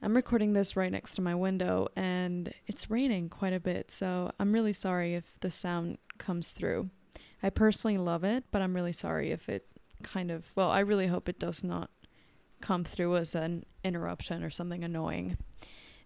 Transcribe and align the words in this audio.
I'm 0.00 0.14
recording 0.14 0.52
this 0.52 0.76
right 0.76 0.92
next 0.92 1.14
to 1.14 1.22
my 1.22 1.34
window 1.34 1.88
and 1.96 2.54
it's 2.68 2.88
raining 2.88 3.28
quite 3.28 3.52
a 3.52 3.60
bit, 3.60 3.90
so 3.90 4.30
I'm 4.38 4.52
really 4.52 4.72
sorry 4.72 5.14
if 5.14 5.24
the 5.40 5.50
sound 5.50 5.98
comes 6.18 6.50
through. 6.50 6.90
I 7.42 7.50
personally 7.50 7.98
love 7.98 8.22
it, 8.22 8.44
but 8.52 8.62
I'm 8.62 8.74
really 8.74 8.92
sorry 8.92 9.32
if 9.32 9.48
it 9.48 9.66
kind 10.02 10.30
of, 10.30 10.52
well, 10.54 10.70
I 10.70 10.80
really 10.80 11.08
hope 11.08 11.28
it 11.28 11.40
does 11.40 11.64
not 11.64 11.90
come 12.60 12.84
through 12.84 13.16
as 13.16 13.34
an 13.34 13.64
interruption 13.82 14.44
or 14.44 14.50
something 14.50 14.84
annoying. 14.84 15.36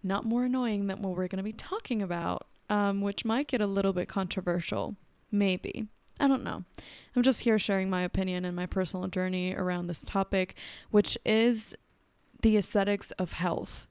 Not 0.02 0.24
more 0.24 0.44
annoying 0.44 0.86
than 0.86 1.02
what 1.02 1.16
we're 1.16 1.28
going 1.28 1.38
to 1.38 1.42
be 1.42 1.52
talking 1.52 2.00
about, 2.00 2.46
um, 2.70 3.02
which 3.02 3.24
might 3.24 3.48
get 3.48 3.60
a 3.60 3.66
little 3.66 3.92
bit 3.92 4.08
controversial. 4.08 4.96
Maybe. 5.30 5.86
I 6.18 6.28
don't 6.28 6.44
know. 6.44 6.64
I'm 7.16 7.22
just 7.22 7.40
here 7.40 7.58
sharing 7.58 7.90
my 7.90 8.02
opinion 8.02 8.44
and 8.44 8.54
my 8.54 8.66
personal 8.66 9.08
journey 9.08 9.54
around 9.54 9.86
this 9.86 10.00
topic, 10.00 10.54
which 10.90 11.18
is 11.24 11.74
the 12.42 12.56
aesthetics 12.56 13.10
of 13.12 13.32
health. 13.32 13.88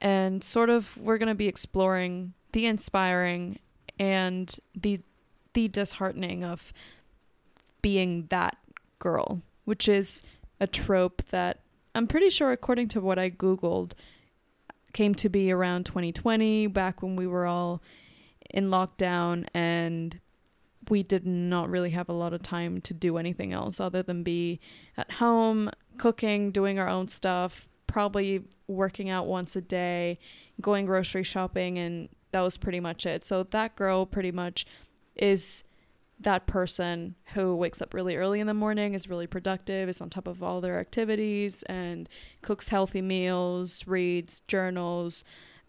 And 0.00 0.44
sort 0.44 0.70
of 0.70 0.96
we're 0.96 1.18
going 1.18 1.28
to 1.28 1.34
be 1.34 1.48
exploring 1.48 2.34
the 2.52 2.66
inspiring 2.66 3.58
and 3.98 4.54
the 4.74 5.00
the 5.54 5.68
disheartening 5.68 6.44
of 6.44 6.72
being 7.80 8.26
that 8.28 8.56
girl, 8.98 9.40
which 9.64 9.88
is 9.88 10.22
a 10.60 10.66
trope 10.66 11.22
that 11.30 11.60
I'm 11.94 12.06
pretty 12.06 12.30
sure 12.30 12.50
according 12.50 12.88
to 12.88 13.00
what 13.00 13.18
I 13.18 13.30
googled 13.30 13.92
came 14.92 15.14
to 15.16 15.28
be 15.28 15.52
around 15.52 15.86
2020 15.86 16.66
back 16.68 17.02
when 17.02 17.16
we 17.16 17.26
were 17.26 17.46
all 17.46 17.82
in 18.50 18.70
lockdown 18.70 19.46
and 19.54 20.18
we 20.88 21.02
did 21.02 21.26
not 21.26 21.68
really 21.68 21.90
have 21.90 22.08
a 22.08 22.12
lot 22.12 22.32
of 22.32 22.42
time 22.42 22.80
to 22.82 22.94
do 22.94 23.16
anything 23.16 23.52
else 23.52 23.80
other 23.80 24.02
than 24.02 24.22
be 24.22 24.60
at 24.96 25.12
home, 25.12 25.70
cooking, 25.98 26.50
doing 26.50 26.78
our 26.78 26.88
own 26.88 27.08
stuff, 27.08 27.68
probably 27.94 28.42
working 28.66 29.08
out 29.08 29.24
once 29.24 29.54
a 29.54 29.60
day, 29.60 30.18
going 30.60 30.84
grocery 30.84 31.22
shopping, 31.22 31.78
and 31.78 32.08
that 32.32 32.40
was 32.40 32.56
pretty 32.56 32.80
much 32.80 33.06
it. 33.06 33.22
So 33.22 33.44
that 33.44 33.76
girl 33.76 34.04
pretty 34.04 34.32
much 34.32 34.66
is 35.14 35.62
that 36.18 36.44
person 36.48 37.14
who 37.34 37.54
wakes 37.54 37.80
up 37.80 37.94
really 37.94 38.16
early 38.16 38.40
in 38.40 38.48
the 38.48 38.52
morning, 38.52 38.94
is 38.94 39.08
really 39.08 39.28
productive, 39.28 39.88
is 39.88 40.00
on 40.00 40.10
top 40.10 40.26
of 40.26 40.42
all 40.42 40.60
their 40.60 40.80
activities, 40.80 41.62
and 41.68 42.08
cooks 42.42 42.66
healthy 42.66 43.00
meals, 43.00 43.86
reads, 43.86 44.40
journals, 44.48 45.22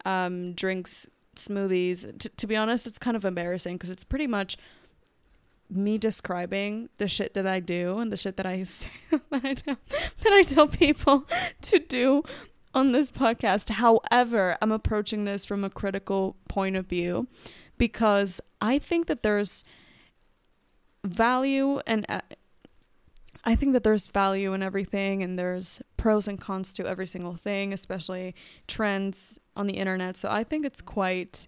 um, 0.04 0.52
drinks 0.52 1.06
smoothies. 1.36 2.18
T- 2.18 2.30
to 2.36 2.46
be 2.48 2.56
honest, 2.56 2.88
it's 2.88 2.98
kind 2.98 3.16
of 3.16 3.24
embarrassing 3.24 3.76
because 3.76 3.90
it's 3.90 4.02
pretty 4.02 4.26
much 4.26 4.56
me 5.70 5.98
describing 5.98 6.88
the 6.98 7.08
shit 7.08 7.34
that 7.34 7.46
I 7.46 7.60
do 7.60 7.98
and 7.98 8.12
the 8.12 8.16
shit 8.16 8.36
that 8.36 8.46
I 8.46 8.62
say, 8.64 8.90
that 9.10 9.44
I 9.44 9.54
tell, 9.54 9.76
that 9.88 10.32
I 10.32 10.42
tell 10.42 10.68
people 10.68 11.26
to 11.62 11.78
do 11.78 12.22
on 12.74 12.92
this 12.92 13.10
podcast. 13.10 13.70
However, 13.70 14.56
I'm 14.60 14.72
approaching 14.72 15.24
this 15.24 15.44
from 15.44 15.64
a 15.64 15.70
critical 15.70 16.36
point 16.48 16.76
of 16.76 16.86
view 16.86 17.26
because 17.78 18.40
I 18.60 18.78
think 18.78 19.06
that 19.06 19.22
there's 19.22 19.64
value 21.04 21.80
and 21.86 22.04
uh, 22.08 22.20
I 23.44 23.54
think 23.54 23.74
that 23.74 23.84
there's 23.84 24.08
value 24.08 24.52
in 24.54 24.62
everything 24.62 25.22
and 25.22 25.38
there's 25.38 25.80
pros 25.96 26.26
and 26.26 26.40
cons 26.40 26.72
to 26.74 26.86
every 26.86 27.06
single 27.06 27.36
thing, 27.36 27.72
especially 27.72 28.34
trends 28.66 29.38
on 29.56 29.68
the 29.68 29.74
internet. 29.74 30.16
So 30.16 30.28
I 30.30 30.42
think 30.42 30.66
it's 30.66 30.80
quite 30.80 31.46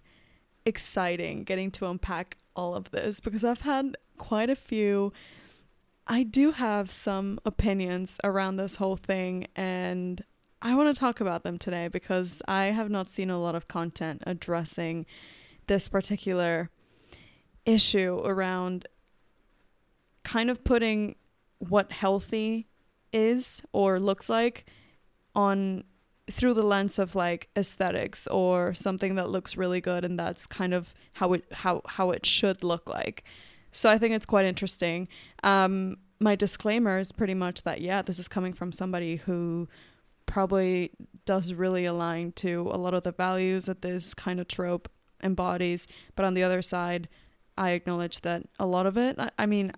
exciting 0.65 1.43
getting 1.43 1.71
to 1.71 1.87
unpack 1.87 2.37
all 2.55 2.73
of 2.75 2.91
this 2.91 3.19
because 3.19 3.43
I've 3.43 3.61
had 3.61 3.97
quite 4.19 4.51
a 4.51 4.55
few. 4.55 5.11
I 6.05 6.21
do 6.21 6.51
have 6.51 6.91
some 6.91 7.39
opinions 7.45 8.19
around 8.23 8.57
this 8.57 8.75
whole 8.75 8.95
thing, 8.95 9.47
and 9.55 10.23
I 10.61 10.75
want 10.75 10.93
to 10.93 10.99
talk 10.99 11.19
about 11.19 11.43
them 11.43 11.57
today 11.57 11.87
because 11.87 12.41
I 12.47 12.65
have 12.65 12.89
not 12.89 13.09
seen 13.09 13.31
a 13.31 13.41
lot 13.41 13.55
of 13.55 13.67
content 13.67 14.21
addressing 14.27 15.07
this 15.65 15.87
particular 15.87 16.69
issue 17.65 18.21
around 18.23 18.87
kind 20.23 20.49
of 20.49 20.63
putting 20.63 21.15
what 21.59 21.91
healthy 21.91 22.67
is 23.11 23.61
or 23.71 23.99
looks 23.99 24.29
like 24.29 24.65
on 25.35 25.83
through 26.29 26.53
the 26.53 26.63
lens 26.63 26.99
of 26.99 27.15
like 27.15 27.49
aesthetics 27.57 28.27
or 28.27 28.73
something 28.73 29.15
that 29.15 29.29
looks 29.29 29.57
really 29.57 29.81
good 29.81 30.05
and 30.05 30.19
that's 30.19 30.45
kind 30.45 30.73
of 30.73 30.93
how 31.13 31.33
it 31.33 31.43
how 31.51 31.81
how 31.87 32.11
it 32.11 32.25
should 32.25 32.63
look 32.63 32.87
like 32.87 33.23
so 33.71 33.89
I 33.89 33.97
think 33.97 34.13
it's 34.13 34.25
quite 34.25 34.45
interesting. 34.45 35.07
Um, 35.43 35.97
my 36.19 36.35
disclaimer 36.35 36.99
is 36.99 37.11
pretty 37.11 37.33
much 37.33 37.63
that, 37.63 37.81
yeah, 37.81 38.01
this 38.01 38.19
is 38.19 38.27
coming 38.27 38.53
from 38.53 38.71
somebody 38.71 39.17
who 39.17 39.67
probably 40.25 40.91
does 41.25 41.53
really 41.53 41.85
align 41.85 42.31
to 42.33 42.69
a 42.71 42.77
lot 42.77 42.93
of 42.93 43.03
the 43.03 43.11
values 43.11 43.65
that 43.65 43.81
this 43.81 44.13
kind 44.13 44.39
of 44.39 44.47
trope 44.47 44.89
embodies. 45.23 45.87
But 46.15 46.25
on 46.25 46.33
the 46.33 46.43
other 46.43 46.61
side, 46.61 47.07
I 47.57 47.71
acknowledge 47.71 48.21
that 48.21 48.43
a 48.59 48.65
lot 48.65 48.85
of 48.85 48.97
it, 48.97 49.17
I, 49.17 49.31
I 49.39 49.45
mean, 49.45 49.71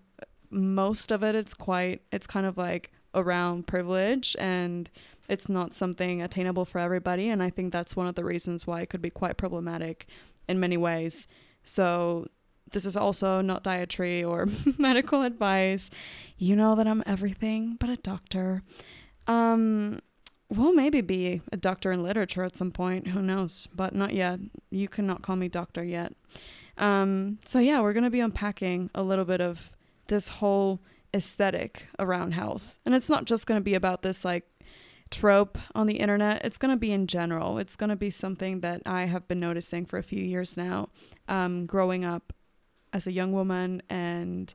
most 0.49 1.11
of 1.11 1.23
it, 1.23 1.35
it's 1.35 1.53
quite, 1.53 2.01
it's 2.11 2.27
kind 2.27 2.45
of 2.45 2.57
like 2.57 2.91
around 3.13 3.67
privilege 3.67 4.35
and 4.39 4.89
it's 5.29 5.47
not 5.47 5.73
something 5.73 6.21
attainable 6.21 6.65
for 6.65 6.79
everybody. 6.79 7.29
And 7.29 7.41
I 7.41 7.49
think 7.49 7.71
that's 7.71 7.95
one 7.95 8.07
of 8.07 8.15
the 8.15 8.25
reasons 8.25 8.67
why 8.67 8.81
it 8.81 8.89
could 8.89 9.01
be 9.01 9.09
quite 9.09 9.37
problematic 9.37 10.07
in 10.47 10.59
many 10.59 10.77
ways. 10.77 11.27
So 11.63 12.27
this 12.71 12.85
is 12.85 12.95
also 12.95 13.41
not 13.41 13.63
dietary 13.63 14.23
or 14.23 14.47
medical 14.77 15.23
advice. 15.23 15.89
You 16.37 16.55
know 16.55 16.75
that 16.75 16.87
I'm 16.87 17.03
everything 17.05 17.77
but 17.79 17.89
a 17.89 17.97
doctor. 17.97 18.63
Um, 19.27 19.99
will 20.49 20.73
maybe 20.73 21.01
be 21.01 21.41
a 21.51 21.57
doctor 21.57 21.91
in 21.91 22.03
literature 22.03 22.43
at 22.43 22.55
some 22.55 22.71
point. 22.71 23.07
Who 23.07 23.21
knows? 23.21 23.67
But 23.73 23.95
not 23.95 24.13
yet. 24.13 24.39
You 24.69 24.87
cannot 24.87 25.21
call 25.21 25.37
me 25.37 25.47
doctor 25.47 25.83
yet. 25.83 26.13
Um, 26.77 27.39
so 27.45 27.59
yeah, 27.59 27.81
we're 27.81 27.93
gonna 27.93 28.09
be 28.09 28.19
unpacking 28.19 28.89
a 28.93 29.03
little 29.03 29.25
bit 29.25 29.41
of 29.41 29.71
this 30.07 30.27
whole 30.27 30.81
aesthetic 31.13 31.87
around 31.99 32.33
health, 32.33 32.79
and 32.85 32.95
it's 32.95 33.09
not 33.09 33.25
just 33.25 33.45
gonna 33.45 33.61
be 33.61 33.75
about 33.75 34.01
this 34.01 34.25
like 34.25 34.45
trope 35.09 35.57
on 35.75 35.87
the 35.87 35.99
internet. 35.99 36.43
It's 36.43 36.57
gonna 36.57 36.77
be 36.77 36.91
in 36.91 37.07
general. 37.07 37.57
It's 37.57 37.75
gonna 37.75 37.95
be 37.95 38.09
something 38.09 38.61
that 38.61 38.81
I 38.85 39.03
have 39.03 39.27
been 39.27 39.39
noticing 39.39 39.85
for 39.85 39.97
a 39.97 40.03
few 40.03 40.23
years 40.23 40.57
now, 40.57 40.89
um, 41.27 41.65
growing 41.65 42.03
up 42.03 42.33
as 42.93 43.07
a 43.07 43.11
young 43.11 43.31
woman 43.31 43.81
and 43.89 44.53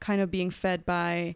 kind 0.00 0.20
of 0.20 0.30
being 0.30 0.50
fed 0.50 0.84
by 0.84 1.34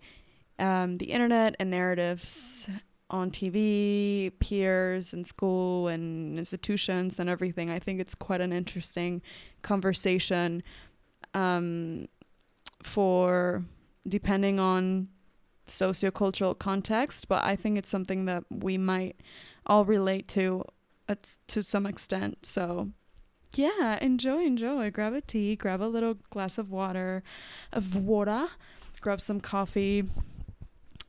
um, 0.58 0.96
the 0.96 1.06
internet 1.06 1.56
and 1.58 1.70
narratives 1.70 2.68
on 3.10 3.30
TV, 3.30 4.32
peers 4.38 5.12
in 5.12 5.24
school 5.24 5.88
and 5.88 6.38
institutions 6.38 7.20
and 7.20 7.28
everything. 7.28 7.70
I 7.70 7.78
think 7.78 8.00
it's 8.00 8.14
quite 8.14 8.40
an 8.40 8.52
interesting 8.52 9.20
conversation 9.60 10.62
um, 11.34 12.08
for 12.82 13.64
depending 14.08 14.58
on 14.58 15.08
sociocultural 15.66 16.58
context, 16.58 17.28
but 17.28 17.44
I 17.44 17.54
think 17.54 17.78
it's 17.78 17.88
something 17.88 18.24
that 18.24 18.44
we 18.50 18.78
might 18.78 19.16
all 19.66 19.84
relate 19.84 20.26
to 20.28 20.64
uh, 21.08 21.14
to 21.48 21.62
some 21.62 21.86
extent. 21.86 22.38
So 22.42 22.90
yeah, 23.54 23.98
enjoy, 24.00 24.44
enjoy. 24.44 24.90
Grab 24.90 25.12
a 25.14 25.20
tea, 25.20 25.56
grab 25.56 25.80
a 25.80 25.84
little 25.84 26.14
glass 26.30 26.58
of 26.58 26.70
water, 26.70 27.22
of 27.72 27.94
water, 27.94 28.48
grab 29.00 29.20
some 29.20 29.40
coffee, 29.40 30.04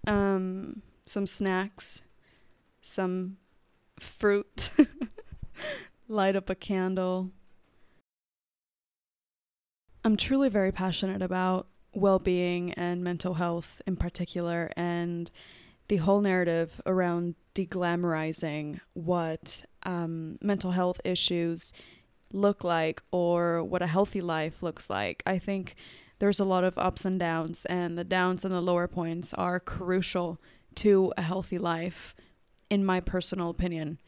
um, 0.08 0.82
some 1.06 1.28
snacks, 1.28 2.02
some 2.82 3.38
fruit, 4.00 4.70
light 6.08 6.36
up 6.36 6.50
a 6.50 6.56
candle. 6.56 7.32
I'm 10.04 10.18
truly 10.18 10.50
very 10.50 10.72
passionate 10.72 11.22
about 11.22 11.68
well 11.94 12.20
being 12.20 12.74
and 12.74 13.04
mental 13.04 13.36
health 13.36 13.82
in 13.88 13.96
particular, 13.96 14.70
and 14.76 15.32
the 15.88 15.98
whole 15.98 16.22
narrative 16.22 16.82
around 16.86 17.36
deglamorizing 17.56 18.80
what 18.94 19.64
um, 19.84 20.38
mental 20.42 20.72
health 20.72 21.00
issues 21.04 21.72
look 22.34 22.64
like 22.64 23.02
or 23.12 23.64
what 23.64 23.82
a 23.82 23.88
healthy 23.88 24.22
life 24.22 24.62
looks 24.62 24.90
like. 24.90 25.24
I 25.26 25.40
think 25.40 25.76
there's 26.20 26.40
a 26.40 26.46
lot 26.46 26.64
of 26.64 26.78
ups 26.78 27.06
and 27.06 27.20
downs, 27.20 27.66
and 27.66 27.98
the 27.98 28.04
downs 28.04 28.46
and 28.46 28.54
the 28.54 28.62
lower 28.62 28.88
points 28.88 29.34
are 29.34 29.60
crucial 29.60 30.40
to 30.76 31.14
a 31.18 31.22
healthy 31.22 31.58
life, 31.58 32.16
in 32.70 32.86
my 32.86 33.00
personal 33.00 33.50
opinion, 33.50 34.00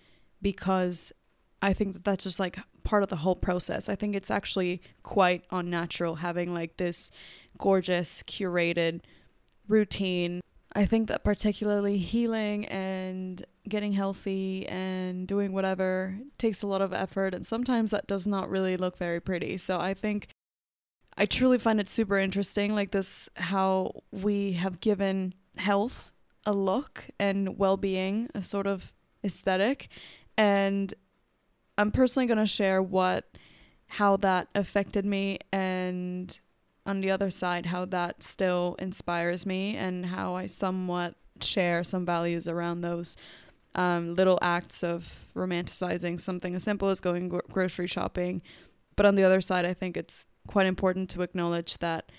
because 0.41 1.11
I 1.61 1.73
think 1.73 1.93
that 1.93 2.03
that's 2.03 2.23
just 2.23 2.39
like 2.39 2.57
part 2.83 3.03
of 3.03 3.09
the 3.09 3.17
whole 3.17 3.35
process. 3.35 3.89
I 3.89 3.95
think 3.95 4.15
it's 4.15 4.31
actually 4.31 4.81
quite 5.03 5.43
unnatural 5.51 6.15
having 6.15 6.53
like 6.53 6.77
this 6.77 7.11
gorgeous, 7.57 8.23
curated 8.23 9.01
routine. 9.67 10.41
I 10.77 10.85
think 10.85 11.07
that 11.07 11.23
particularly 11.23 11.97
healing 11.97 12.65
and 12.65 13.43
getting 13.67 13.93
healthy 13.93 14.67
and 14.67 15.25
doing 15.25 15.53
whatever 15.53 16.17
takes 16.37 16.61
a 16.61 16.67
lot 16.67 16.81
of 16.81 16.93
effort 16.93 17.33
and 17.33 17.47
sometimes 17.47 17.91
that 17.91 18.07
does 18.07 18.27
not 18.27 18.49
really 18.49 18.75
look 18.75 18.97
very 18.97 19.21
pretty. 19.21 19.55
So 19.57 19.79
I 19.79 19.93
think 19.93 20.27
I 21.17 21.25
truly 21.25 21.57
find 21.57 21.79
it 21.79 21.87
super 21.87 22.19
interesting 22.19 22.75
like 22.75 22.91
this 22.91 23.29
how 23.37 24.01
we 24.11 24.53
have 24.53 24.81
given 24.81 25.33
health 25.55 26.11
a 26.45 26.51
look 26.51 27.05
and 27.17 27.57
well-being 27.57 28.29
a 28.35 28.41
sort 28.41 28.67
of 28.67 28.93
aesthetic 29.23 29.87
And 30.37 30.93
I'm 31.77 31.91
personally 31.91 32.27
going 32.27 32.37
to 32.37 32.45
share 32.45 32.81
what 32.81 33.25
how 33.87 34.17
that 34.17 34.49
affected 34.55 35.05
me 35.05 35.39
and 35.53 36.37
on 36.85 37.01
the 37.01 37.11
other 37.11 37.29
side 37.29 37.67
how 37.67 37.85
that 37.85 38.21
still 38.21 38.75
inspires 38.79 39.45
me 39.45 39.75
and 39.75 40.07
how 40.07 40.35
I 40.35 40.45
somewhat 40.45 41.15
share 41.41 41.83
some 41.83 42.05
values 42.05 42.47
around 42.47 42.81
those 42.81 43.15
um, 43.75 44.15
little 44.15 44.39
acts 44.41 44.83
of 44.83 45.27
romanticizing 45.35 46.19
something 46.19 46.55
as 46.55 46.63
simple 46.63 46.89
as 46.89 46.99
going 46.99 47.27
gro- 47.29 47.41
grocery 47.51 47.87
shopping. 47.87 48.41
But 48.95 49.05
on 49.05 49.15
the 49.15 49.23
other 49.23 49.41
side, 49.41 49.65
I 49.65 49.73
think 49.73 49.97
it's 49.97 50.25
quite 50.47 50.67
important 50.67 51.09
to 51.11 51.21
acknowledge 51.21 51.77
that 51.79 52.11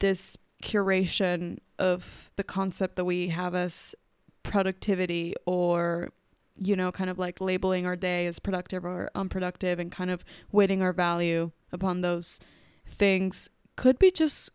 this 0.00 0.36
curation 0.62 1.58
of 1.78 2.30
the 2.36 2.44
concept 2.44 2.96
that 2.96 3.04
we 3.04 3.28
have 3.28 3.54
as 3.54 3.94
productivity 4.42 5.34
or 5.46 6.10
you 6.58 6.76
know 6.76 6.92
kind 6.92 7.08
of 7.08 7.18
like 7.18 7.40
labeling 7.40 7.86
our 7.86 7.96
day 7.96 8.26
as 8.26 8.38
productive 8.38 8.84
or 8.84 9.10
unproductive 9.14 9.78
and 9.78 9.90
kind 9.90 10.10
of 10.10 10.24
weighting 10.50 10.82
our 10.82 10.92
value 10.92 11.50
upon 11.72 12.00
those 12.00 12.38
things 12.86 13.48
could 13.82 13.98
be 13.98 14.12
just 14.12 14.50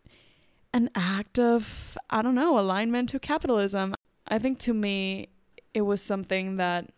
an 0.72 0.90
act 0.96 1.38
of 1.38 1.98
i 2.10 2.22
don't 2.22 2.34
know 2.34 2.58
alignment 2.58 3.10
to 3.10 3.20
capitalism. 3.20 3.94
I 4.26 4.40
think 4.40 4.58
to 4.60 4.74
me 4.74 5.28
it 5.74 5.82
was 5.82 6.02
something 6.02 6.56
that 6.56 6.92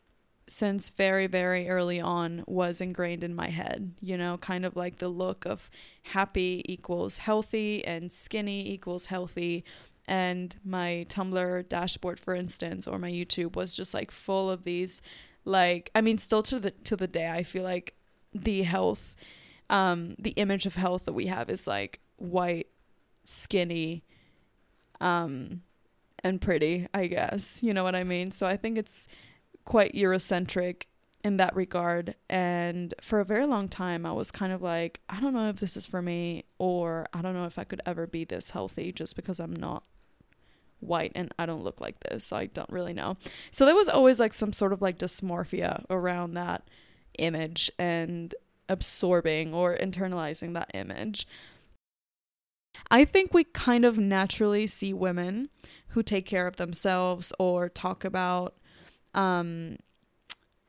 since 0.47 0.91
very 0.91 1.25
very 1.25 1.67
early 1.67 1.99
on 1.99 2.43
was 2.45 2.81
ingrained 2.81 3.23
in 3.23 3.33
my 3.33 3.49
head 3.49 3.93
you 3.99 4.15
know 4.15 4.37
kind 4.37 4.63
of 4.63 4.75
like 4.75 4.97
the 4.97 5.07
look 5.07 5.45
of 5.45 5.71
happy 6.03 6.63
equals 6.65 7.17
healthy 7.17 7.83
and 7.83 8.11
skinny 8.11 8.61
equals 8.75 9.07
healthy. 9.07 9.63
And 10.07 10.55
my 10.63 11.07
tumblr 11.09 11.67
dashboard 11.67 12.19
for 12.19 12.35
instance 12.35 12.87
or 12.87 12.99
my 12.99 13.11
youtube 13.11 13.55
was 13.55 13.75
just 13.75 13.95
like 13.95 14.11
full 14.11 14.51
of 14.51 14.65
these 14.65 15.01
like 15.45 15.89
i 15.95 16.01
mean 16.01 16.19
still 16.19 16.43
to 16.43 16.59
the 16.59 16.71
to 16.89 16.95
the 16.95 17.07
day 17.07 17.29
i 17.29 17.41
feel 17.41 17.63
like 17.63 17.95
the 18.33 18.61
health 18.61 19.15
um 19.71 20.15
the 20.19 20.35
image 20.43 20.67
of 20.67 20.75
health 20.75 21.05
that 21.05 21.13
we 21.13 21.25
have 21.25 21.49
is 21.49 21.65
like 21.65 21.99
white 22.21 22.67
skinny 23.23 24.03
um 25.01 25.61
and 26.23 26.41
pretty 26.41 26.87
i 26.93 27.07
guess 27.07 27.63
you 27.63 27.73
know 27.73 27.83
what 27.83 27.95
i 27.95 28.03
mean 28.03 28.31
so 28.31 28.47
i 28.47 28.57
think 28.57 28.77
it's 28.77 29.07
quite 29.65 29.93
Eurocentric 29.93 30.85
in 31.23 31.37
that 31.37 31.55
regard. 31.55 32.15
And 32.29 32.93
for 33.01 33.19
a 33.19 33.25
very 33.25 33.45
long 33.45 33.67
time, 33.67 34.05
I 34.05 34.11
was 34.11 34.31
kind 34.31 34.53
of 34.53 34.61
like, 34.61 35.01
I 35.09 35.19
don't 35.19 35.33
know 35.33 35.49
if 35.49 35.59
this 35.59 35.77
is 35.77 35.85
for 35.85 36.01
me, 36.01 36.45
or 36.57 37.07
I 37.13 37.21
don't 37.21 37.33
know 37.33 37.45
if 37.45 37.59
I 37.59 37.63
could 37.63 37.81
ever 37.85 38.07
be 38.07 38.23
this 38.23 38.51
healthy 38.51 38.91
just 38.91 39.15
because 39.15 39.39
I'm 39.39 39.53
not 39.53 39.83
white 40.79 41.11
and 41.13 41.33
I 41.37 41.45
don't 41.45 41.63
look 41.63 41.81
like 41.81 41.99
this. 42.01 42.25
So 42.25 42.37
I 42.37 42.45
don't 42.47 42.69
really 42.69 42.93
know. 42.93 43.17
So 43.51 43.65
there 43.65 43.75
was 43.75 43.89
always 43.89 44.19
like 44.19 44.33
some 44.33 44.53
sort 44.53 44.73
of 44.73 44.81
like 44.81 44.97
dysmorphia 44.97 45.85
around 45.89 46.33
that 46.33 46.63
image 47.17 47.69
and 47.77 48.33
absorbing 48.69 49.53
or 49.53 49.75
internalizing 49.77 50.53
that 50.53 50.71
image. 50.73 51.27
I 52.91 53.05
think 53.05 53.33
we 53.33 53.43
kind 53.43 53.85
of 53.85 53.97
naturally 53.97 54.67
see 54.67 54.93
women 54.93 55.49
who 55.89 56.03
take 56.03 56.25
care 56.25 56.47
of 56.47 56.57
themselves 56.57 57.33
or 57.39 57.69
talk 57.69 58.03
about 58.03 58.55
um 59.13 59.77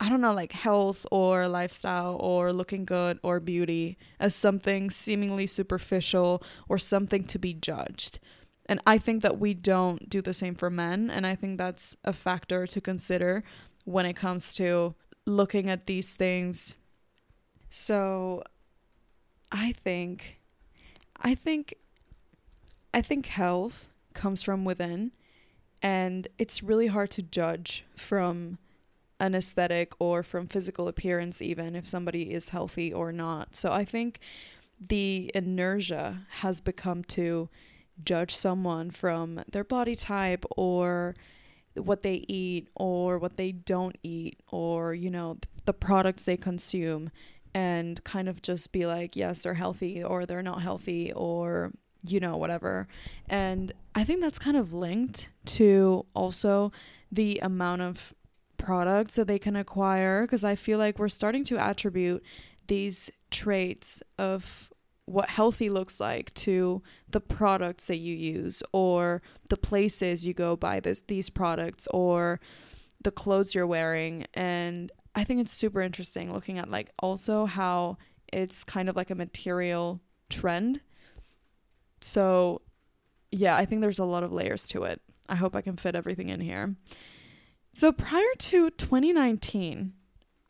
I 0.03 0.09
don't 0.09 0.23
know, 0.23 0.33
like 0.33 0.53
health 0.53 1.05
or 1.11 1.47
lifestyle 1.47 2.17
or 2.21 2.55
looking 2.55 2.87
good 2.87 3.19
or 3.23 3.39
beauty 3.39 3.99
as 4.19 4.35
something 4.35 4.89
seemingly 4.89 5.47
superficial 5.47 6.43
or 6.71 6.79
something 6.79 7.25
to 7.25 7.39
be 7.39 7.53
judged. 7.53 8.19
And 8.65 8.81
I 8.87 8.97
think 8.97 9.23
that 9.23 9.39
we 9.39 9.53
don't 9.53 10.09
do 10.09 10.23
the 10.23 10.33
same 10.33 10.55
for 10.55 10.71
men. 10.71 11.11
And 11.11 11.27
I 11.27 11.35
think 11.35 11.59
that's 11.59 11.99
a 12.03 12.15
factor 12.15 12.67
to 12.67 12.81
consider 12.81 13.45
when 13.85 14.07
it 14.07 14.15
comes 14.15 14.55
to 14.55 14.95
looking 15.27 15.69
at 15.69 15.87
these 15.87 16.15
things. 16.15 16.77
So 17.69 18.43
I 19.53 19.73
think, 19.73 20.41
I 21.21 21.35
think, 21.35 21.75
I 22.93 23.03
think 23.03 23.27
health 23.27 23.89
comes 24.15 24.43
from 24.43 24.65
within 24.65 25.13
and 25.83 26.29
it's 26.39 26.63
really 26.63 26.89
hard 26.89 27.11
to 27.13 27.23
judge 27.23 27.85
from 27.95 28.59
an 29.19 29.35
aesthetic 29.35 29.93
or 29.99 30.23
from 30.23 30.47
physical 30.47 30.89
appearance 30.89 31.41
even 31.41 31.77
if 31.77 31.87
somebody 31.87 32.33
is 32.33 32.49
healthy 32.49 32.93
or 32.93 33.13
not. 33.13 33.55
So 33.55 33.71
i 33.73 33.85
think 33.85 34.21
the 34.81 35.31
inertia 35.35 36.27
has 36.41 36.61
become 36.61 37.05
to 37.05 37.49
judge 38.03 38.35
someone 38.35 38.91
from 38.91 39.43
their 39.51 39.65
body 39.65 39.95
type 39.95 40.45
or 40.57 41.15
what 41.75 42.03
they 42.03 42.25
eat 42.29 42.69
or 42.75 43.19
what 43.19 43.37
they 43.37 43.53
don't 43.53 43.97
eat 44.03 44.41
or 44.51 44.95
you 44.95 45.11
know 45.11 45.37
the 45.67 45.73
products 45.73 46.25
they 46.25 46.37
consume 46.37 47.11
and 47.55 48.03
kind 48.05 48.29
of 48.29 48.43
just 48.43 48.73
be 48.73 48.87
like 48.87 49.17
yes 49.17 49.43
they're 49.43 49.55
healthy 49.55 50.03
or 50.03 50.25
they're 50.25 50.43
not 50.43 50.63
healthy 50.63 51.13
or 51.13 51.73
you 52.05 52.21
know, 52.21 52.37
whatever. 52.37 52.89
And 53.29 53.73
I 53.95 54.05
think 54.05 54.21
that's 54.21 54.39
kind 54.39 54.57
of 54.57 54.73
linked 54.73 55.29
to 55.47 56.07
also 56.15 56.73
the 57.11 57.39
amount 57.43 57.83
of 57.83 58.15
products 58.57 59.17
that 59.17 59.27
they 59.27 59.39
can 59.39 59.57
acquire 59.57 60.23
because 60.23 60.45
I 60.45 60.55
feel 60.55 60.79
like 60.79 60.99
we're 60.99 61.09
starting 61.09 61.45
to 61.45 61.59
attribute 61.59 62.23
these 62.67 63.11
traits 63.31 64.03
of 64.19 64.71
what 65.07 65.29
healthy 65.29 65.71
looks 65.71 65.99
like 65.99 66.33
to 66.35 66.83
the 67.09 67.21
products 67.21 67.87
that 67.87 67.97
you 67.97 68.15
use 68.15 68.63
or 68.73 69.23
the 69.49 69.57
places 69.57 70.25
you 70.25 70.33
go 70.33 70.55
buy 70.55 70.79
this 70.79 71.01
these 71.09 71.31
products 71.31 71.89
or 71.93 72.39
the 73.03 73.11
clothes 73.11 73.55
you're 73.55 73.67
wearing 73.67 74.25
and 74.35 74.93
I 75.15 75.25
think 75.25 75.41
it's 75.41 75.53
super 75.53 75.81
interesting 75.81 76.33
looking 76.33 76.59
at 76.59 76.71
like 76.71 76.91
also 77.01 77.47
how 77.47 77.97
it's 78.33 78.63
kind 78.63 78.89
of 78.89 78.95
like 78.95 79.11
a 79.11 79.17
material 79.17 80.01
trend 80.29 80.81
so, 82.01 82.63
yeah, 83.31 83.57
I 83.57 83.65
think 83.65 83.81
there's 83.81 83.99
a 83.99 84.05
lot 84.05 84.23
of 84.23 84.33
layers 84.33 84.67
to 84.69 84.83
it. 84.85 85.01
I 85.29 85.37
hope 85.37 85.55
I 85.55 85.61
can 85.61 85.77
fit 85.77 85.95
everything 85.95 86.29
in 86.29 86.41
here. 86.41 86.75
So, 87.75 87.93
prior 87.93 88.35
to 88.39 88.71
2019, 88.71 89.93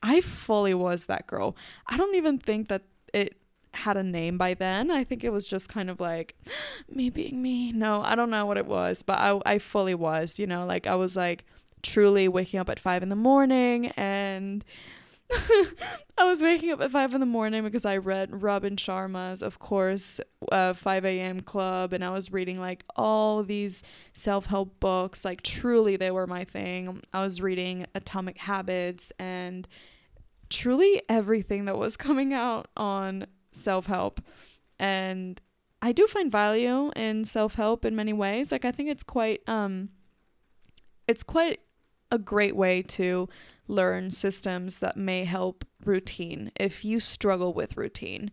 I 0.02 0.20
fully 0.20 0.74
was 0.74 1.06
that 1.06 1.26
girl. 1.26 1.56
I 1.86 1.96
don't 1.96 2.14
even 2.14 2.38
think 2.38 2.68
that 2.68 2.82
it 3.12 3.36
had 3.72 3.96
a 3.96 4.02
name 4.02 4.38
by 4.38 4.54
then. 4.54 4.90
I 4.90 5.04
think 5.04 5.22
it 5.22 5.32
was 5.32 5.46
just 5.46 5.68
kind 5.68 5.90
of 5.90 6.00
like 6.00 6.34
me 6.88 7.10
being 7.10 7.42
me. 7.42 7.72
No, 7.72 8.02
I 8.02 8.14
don't 8.14 8.30
know 8.30 8.46
what 8.46 8.56
it 8.56 8.66
was, 8.66 9.02
but 9.02 9.18
I 9.18 9.40
I 9.44 9.58
fully 9.58 9.94
was, 9.94 10.38
you 10.38 10.46
know, 10.46 10.64
like 10.64 10.86
I 10.86 10.94
was 10.94 11.16
like 11.16 11.44
truly 11.82 12.28
waking 12.28 12.60
up 12.60 12.68
at 12.68 12.78
5 12.78 13.02
in 13.02 13.08
the 13.08 13.16
morning 13.16 13.86
and 13.96 14.64
I 16.18 16.24
was 16.24 16.42
waking 16.42 16.70
up 16.70 16.80
at 16.80 16.90
five 16.90 17.14
in 17.14 17.20
the 17.20 17.26
morning 17.26 17.62
because 17.62 17.84
I 17.84 17.98
read 17.98 18.42
Robin 18.42 18.76
Sharma's, 18.76 19.42
of 19.42 19.58
course, 19.58 20.20
uh, 20.50 20.74
5 20.74 21.04
a.m. 21.04 21.40
Club, 21.40 21.92
and 21.92 22.04
I 22.04 22.10
was 22.10 22.32
reading 22.32 22.58
like 22.58 22.84
all 22.96 23.42
these 23.42 23.82
self 24.12 24.46
help 24.46 24.80
books. 24.80 25.24
Like, 25.24 25.42
truly, 25.42 25.96
they 25.96 26.10
were 26.10 26.26
my 26.26 26.44
thing. 26.44 27.02
I 27.12 27.22
was 27.22 27.40
reading 27.40 27.86
Atomic 27.94 28.38
Habits 28.38 29.12
and 29.18 29.68
truly 30.48 31.02
everything 31.08 31.66
that 31.66 31.78
was 31.78 31.96
coming 31.96 32.32
out 32.32 32.68
on 32.76 33.26
self 33.52 33.86
help. 33.86 34.20
And 34.78 35.40
I 35.82 35.92
do 35.92 36.06
find 36.06 36.30
value 36.30 36.90
in 36.96 37.24
self 37.24 37.54
help 37.54 37.84
in 37.84 37.94
many 37.94 38.12
ways. 38.12 38.50
Like, 38.50 38.64
I 38.64 38.72
think 38.72 38.88
it's 38.88 39.04
quite, 39.04 39.42
um, 39.48 39.90
it's 41.06 41.22
quite 41.22 41.60
a 42.10 42.18
great 42.18 42.56
way 42.56 42.82
to 42.82 43.28
learn 43.68 44.10
systems 44.10 44.80
that 44.80 44.96
may 44.96 45.24
help 45.24 45.64
routine 45.84 46.50
if 46.58 46.84
you 46.84 47.00
struggle 47.00 47.52
with 47.54 47.76
routine, 47.76 48.30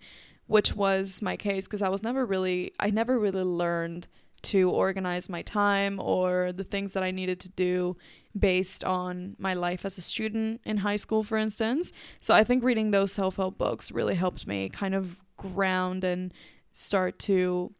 which 0.48 0.75
was 0.75 1.22
my 1.22 1.38
case 1.38 1.67
because 1.67 1.81
I 1.81 1.89
was 1.89 2.03
never 2.03 2.25
really, 2.25 2.72
I 2.79 2.89
never 2.89 3.19
really 3.19 3.43
learned 3.43 4.07
to 4.43 4.69
organize 4.69 5.29
my 5.29 5.41
time 5.41 6.00
or 6.00 6.51
the 6.51 6.63
things 6.63 6.93
that 6.93 7.03
I 7.03 7.12
needed 7.12 7.39
to 7.41 7.50
do 7.50 7.98
based 8.38 8.84
on 8.84 9.36
my 9.39 9.53
life 9.53 9.84
as 9.86 9.98
a 9.98 10.01
student 10.01 10.62
in 10.63 10.77
high 10.77 10.96
school, 10.96 11.24
for 11.24 11.38
instance. 11.38 11.91
So 12.19 12.34
I 12.34 12.43
think 12.43 12.63
reading 12.63 12.91
those 12.91 13.12
self 13.12 13.38
help 13.38 13.57
books 13.57 13.91
really 13.91 14.15
helped 14.15 14.48
me 14.48 14.69
kind 14.69 14.96
of 14.96 15.19
ground 15.38 16.03
and 16.03 16.34
start 16.72 17.19
to 17.19 17.74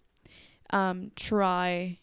um, 0.72 1.12
try 1.16 2.00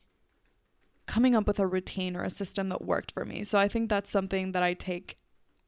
coming 1.06 1.34
up 1.34 1.46
with 1.46 1.58
a 1.58 1.66
routine 1.66 2.16
or 2.16 2.22
a 2.24 2.30
system 2.30 2.68
that 2.70 2.82
worked 2.82 3.12
for 3.12 3.24
me. 3.24 3.44
So 3.44 3.58
I 3.58 3.68
think 3.68 3.88
that's 3.88 4.10
something 4.10 4.52
that 4.52 4.62
I 4.62 4.74
take 4.74 5.18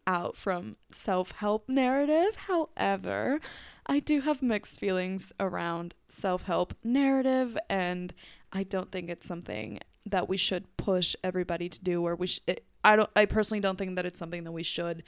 out 0.07 0.37
from 0.37 0.77
self 0.91 1.33
help 1.33 1.69
narrative. 1.69 2.37
However, 2.37 3.41
I 3.87 4.01
do 4.01 4.21
have 4.21 4.43
mixed 4.43 4.79
feelings 4.79 5.33
around 5.41 5.95
self 6.09 6.45
help 6.45 6.75
narrative, 6.85 7.59
and 7.69 8.15
I 8.53 8.63
don't 8.63 8.93
think 8.93 9.11
it's 9.11 9.27
something 9.27 9.81
that 10.07 10.29
we 10.29 10.37
should 10.37 10.77
push 10.77 11.17
everybody 11.25 11.69
to 11.69 11.83
do, 11.83 12.07
or 12.07 12.15
we 12.15 12.29
sh- 12.29 12.41
it, 12.47 12.65
I 12.85 12.97
don't. 12.97 13.11
I 13.17 13.27
personally 13.27 13.61
don't 13.61 13.77
think 13.77 13.97
that 13.97 14.07
it's 14.07 14.19
something 14.19 14.45
that 14.45 14.53
we 14.53 14.63
should 14.63 15.03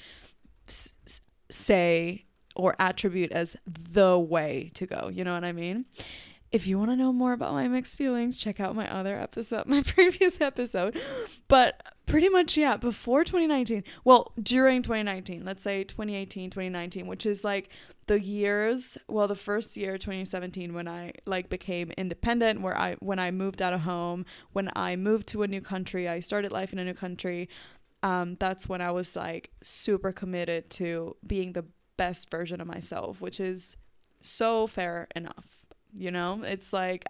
s- 0.67 0.93
say 1.51 2.25
or 2.57 2.75
attribute 2.81 3.31
as 3.31 3.57
the 3.67 4.19
way 4.19 4.73
to 4.75 4.85
go. 4.85 5.09
You 5.13 5.23
know 5.23 5.33
what 5.35 5.45
I 5.45 5.53
mean? 5.53 5.85
If 6.51 6.67
you 6.67 6.79
want 6.79 6.91
to 6.91 6.97
know 6.97 7.13
more 7.13 7.33
about 7.33 7.53
my 7.53 7.69
mixed 7.69 7.99
feelings, 7.99 8.37
check 8.39 8.59
out 8.59 8.75
my 8.75 8.91
other 8.91 9.19
episode, 9.19 9.67
my 9.67 9.83
previous 9.83 10.41
episode. 10.41 10.99
But 11.47 11.83
pretty 12.07 12.29
much, 12.29 12.57
yeah, 12.57 12.77
before 12.77 13.25
2019, 13.25 13.85
well, 14.05 14.33
during 14.43 14.83
2019, 14.83 15.45
let's 15.45 15.63
say 15.63 15.85
2018, 15.85 16.51
2019, 16.51 17.07
which 17.07 17.27
is 17.27 17.45
like 17.45 17.69
the 18.07 18.21
years, 18.21 18.97
well, 19.09 19.29
the 19.29 19.35
first 19.35 19.77
year, 19.77 19.99
2017, 19.99 20.73
when 20.73 20.89
I 20.89 21.13
like 21.27 21.51
became 21.51 21.93
independent, 21.99 22.63
where 22.63 22.77
I, 22.77 22.95
when 23.01 23.19
I 23.19 23.31
moved 23.31 23.61
out 23.61 23.75
of 23.75 23.81
home, 23.81 24.25
when 24.53 24.71
I 24.75 24.97
moved 24.97 25.29
to 25.29 25.43
a 25.43 25.49
new 25.49 25.61
country, 25.61 26.09
I 26.09 26.21
started 26.21 26.51
life 26.51 26.73
in 26.73 26.79
a 26.79 26.85
new 26.85 26.95
country. 26.95 27.49
Um, 28.03 28.37
that's 28.39 28.69
when 28.69 28.81
I 28.81 28.91
was 28.91 29.17
like 29.17 29.51
super 29.63 30.13
committed 30.13 30.71
to 30.71 31.17
being 31.27 31.53
the 31.53 31.67
best 31.99 32.31
version 32.31 32.61
of 32.61 32.67
myself, 32.67 33.21
which 33.21 33.41
is 33.41 33.77
so 34.21 34.67
fair 34.67 35.09
enough 35.15 35.58
you 35.93 36.11
know? 36.11 36.43
It's 36.45 36.73
like 36.73 37.05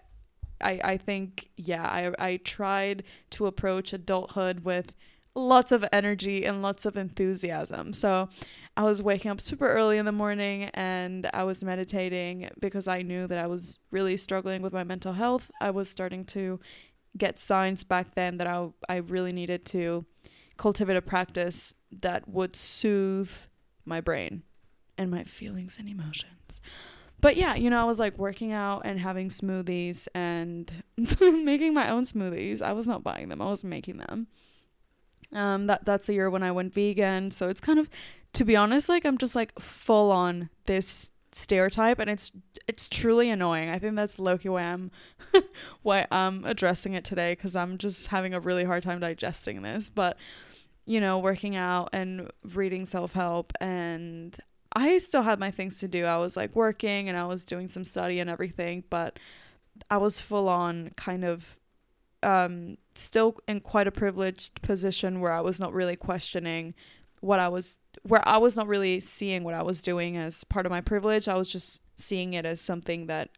i 0.61 0.81
i 0.83 0.97
think 0.97 1.49
yeah 1.57 1.85
i 1.85 2.13
i 2.19 2.37
tried 2.39 3.05
to 3.31 3.47
approach 3.47 3.93
adulthood 3.93 4.65
with 4.65 4.95
lots 5.35 5.71
of 5.71 5.85
energy 5.93 6.45
and 6.45 6.63
lots 6.63 6.85
of 6.85 6.97
enthusiasm. 6.97 7.93
So 7.93 8.29
i 8.77 8.83
was 8.83 9.03
waking 9.03 9.31
up 9.31 9.41
super 9.41 9.69
early 9.69 9.99
in 9.99 10.05
the 10.05 10.13
morning 10.13 10.65
and 10.75 11.29
i 11.33 11.45
was 11.45 11.63
meditating 11.63 12.49
because 12.61 12.89
i 12.89 13.03
knew 13.03 13.27
that 13.27 13.39
i 13.39 13.47
was 13.47 13.79
really 13.91 14.17
struggling 14.17 14.63
with 14.63 14.73
my 14.73 14.85
mental 14.85 15.13
health. 15.13 15.51
I 15.61 15.71
was 15.71 15.89
starting 15.89 16.25
to 16.27 16.61
get 17.17 17.39
signs 17.39 17.85
back 17.85 18.15
then 18.15 18.39
that 18.39 18.47
i 18.47 18.69
i 18.89 18.97
really 18.97 19.33
needed 19.33 19.65
to 19.67 20.05
cultivate 20.57 20.97
a 20.97 21.03
practice 21.03 21.75
that 21.93 22.29
would 22.29 22.57
soothe 22.57 23.31
my 23.85 24.01
brain 24.01 24.43
and 24.97 25.11
my 25.11 25.23
feelings 25.23 25.77
and 25.79 25.89
emotions 25.89 26.61
but 27.21 27.37
yeah, 27.37 27.55
you 27.55 27.71
know, 27.71 27.81
I 27.81 27.85
was 27.85 27.99
like 27.99 28.19
working 28.19 28.53
out 28.53 28.83
and 28.85 28.99
having 29.01 29.29
smoothies 29.29 30.07
and 30.15 30.71
making 31.21 31.75
my 31.75 31.91
own 31.91 32.05
smoothies. 32.05 32.63
I 32.63 32.73
was 32.73 32.87
not 32.87 33.03
buying 33.03 33.29
them; 33.29 33.43
I 33.43 33.47
was 33.51 33.65
making 33.65 33.99
them. 33.99 34.29
Um, 35.33 35.67
that 35.67 35.85
that's 35.85 36.07
the 36.07 36.15
year 36.15 36.31
when 36.31 36.43
I 36.43 36.53
went 36.53 36.75
vegan. 36.75 37.31
So 37.31 37.49
it's 37.49 37.61
kind 37.61 37.79
of, 37.79 37.91
to 38.35 38.45
be 38.45 38.57
honest, 38.57 38.89
like 38.89 39.05
I'm 39.05 39.19
just 39.19 39.35
like 39.35 39.59
full 39.59 40.11
on 40.11 40.49
this 40.67 41.11
stereotype, 41.33 41.99
and 41.99 42.09
it's 42.09 42.31
it's 42.67 42.89
truly 42.89 43.31
annoying. 43.31 43.69
I 43.69 43.79
think 43.79 43.97
that's 43.97 44.17
lowkey 44.17 44.51
why 44.51 44.63
I'm 44.63 44.91
why 45.83 46.07
I'm 46.11 46.45
addressing 46.45 46.95
it 46.95 47.05
today 47.05 47.33
because 47.33 47.57
I'm 47.57 47.79
just 47.79 48.09
having 48.09 48.33
a 48.33 48.41
really 48.41 48.65
hard 48.65 48.83
time 48.83 49.01
digesting 49.01 49.63
this. 49.63 49.91
But 49.91 50.17
you 50.87 51.01
know, 51.01 51.19
working 51.19 51.57
out 51.57 51.91
and 51.93 52.31
reading 52.55 52.87
self 52.87 53.13
help 53.13 53.53
and 53.61 54.39
I 54.73 54.99
still 54.99 55.23
had 55.23 55.39
my 55.39 55.51
things 55.51 55.79
to 55.81 55.89
do. 55.89 56.05
I 56.05 56.19
was 56.19 56.37
like 56.37 56.55
working 56.55 57.09
and 57.09 57.17
I 57.17 57.27
was 57.27 57.45
doing 57.45 57.69
some 57.69 57.85
study 57.85 58.21
and 58.21 58.29
everything, 58.29 58.85
but 58.91 59.19
I 59.91 59.97
was 59.97 60.21
full 60.21 60.49
on 60.49 60.91
kind 60.97 61.25
of 61.25 61.59
um 62.25 62.77
still 62.97 63.37
in 63.47 63.61
quite 63.61 63.87
a 63.87 63.93
privileged 63.93 64.61
position 64.61 65.21
where 65.21 65.33
I 65.33 65.41
was 65.41 65.61
not 65.61 65.73
really 65.73 65.95
questioning 65.95 66.75
what 67.21 67.39
I 67.39 67.49
was 67.49 67.79
where 68.03 68.27
I 68.27 68.39
was 68.39 68.57
not 68.57 68.67
really 68.67 69.01
seeing 69.01 69.45
what 69.45 69.55
I 69.55 69.63
was 69.63 69.81
doing 69.83 70.17
as 70.17 70.45
part 70.45 70.67
of 70.67 70.71
my 70.71 70.81
privilege. 70.81 71.29
I 71.29 71.37
was 71.37 71.49
just 71.49 71.83
seeing 71.97 72.35
it 72.35 72.45
as 72.45 72.61
something 72.61 73.07
that 73.07 73.31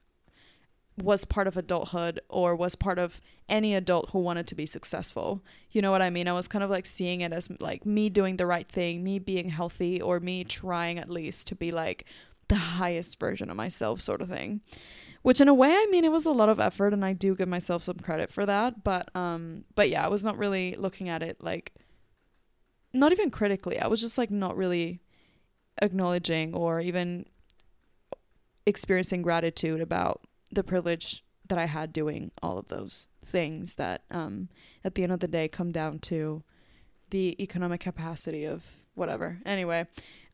was 1.02 1.24
part 1.24 1.46
of 1.46 1.56
adulthood 1.56 2.20
or 2.28 2.54
was 2.54 2.74
part 2.74 2.98
of 2.98 3.20
any 3.48 3.74
adult 3.74 4.10
who 4.10 4.18
wanted 4.18 4.46
to 4.48 4.54
be 4.54 4.66
successful. 4.66 5.42
You 5.70 5.82
know 5.82 5.90
what 5.90 6.02
I 6.02 6.10
mean? 6.10 6.28
I 6.28 6.32
was 6.32 6.48
kind 6.48 6.64
of 6.64 6.70
like 6.70 6.86
seeing 6.86 7.20
it 7.20 7.32
as 7.32 7.48
like 7.60 7.84
me 7.84 8.08
doing 8.08 8.36
the 8.36 8.46
right 8.46 8.68
thing, 8.68 9.02
me 9.02 9.18
being 9.18 9.48
healthy, 9.48 10.00
or 10.00 10.20
me 10.20 10.44
trying 10.44 10.98
at 10.98 11.10
least 11.10 11.46
to 11.48 11.54
be 11.54 11.72
like 11.72 12.04
the 12.48 12.56
highest 12.56 13.18
version 13.20 13.50
of 13.50 13.56
myself, 13.56 14.00
sort 14.00 14.20
of 14.20 14.28
thing. 14.28 14.60
Which 15.22 15.40
in 15.40 15.48
a 15.48 15.54
way, 15.54 15.70
I 15.70 15.86
mean, 15.90 16.04
it 16.04 16.12
was 16.12 16.24
a 16.24 16.32
lot 16.32 16.48
of 16.48 16.60
effort, 16.60 16.94
and 16.94 17.04
I 17.04 17.12
do 17.12 17.34
give 17.34 17.48
myself 17.48 17.82
some 17.82 17.98
credit 17.98 18.30
for 18.32 18.46
that. 18.46 18.82
But 18.82 19.14
um, 19.14 19.64
but 19.74 19.90
yeah, 19.90 20.04
I 20.04 20.08
was 20.08 20.24
not 20.24 20.38
really 20.38 20.76
looking 20.76 21.08
at 21.08 21.22
it 21.22 21.42
like, 21.42 21.74
not 22.92 23.12
even 23.12 23.30
critically. 23.30 23.78
I 23.78 23.86
was 23.86 24.00
just 24.00 24.16
like 24.16 24.30
not 24.30 24.56
really 24.56 25.00
acknowledging 25.80 26.54
or 26.54 26.80
even 26.80 27.26
experiencing 28.66 29.22
gratitude 29.22 29.80
about 29.80 30.22
the 30.50 30.64
privilege 30.64 31.24
that 31.48 31.58
I 31.58 31.66
had 31.66 31.92
doing 31.92 32.30
all 32.42 32.58
of 32.58 32.68
those 32.68 33.08
things 33.24 33.74
that 33.74 34.02
um, 34.10 34.48
at 34.84 34.94
the 34.94 35.02
end 35.02 35.12
of 35.12 35.20
the 35.20 35.28
day 35.28 35.48
come 35.48 35.72
down 35.72 35.98
to 36.00 36.42
the 37.10 37.40
economic 37.42 37.80
capacity 37.80 38.44
of 38.44 38.64
whatever. 38.94 39.38
Anyway, 39.44 39.86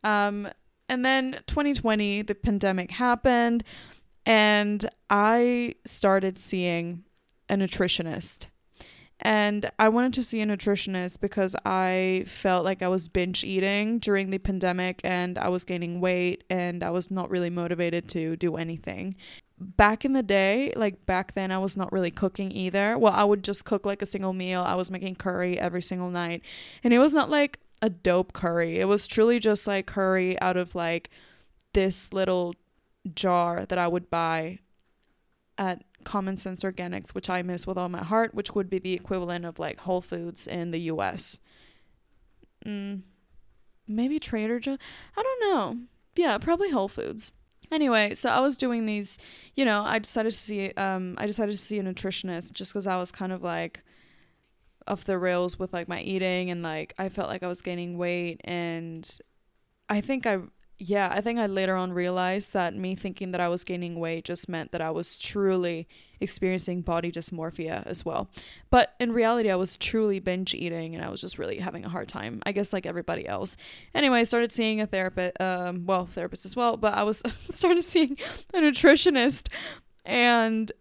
um, 0.05 0.49
and 0.89 1.05
then 1.05 1.41
2020, 1.47 2.23
the 2.23 2.35
pandemic 2.35 2.93
happened, 2.93 3.65
and 4.25 4.89
I 5.11 5.75
started 5.85 6.39
seeing 6.39 7.05
a 7.49 7.55
nutritionist. 7.55 8.47
And 9.21 9.71
I 9.79 9.89
wanted 9.89 10.13
to 10.15 10.23
see 10.23 10.43
a 10.43 10.47
nutritionist 10.47 11.21
because 11.21 11.57
I 11.65 12.25
felt 12.27 12.67
like 12.67 12.83
I 12.83 12.89
was 12.89 13.09
binge 13.09 13.45
eating 13.45 13.99
during 13.99 14.29
the 14.29 14.39
pandemic 14.39 15.01
and 15.05 15.39
I 15.39 15.49
was 15.49 15.65
gaining 15.65 16.01
weight 16.03 16.45
and 16.51 16.85
I 16.85 16.91
was 16.91 17.11
not 17.11 17.31
really 17.31 17.49
motivated 17.49 18.09
to 18.11 18.37
do 18.37 18.57
anything 18.57 19.17
back 19.59 20.05
in 20.05 20.13
the 20.13 20.23
day, 20.23 20.73
like 20.77 21.07
back 21.07 21.35
then, 21.35 21.51
I 21.51 21.59
was 21.59 21.77
not 21.77 21.93
really 21.93 22.11
cooking 22.11 22.53
either. 22.53 22.99
Well, 22.99 23.13
I 23.13 23.25
would 23.25 23.43
just 23.43 23.65
cook 23.65 23.87
like 23.87 24.03
a 24.03 24.07
single 24.07 24.33
meal. 24.33 24.63
I 24.63 24.75
was 24.75 24.91
making 24.91 25.17
curry 25.17 25.59
every 25.59 25.83
single 25.83 26.11
night. 26.11 26.43
And 26.85 26.93
it 26.93 26.99
was 26.99 27.15
not 27.15 27.31
like 27.31 27.59
a 27.83 27.91
dope 27.91 28.33
curry, 28.33 28.79
it 28.79 28.89
was 28.89 29.07
truly 29.07 29.39
just 29.39 29.67
like 29.67 29.87
curry 29.87 30.41
out 30.41 30.57
of 30.57 30.75
like 30.75 31.11
this 31.75 32.13
little 32.13 32.55
jar 33.15 33.67
that 33.67 33.79
I 33.79 33.87
would 33.87 34.11
buy 34.11 34.61
at 35.59 35.85
Common 36.05 36.37
Sense 36.37 36.63
Organics, 36.63 37.15
which 37.15 37.29
I 37.29 37.43
miss 37.43 37.67
with 37.67 37.77
all 37.77 37.89
my 37.89 38.03
heart, 38.03 38.35
which 38.35 38.55
would 38.55 38.71
be 38.71 38.79
the 38.79 38.95
equivalent 38.95 39.45
of 39.45 39.59
like 39.59 39.81
Whole 39.81 40.01
Foods 40.01 40.47
in 40.47 40.71
the 40.71 40.81
US. 40.93 41.39
Mm, 42.65 43.03
maybe 43.87 44.19
Trader 44.19 44.59
Joe's. 44.59 44.79
I 45.17 45.23
don't 45.23 45.41
know. 45.41 45.77
Yeah, 46.15 46.39
probably 46.39 46.71
Whole 46.71 46.89
Foods. 46.89 47.33
Anyway, 47.71 48.15
so 48.15 48.31
I 48.31 48.41
was 48.41 48.57
doing 48.57 48.87
these, 48.87 49.19
you 49.55 49.65
know, 49.65 49.83
I 49.85 49.99
decided 49.99 50.33
to 50.33 50.39
see 50.39 50.71
um 50.73 51.15
I 51.19 51.27
decided 51.27 51.53
to 51.53 51.59
see 51.59 51.79
a 51.79 51.83
nutritionist 51.83 52.53
just 52.53 52.73
cuz 52.73 52.87
I 52.87 52.97
was 52.97 53.13
kind 53.13 53.33
of 53.33 53.43
like 53.43 53.83
off 54.87 55.05
the 55.05 55.19
rails 55.19 55.59
with 55.59 55.73
like 55.73 55.89
my 55.89 56.01
eating 56.01 56.51
and 56.51 56.63
like 56.63 56.95
I 56.99 57.09
felt 57.09 57.29
like 57.29 57.43
I 57.43 57.49
was 57.49 57.63
gaining 57.63 57.99
weight 57.99 58.41
and 58.45 59.07
I 59.89 60.01
think 60.01 60.27
I 60.27 60.39
yeah, 60.79 61.09
I 61.11 61.23
think 61.23 61.39
I 61.39 61.47
later 61.47 61.75
on 61.75 61.93
realized 61.93 62.53
that 62.53 62.75
me 62.75 62.95
thinking 62.95 63.33
that 63.33 63.41
I 63.41 63.49
was 63.49 63.65
gaining 63.65 63.99
weight 63.99 64.25
just 64.27 64.49
meant 64.49 64.73
that 64.73 64.83
I 64.83 64.91
was 64.91 65.19
truly 65.19 65.89
experiencing 66.21 66.83
body 66.83 67.11
dysmorphia 67.11 67.85
as 67.87 68.05
well. 68.05 68.29
But 68.71 68.95
in 69.01 69.13
reality, 69.13 69.51
I 69.51 69.57
was 69.57 69.77
truly 69.77 70.19
binge 70.19 70.55
eating 70.55 70.95
and 70.95 71.05
I 71.05 71.09
was 71.09 71.21
just 71.21 71.39
really 71.39 71.59
having 71.59 71.85
a 71.85 71.89
hard 71.89 72.09
time, 72.09 72.43
I 72.47 72.53
guess, 72.53 72.73
like 72.73 72.87
everybody 72.87 73.27
else. 73.27 73.57
Anyway, 73.95 74.21
I 74.21 74.23
started 74.25 74.53
seeing 74.53 74.81
a 74.81 74.87
therapist, 74.87 75.41
um, 75.41 75.87
well, 75.87 76.07
therapist 76.07 76.45
as 76.45 76.57
well, 76.57 76.77
but 76.77 76.95
I 76.95 77.03
was 77.03 77.23
started 77.51 77.83
seeing 77.83 78.17
a 78.53 78.59
nutritionist. 78.59 79.49
And 80.05 80.73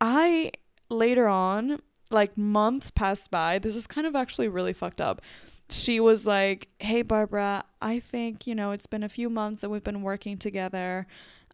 I 0.00 0.52
later 0.88 1.28
on, 1.28 1.80
like 2.10 2.36
months 2.36 2.90
passed 2.90 3.30
by, 3.30 3.58
this 3.58 3.76
is 3.76 3.86
kind 3.86 4.06
of 4.06 4.16
actually 4.16 4.48
really 4.48 4.72
fucked 4.72 5.00
up 5.00 5.22
she 5.72 6.00
was 6.00 6.26
like, 6.26 6.68
Hey, 6.78 7.02
Barbara, 7.02 7.64
I 7.80 8.00
think, 8.00 8.46
you 8.46 8.54
know, 8.54 8.72
it's 8.72 8.86
been 8.86 9.02
a 9.02 9.08
few 9.08 9.30
months 9.30 9.60
that 9.60 9.70
we've 9.70 9.84
been 9.84 10.02
working 10.02 10.36
together. 10.38 11.06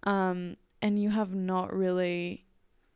Um, 0.04 0.56
and 0.82 1.00
you 1.00 1.10
have 1.10 1.34
not 1.34 1.72
really, 1.74 2.44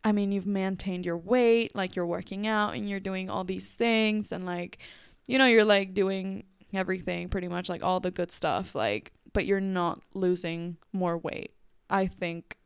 I 0.03 0.13
mean, 0.13 0.33
you've 0.33 0.47
maintained 0.47 1.05
your 1.05 1.19
weight, 1.19 1.75
like 1.77 1.95
you're 1.95 2.07
working 2.07 2.47
out 2.47 2.75
and 2.75 2.89
you're 2.89 3.01
doing 3.01 3.29
all 3.29 3.45
these 3.45 3.75
things. 3.75 4.33
And 4.33 4.47
like, 4.47 4.79
you 5.27 5.39
know, 5.39 5.47
you're 5.47 5.65
like 5.65 5.93
doing 5.95 6.45
everything 6.73 7.29
pretty 7.29 7.49
much, 7.49 7.69
like 7.69 7.83
all 7.83 8.01
the 8.01 8.11
good 8.11 8.33
stuff, 8.33 8.75
like, 8.75 9.13
but 9.33 9.45
you're 9.47 9.61
not 9.61 10.01
losing 10.15 10.77
more 10.93 11.19
weight. 11.19 11.53
I 11.89 12.07
think 12.07 12.57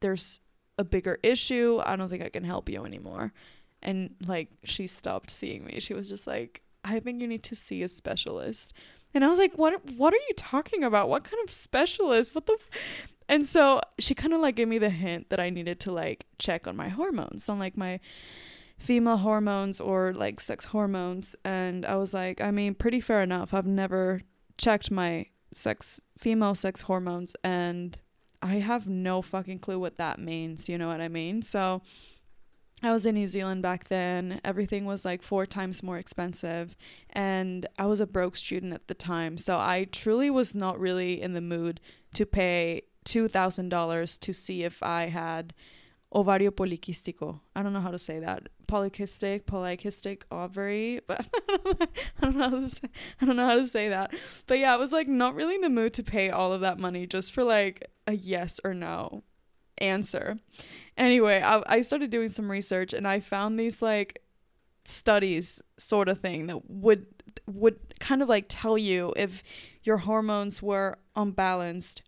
there's 0.00 0.40
a 0.78 0.84
bigger 0.84 1.18
issue. 1.22 1.80
I 1.84 1.96
don't 1.96 2.08
think 2.08 2.22
I 2.22 2.28
can 2.28 2.44
help 2.44 2.68
you 2.68 2.84
anymore. 2.84 3.32
And 3.82 4.14
like, 4.26 4.48
she 4.64 4.86
stopped 4.86 5.30
seeing 5.30 5.64
me. 5.64 5.80
She 5.80 5.94
was 5.94 6.08
just 6.08 6.26
like, 6.26 6.62
I 6.84 7.00
think 7.00 7.20
you 7.20 7.26
need 7.26 7.42
to 7.44 7.54
see 7.54 7.82
a 7.82 7.88
specialist. 7.88 8.74
And 9.14 9.24
I 9.24 9.28
was 9.28 9.38
like, 9.38 9.56
what 9.56 9.80
what 9.92 10.12
are 10.12 10.24
you 10.28 10.34
talking 10.36 10.82
about? 10.82 11.08
What 11.08 11.24
kind 11.24 11.42
of 11.44 11.50
specialist? 11.50 12.34
What 12.34 12.46
the 12.46 12.54
f-? 12.54 13.08
And 13.28 13.46
so 13.46 13.80
she 13.98 14.14
kind 14.14 14.34
of 14.34 14.40
like 14.40 14.56
gave 14.56 14.68
me 14.68 14.78
the 14.78 14.90
hint 14.90 15.30
that 15.30 15.40
I 15.40 15.48
needed 15.50 15.80
to 15.80 15.92
like 15.92 16.26
check 16.38 16.66
on 16.66 16.76
my 16.76 16.88
hormones, 16.88 17.48
on 17.48 17.58
like 17.58 17.76
my 17.76 18.00
female 18.78 19.18
hormones 19.18 19.80
or 19.80 20.12
like 20.12 20.40
sex 20.40 20.66
hormones. 20.66 21.34
And 21.44 21.86
I 21.86 21.96
was 21.96 22.12
like, 22.12 22.40
I 22.40 22.50
mean, 22.50 22.74
pretty 22.74 23.00
fair 23.00 23.22
enough. 23.22 23.54
I've 23.54 23.66
never 23.66 24.20
checked 24.58 24.90
my 24.90 25.26
sex 25.52 26.00
female 26.18 26.54
sex 26.54 26.82
hormones 26.82 27.34
and 27.42 27.98
I 28.42 28.56
have 28.56 28.86
no 28.86 29.22
fucking 29.22 29.60
clue 29.60 29.78
what 29.78 29.96
that 29.96 30.18
means, 30.18 30.68
you 30.68 30.76
know 30.76 30.88
what 30.88 31.00
I 31.00 31.08
mean? 31.08 31.40
So 31.40 31.80
I 32.84 32.92
was 32.92 33.06
in 33.06 33.14
New 33.14 33.26
Zealand 33.26 33.62
back 33.62 33.88
then. 33.88 34.40
Everything 34.44 34.84
was 34.84 35.06
like 35.06 35.22
four 35.22 35.46
times 35.46 35.82
more 35.82 35.96
expensive. 35.96 36.76
And 37.10 37.66
I 37.78 37.86
was 37.86 37.98
a 37.98 38.06
broke 38.06 38.36
student 38.36 38.74
at 38.74 38.88
the 38.88 38.94
time. 38.94 39.38
So 39.38 39.58
I 39.58 39.86
truly 39.90 40.28
was 40.28 40.54
not 40.54 40.78
really 40.78 41.22
in 41.22 41.32
the 41.32 41.40
mood 41.40 41.80
to 42.14 42.26
pay 42.26 42.82
$2,000 43.06 44.20
to 44.20 44.32
see 44.34 44.64
if 44.64 44.82
I 44.82 45.06
had 45.06 45.54
ovario 46.14 46.50
poliquístico. 46.50 47.40
I 47.56 47.62
don't 47.62 47.72
know 47.72 47.80
how 47.80 47.90
to 47.90 47.98
say 47.98 48.18
that. 48.20 48.48
Polycystic, 48.68 49.44
polycystic 49.44 50.22
ovary, 50.30 51.00
but 51.06 51.26
I 52.20 52.20
don't 52.20 52.36
know 52.36 52.50
how 52.50 52.60
to 52.60 52.68
say, 52.68 52.88
I 53.20 53.26
don't 53.26 53.36
know 53.36 53.46
how 53.46 53.56
to 53.56 53.66
say 53.66 53.88
that. 53.88 54.14
But 54.46 54.58
yeah, 54.58 54.74
I 54.74 54.76
was 54.76 54.92
like 54.92 55.08
not 55.08 55.34
really 55.34 55.54
in 55.54 55.62
the 55.62 55.70
mood 55.70 55.94
to 55.94 56.02
pay 56.02 56.28
all 56.28 56.52
of 56.52 56.60
that 56.60 56.78
money 56.78 57.06
just 57.06 57.32
for 57.32 57.44
like 57.44 57.90
a 58.06 58.12
yes 58.12 58.60
or 58.62 58.74
no 58.74 59.22
answer. 59.78 60.36
Anyway, 60.96 61.42
I, 61.42 61.62
I 61.66 61.82
started 61.82 62.10
doing 62.10 62.28
some 62.28 62.50
research 62.50 62.92
and 62.92 63.06
I 63.06 63.20
found 63.20 63.58
these 63.58 63.82
like 63.82 64.22
studies 64.84 65.62
sort 65.76 66.08
of 66.08 66.20
thing 66.20 66.46
that 66.46 66.70
would 66.70 67.06
would 67.46 67.78
kind 67.98 68.22
of 68.22 68.28
like 68.28 68.46
tell 68.48 68.78
you 68.78 69.12
if 69.16 69.42
your 69.82 69.98
hormones 69.98 70.62
were 70.62 70.96
unbalanced 71.16 72.02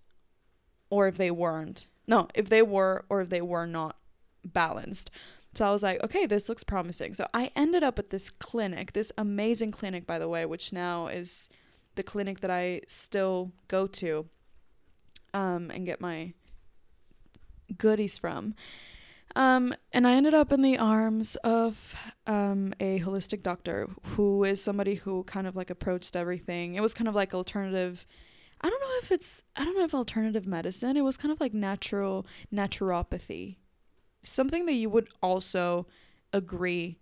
or 0.91 1.09
if 1.09 1.17
they 1.17 1.31
weren't. 1.31 1.89
No, 2.07 2.29
if 2.35 2.49
they 2.49 2.63
were 2.63 3.05
or 3.09 3.23
if 3.23 3.29
they 3.29 3.43
were 3.43 3.67
not 3.67 3.97
balanced. 4.45 5.11
So 5.55 5.67
I 5.67 5.73
was 5.73 5.83
like, 5.83 6.03
okay, 6.05 6.27
this 6.27 6.49
looks 6.49 6.63
promising. 6.63 7.15
So 7.15 7.27
I 7.33 7.51
ended 7.57 7.83
up 7.83 7.99
at 7.99 8.11
this 8.11 8.31
clinic, 8.31 8.93
this 8.93 9.11
amazing 9.17 9.73
clinic, 9.73 10.07
by 10.07 10.19
the 10.19 10.29
way, 10.29 10.45
which 10.45 10.73
now 10.73 11.07
is 11.07 11.49
the 11.95 12.03
clinic 12.03 12.41
that 12.41 12.51
I 12.51 12.83
still 12.87 13.53
go 13.67 13.87
to 13.87 14.27
um, 15.33 15.71
and 15.71 15.87
get 15.87 16.01
my 16.01 16.35
goodies 17.77 18.19
from. 18.19 18.55
Um, 19.37 19.75
and 19.93 20.07
I 20.07 20.15
ended 20.15 20.33
up 20.33 20.51
in 20.51 20.63
the 20.63 20.79
arms 20.79 21.37
of 21.37 21.95
um, 22.27 22.73
a 22.81 23.01
holistic 23.01 23.43
doctor 23.43 23.91
who 24.15 24.45
is 24.45 24.63
somebody 24.63 24.95
who 24.95 25.25
kind 25.25 25.47
of 25.47 25.55
like 25.55 25.69
approached 25.69 26.17
everything. 26.17 26.75
It 26.75 26.81
was 26.81 26.95
kind 26.95 27.07
of 27.07 27.15
like 27.15 27.35
alternative. 27.35 28.07
I 28.63 28.71
don't 28.71 28.81
know 28.81 28.97
if 29.03 29.13
it's 29.13 29.43
I 29.55 29.65
don't 29.65 29.77
know 29.77 29.85
if 29.85 29.95
alternative 29.95 30.47
medicine. 30.47 30.97
It 30.97 31.03
was 31.03 31.19
kind 31.19 31.31
of 31.31 31.39
like 31.39 31.53
natural 31.53 32.27
naturopathy, 32.51 33.57
something 34.23 34.65
that 34.65 34.73
you 34.73 34.89
would 34.89 35.09
also 35.23 35.87
agree, 36.33 36.99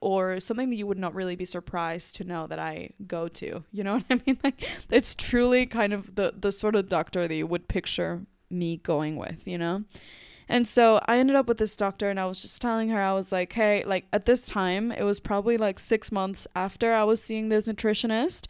or 0.00 0.38
something 0.38 0.70
that 0.70 0.76
you 0.76 0.86
would 0.86 0.98
not 0.98 1.16
really 1.16 1.34
be 1.34 1.44
surprised 1.44 2.14
to 2.16 2.24
know 2.24 2.46
that 2.46 2.60
I 2.60 2.90
go 3.08 3.26
to. 3.26 3.64
You 3.72 3.82
know 3.82 3.94
what 3.94 4.04
I 4.08 4.20
mean? 4.24 4.38
Like 4.44 4.62
it's 4.88 5.16
truly 5.16 5.66
kind 5.66 5.92
of 5.92 6.14
the 6.14 6.32
the 6.38 6.52
sort 6.52 6.76
of 6.76 6.88
doctor 6.88 7.26
that 7.26 7.34
you 7.34 7.48
would 7.48 7.66
picture 7.66 8.24
me 8.52 8.76
going 8.78 9.16
with. 9.16 9.46
You 9.46 9.58
know. 9.58 9.84
And 10.48 10.66
so 10.66 11.00
I 11.06 11.18
ended 11.18 11.36
up 11.36 11.46
with 11.46 11.58
this 11.58 11.76
doctor, 11.76 12.10
and 12.10 12.20
I 12.20 12.26
was 12.26 12.42
just 12.42 12.60
telling 12.60 12.90
her, 12.90 13.00
I 13.00 13.14
was 13.14 13.32
like, 13.32 13.52
hey, 13.54 13.84
like 13.84 14.06
at 14.12 14.26
this 14.26 14.44
time, 14.46 14.92
it 14.92 15.04
was 15.04 15.18
probably 15.18 15.56
like 15.56 15.78
six 15.78 16.12
months 16.12 16.46
after 16.54 16.92
I 16.92 17.04
was 17.04 17.22
seeing 17.22 17.48
this 17.48 17.66
nutritionist. 17.66 18.48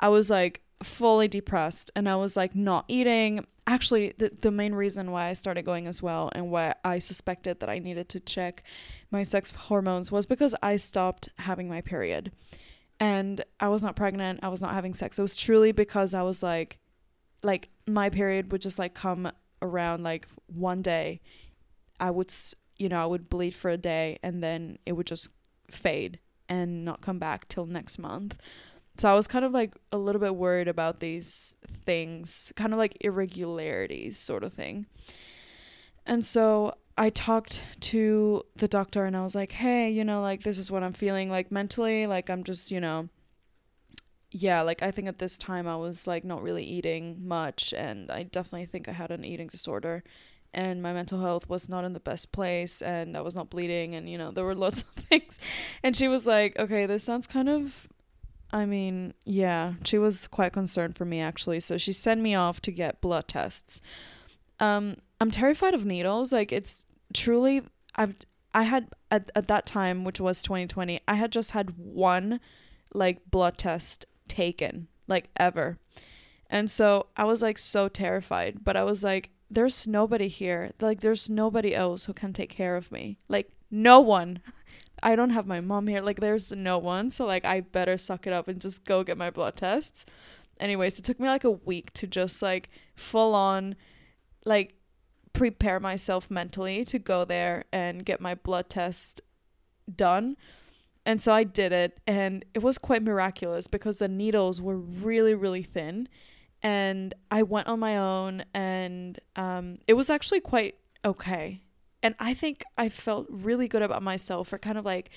I 0.00 0.08
was 0.08 0.30
like 0.30 0.62
fully 0.82 1.28
depressed, 1.28 1.90
and 1.94 2.08
I 2.08 2.16
was 2.16 2.36
like 2.36 2.54
not 2.54 2.84
eating. 2.88 3.46
Actually, 3.66 4.14
the, 4.18 4.30
the 4.40 4.50
main 4.50 4.74
reason 4.74 5.10
why 5.10 5.28
I 5.28 5.32
started 5.32 5.64
going 5.64 5.86
as 5.86 6.02
well, 6.02 6.30
and 6.34 6.50
why 6.50 6.74
I 6.84 6.98
suspected 6.98 7.60
that 7.60 7.68
I 7.68 7.78
needed 7.78 8.08
to 8.10 8.20
check 8.20 8.62
my 9.10 9.22
sex 9.22 9.50
hormones 9.50 10.12
was 10.12 10.26
because 10.26 10.54
I 10.62 10.76
stopped 10.76 11.28
having 11.38 11.68
my 11.68 11.80
period. 11.80 12.32
And 13.00 13.44
I 13.58 13.68
was 13.68 13.82
not 13.82 13.96
pregnant, 13.96 14.40
I 14.42 14.48
was 14.48 14.62
not 14.62 14.74
having 14.74 14.94
sex. 14.94 15.18
It 15.18 15.22
was 15.22 15.36
truly 15.36 15.72
because 15.72 16.14
I 16.14 16.22
was 16.22 16.42
like, 16.42 16.78
like 17.44 17.68
my 17.86 18.08
period 18.08 18.50
would 18.52 18.62
just 18.62 18.78
like 18.78 18.94
come 18.94 19.30
around 19.62 20.02
like 20.02 20.26
one 20.46 20.82
day 20.82 21.20
I 22.00 22.10
would 22.10 22.32
you 22.78 22.88
know 22.88 23.02
I 23.02 23.06
would 23.06 23.28
bleed 23.28 23.54
for 23.54 23.70
a 23.70 23.76
day 23.76 24.18
and 24.22 24.42
then 24.42 24.78
it 24.86 24.92
would 24.92 25.06
just 25.06 25.28
fade 25.70 26.18
and 26.48 26.84
not 26.84 27.00
come 27.00 27.18
back 27.18 27.48
till 27.48 27.66
next 27.66 27.98
month. 27.98 28.38
So 28.96 29.10
I 29.10 29.14
was 29.14 29.26
kind 29.26 29.44
of 29.44 29.52
like 29.52 29.74
a 29.90 29.98
little 29.98 30.20
bit 30.20 30.36
worried 30.36 30.68
about 30.68 31.00
these 31.00 31.56
things, 31.84 32.52
kind 32.54 32.72
of 32.72 32.78
like 32.78 32.96
irregularities 33.00 34.18
sort 34.18 34.44
of 34.44 34.52
thing. 34.52 34.86
And 36.06 36.24
so 36.24 36.74
I 36.96 37.10
talked 37.10 37.64
to 37.80 38.44
the 38.54 38.68
doctor 38.68 39.04
and 39.04 39.16
I 39.16 39.22
was 39.22 39.34
like, 39.34 39.52
"Hey, 39.52 39.90
you 39.90 40.04
know, 40.04 40.20
like 40.20 40.42
this 40.42 40.58
is 40.58 40.70
what 40.70 40.84
I'm 40.84 40.92
feeling 40.92 41.28
like 41.28 41.50
mentally, 41.50 42.06
like 42.06 42.30
I'm 42.30 42.44
just, 42.44 42.70
you 42.70 42.80
know, 42.80 43.08
yeah, 44.36 44.62
like 44.62 44.82
I 44.82 44.90
think 44.90 45.06
at 45.06 45.20
this 45.20 45.38
time 45.38 45.68
I 45.68 45.76
was 45.76 46.08
like 46.08 46.24
not 46.24 46.42
really 46.42 46.64
eating 46.64 47.24
much 47.24 47.72
and 47.72 48.10
I 48.10 48.24
definitely 48.24 48.66
think 48.66 48.88
I 48.88 48.92
had 48.92 49.12
an 49.12 49.24
eating 49.24 49.46
disorder 49.46 50.02
and 50.52 50.82
my 50.82 50.92
mental 50.92 51.20
health 51.20 51.48
was 51.48 51.68
not 51.68 51.84
in 51.84 51.92
the 51.92 52.00
best 52.00 52.32
place 52.32 52.82
and 52.82 53.16
I 53.16 53.20
was 53.20 53.36
not 53.36 53.48
bleeding 53.48 53.94
and 53.94 54.10
you 54.10 54.18
know 54.18 54.32
there 54.32 54.44
were 54.44 54.56
lots 54.56 54.82
of 54.82 54.88
things. 55.04 55.38
And 55.84 55.96
she 55.96 56.08
was 56.08 56.26
like 56.26 56.58
okay 56.58 56.84
this 56.84 57.04
sounds 57.04 57.28
kind 57.28 57.48
of 57.48 57.86
I 58.52 58.66
mean 58.66 59.14
yeah 59.24 59.74
she 59.84 59.98
was 59.98 60.26
quite 60.26 60.52
concerned 60.52 60.96
for 60.96 61.04
me 61.04 61.20
actually 61.20 61.60
so 61.60 61.78
she 61.78 61.92
sent 61.92 62.20
me 62.20 62.34
off 62.34 62.60
to 62.62 62.72
get 62.72 63.00
blood 63.00 63.28
tests. 63.28 63.80
Um 64.58 64.96
I'm 65.20 65.30
terrified 65.30 65.74
of 65.74 65.84
needles 65.84 66.32
like 66.32 66.50
it's 66.50 66.86
truly 67.12 67.62
I've 67.94 68.16
I 68.52 68.64
had 68.64 68.88
at, 69.12 69.30
at 69.36 69.46
that 69.46 69.64
time 69.64 70.02
which 70.02 70.18
was 70.18 70.42
2020 70.42 71.00
I 71.06 71.14
had 71.14 71.30
just 71.30 71.52
had 71.52 71.78
one 71.78 72.40
like 72.92 73.30
blood 73.30 73.58
test 73.58 74.06
taken 74.34 74.88
like 75.06 75.28
ever. 75.36 75.78
And 76.50 76.70
so 76.70 77.06
I 77.16 77.24
was 77.24 77.42
like 77.42 77.58
so 77.58 77.88
terrified, 77.88 78.64
but 78.64 78.76
I 78.76 78.84
was 78.84 79.04
like 79.04 79.30
there's 79.50 79.86
nobody 79.86 80.28
here. 80.28 80.72
Like 80.80 81.00
there's 81.00 81.30
nobody 81.30 81.74
else 81.74 82.06
who 82.06 82.12
can 82.12 82.32
take 82.32 82.50
care 82.50 82.76
of 82.76 82.90
me. 82.90 83.18
Like 83.28 83.50
no 83.70 84.00
one. 84.00 84.40
I 85.02 85.16
don't 85.16 85.30
have 85.30 85.46
my 85.46 85.60
mom 85.60 85.86
here. 85.86 86.00
Like 86.00 86.20
there's 86.20 86.50
no 86.52 86.78
one. 86.78 87.10
So 87.10 87.26
like 87.26 87.44
I 87.44 87.60
better 87.60 87.98
suck 87.98 88.26
it 88.26 88.32
up 88.32 88.48
and 88.48 88.60
just 88.60 88.84
go 88.84 89.04
get 89.04 89.18
my 89.18 89.30
blood 89.30 89.56
tests. 89.56 90.06
Anyways, 90.58 90.98
it 90.98 91.04
took 91.04 91.20
me 91.20 91.28
like 91.28 91.44
a 91.44 91.50
week 91.50 91.92
to 91.94 92.06
just 92.06 92.40
like 92.42 92.70
full 92.94 93.34
on 93.34 93.76
like 94.44 94.74
prepare 95.32 95.80
myself 95.80 96.30
mentally 96.30 96.84
to 96.84 96.98
go 96.98 97.24
there 97.24 97.64
and 97.72 98.04
get 98.04 98.20
my 98.20 98.34
blood 98.34 98.70
test 98.70 99.20
done 99.94 100.36
and 101.06 101.20
so 101.20 101.32
I 101.32 101.44
did 101.44 101.72
it, 101.72 101.98
and 102.06 102.44
it 102.54 102.62
was 102.62 102.78
quite 102.78 103.02
miraculous 103.02 103.66
because 103.66 103.98
the 103.98 104.08
needles 104.08 104.60
were 104.60 104.76
really, 104.76 105.34
really 105.34 105.62
thin. 105.62 106.08
And 106.62 107.12
I 107.30 107.42
went 107.42 107.68
on 107.68 107.78
my 107.78 107.98
own, 107.98 108.44
and 108.54 109.18
um, 109.36 109.78
it 109.86 109.94
was 109.94 110.08
actually 110.08 110.40
quite 110.40 110.76
okay. 111.04 111.62
And 112.02 112.14
I 112.18 112.32
think 112.32 112.64
I 112.78 112.88
felt 112.88 113.26
really 113.28 113.68
good 113.68 113.82
about 113.82 114.02
myself 114.02 114.48
for 114.48 114.58
kind 114.58 114.78
of 114.78 114.84
like 114.84 115.10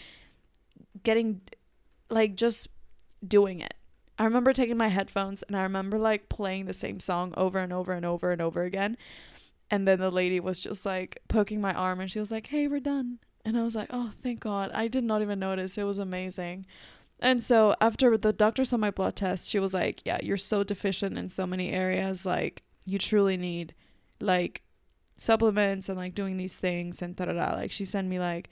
getting, 1.04 1.42
like, 2.10 2.36
just 2.36 2.68
doing 3.26 3.62
it. 3.62 3.74
I 4.20 4.24
remember 4.24 4.52
taking 4.52 4.78
my 4.78 4.88
headphones 4.88 5.44
and 5.44 5.56
I 5.56 5.62
remember 5.62 6.00
like 6.00 6.28
playing 6.28 6.66
the 6.66 6.74
same 6.74 7.00
song 7.00 7.34
over 7.38 7.60
and 7.60 7.72
over 7.72 7.94
and 7.94 8.06
over 8.06 8.32
and 8.32 8.42
over 8.42 8.64
again. 8.64 8.98
And 9.70 9.88
then 9.88 10.00
the 10.00 10.10
lady 10.10 10.40
was 10.40 10.60
just 10.62 10.86
like 10.86 11.20
poking 11.28 11.62
my 11.62 11.74
arm 11.74 12.00
and 12.00 12.10
she 12.12 12.20
was 12.20 12.32
like, 12.32 12.48
Hey, 12.48 12.68
we're 12.68 12.80
done. 12.80 13.20
And 13.48 13.58
I 13.58 13.64
was 13.64 13.76
like, 13.76 13.88
oh, 13.92 14.12
thank 14.22 14.42
God. 14.42 14.72
I 14.74 14.90
did 14.90 15.06
not 15.06 15.22
even 15.22 15.40
notice. 15.40 15.78
It 15.78 15.86
was 15.86 16.00
amazing. 16.00 16.66
And 17.22 17.42
so 17.42 17.76
after 17.80 18.18
the 18.18 18.34
doctor 18.34 18.66
saw 18.66 18.76
my 18.76 18.92
blood 18.92 19.16
test, 19.16 19.50
she 19.50 19.58
was 19.58 19.74
like, 19.74 20.02
yeah, 20.06 20.20
you're 20.22 20.36
so 20.36 20.66
deficient 20.66 21.18
in 21.18 21.30
so 21.30 21.48
many 21.48 21.70
areas. 21.70 22.26
Like, 22.26 22.64
you 22.86 23.00
truly 23.00 23.38
need 23.38 23.74
like 24.20 24.64
supplements 25.16 25.88
and 25.88 25.98
like 25.98 26.14
doing 26.14 26.36
these 26.36 26.60
things 26.60 27.02
and 27.02 27.16
da 27.16 27.24
da 27.24 27.34
da. 27.34 27.56
Like, 27.56 27.72
she 27.72 27.86
sent 27.86 28.10
me 28.10 28.20
like, 28.20 28.50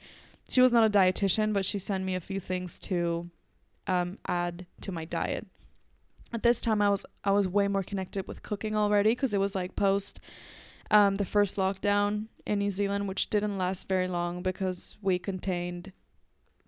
she 0.48 0.62
was 0.62 0.72
not 0.72 0.86
a 0.86 0.90
dietitian, 0.90 1.52
but 1.52 1.66
she 1.66 1.78
sent 1.78 2.02
me 2.02 2.14
a 2.14 2.20
few 2.20 2.40
things 2.40 2.80
to 2.80 3.28
um, 3.86 4.16
add 4.26 4.64
to 4.80 4.92
my 4.92 5.04
diet. 5.04 5.46
At 6.32 6.42
this 6.42 6.62
time, 6.62 6.80
I 6.80 6.88
was 6.88 7.04
I 7.22 7.32
was 7.32 7.46
way 7.46 7.68
more 7.68 7.82
connected 7.82 8.26
with 8.26 8.42
cooking 8.42 8.74
already 8.74 9.10
because 9.10 9.34
it 9.34 9.40
was 9.40 9.54
like 9.54 9.76
post 9.76 10.20
um, 10.90 11.16
the 11.16 11.26
first 11.26 11.58
lockdown 11.58 12.28
in 12.46 12.60
New 12.60 12.70
Zealand, 12.70 13.08
which 13.08 13.28
didn't 13.28 13.58
last 13.58 13.88
very 13.88 14.08
long 14.08 14.42
because 14.42 14.96
we 15.02 15.18
contained 15.18 15.92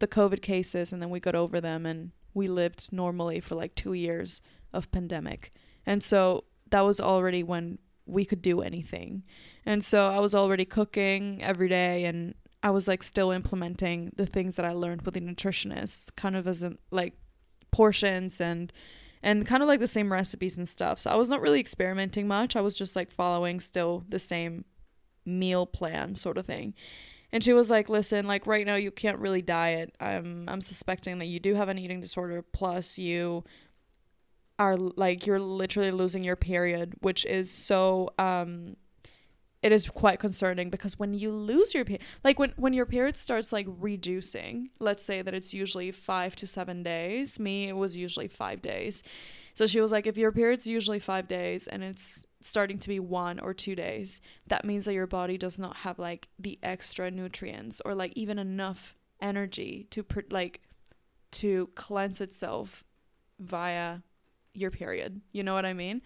the 0.00 0.08
COVID 0.08 0.42
cases 0.42 0.92
and 0.92 1.00
then 1.00 1.10
we 1.10 1.20
got 1.20 1.34
over 1.34 1.60
them 1.60 1.86
and 1.86 2.10
we 2.34 2.48
lived 2.48 2.92
normally 2.92 3.40
for 3.40 3.54
like 3.54 3.74
two 3.74 3.92
years 3.92 4.42
of 4.72 4.90
pandemic. 4.90 5.52
And 5.86 6.02
so 6.02 6.44
that 6.70 6.82
was 6.82 7.00
already 7.00 7.42
when 7.42 7.78
we 8.06 8.24
could 8.24 8.42
do 8.42 8.60
anything. 8.60 9.22
And 9.64 9.84
so 9.84 10.10
I 10.10 10.18
was 10.18 10.34
already 10.34 10.64
cooking 10.64 11.42
every 11.42 11.68
day 11.68 12.04
and 12.04 12.34
I 12.62 12.70
was 12.70 12.88
like 12.88 13.02
still 13.02 13.30
implementing 13.30 14.12
the 14.16 14.26
things 14.26 14.56
that 14.56 14.64
I 14.64 14.72
learned 14.72 15.02
with 15.02 15.14
the 15.14 15.20
nutritionists, 15.20 16.14
kind 16.16 16.36
of 16.36 16.46
as 16.46 16.62
in 16.62 16.78
like 16.90 17.14
portions 17.70 18.40
and 18.40 18.72
and 19.20 19.44
kind 19.44 19.62
of 19.62 19.68
like 19.68 19.80
the 19.80 19.88
same 19.88 20.12
recipes 20.12 20.56
and 20.56 20.68
stuff. 20.68 21.00
So 21.00 21.10
I 21.10 21.16
was 21.16 21.28
not 21.28 21.40
really 21.40 21.58
experimenting 21.58 22.28
much. 22.28 22.54
I 22.54 22.60
was 22.60 22.78
just 22.78 22.94
like 22.94 23.10
following 23.10 23.58
still 23.58 24.04
the 24.08 24.18
same 24.18 24.64
meal 25.28 25.66
plan 25.66 26.14
sort 26.14 26.38
of 26.38 26.46
thing. 26.46 26.74
And 27.30 27.44
she 27.44 27.52
was 27.52 27.70
like, 27.70 27.88
"Listen, 27.88 28.26
like 28.26 28.46
right 28.46 28.66
now 28.66 28.76
you 28.76 28.90
can't 28.90 29.18
really 29.18 29.42
diet. 29.42 29.94
I'm 30.00 30.48
I'm 30.48 30.60
suspecting 30.60 31.18
that 31.18 31.26
you 31.26 31.38
do 31.40 31.54
have 31.54 31.68
an 31.68 31.78
eating 31.78 32.00
disorder 32.00 32.42
plus 32.42 32.98
you 32.98 33.44
are 34.58 34.76
like 34.76 35.26
you're 35.26 35.38
literally 35.38 35.90
losing 35.90 36.24
your 36.24 36.36
period, 36.36 36.94
which 37.00 37.24
is 37.26 37.50
so 37.50 38.10
um 38.18 38.76
it 39.62 39.72
is 39.72 39.88
quite 39.88 40.20
concerning 40.20 40.70
because 40.70 40.98
when 40.98 41.14
you 41.14 41.32
lose 41.32 41.74
your 41.74 41.84
period, 41.84 42.04
like 42.22 42.38
when 42.38 42.52
when 42.56 42.72
your 42.72 42.86
period 42.86 43.16
starts 43.16 43.52
like 43.52 43.66
reducing, 43.68 44.70
let's 44.78 45.04
say 45.04 45.20
that 45.22 45.34
it's 45.34 45.52
usually 45.52 45.90
5 45.90 46.36
to 46.36 46.46
7 46.46 46.82
days. 46.82 47.38
Me 47.38 47.68
it 47.68 47.76
was 47.76 47.96
usually 47.96 48.28
5 48.28 48.62
days. 48.62 49.02
So 49.54 49.66
she 49.66 49.80
was 49.80 49.90
like 49.90 50.06
if 50.06 50.16
your 50.16 50.32
period's 50.32 50.66
usually 50.66 51.00
5 51.00 51.26
days 51.28 51.66
and 51.66 51.82
it's 51.82 52.24
starting 52.40 52.78
to 52.78 52.88
be 52.88 53.00
one 53.00 53.38
or 53.40 53.52
two 53.52 53.74
days, 53.74 54.20
that 54.46 54.64
means 54.64 54.84
that 54.84 54.94
your 54.94 55.06
body 55.06 55.36
does 55.36 55.58
not 55.58 55.78
have 55.78 55.98
like 55.98 56.28
the 56.38 56.58
extra 56.62 57.10
nutrients 57.10 57.80
or 57.84 57.94
like 57.94 58.12
even 58.14 58.38
enough 58.38 58.96
energy 59.20 59.86
to 59.90 60.04
like 60.30 60.60
to 61.30 61.68
cleanse 61.74 62.20
itself 62.20 62.84
via 63.40 63.98
your 64.54 64.70
period. 64.70 65.20
You 65.32 65.42
know 65.42 65.54
what 65.54 65.66
I 65.66 65.72
mean? 65.72 66.02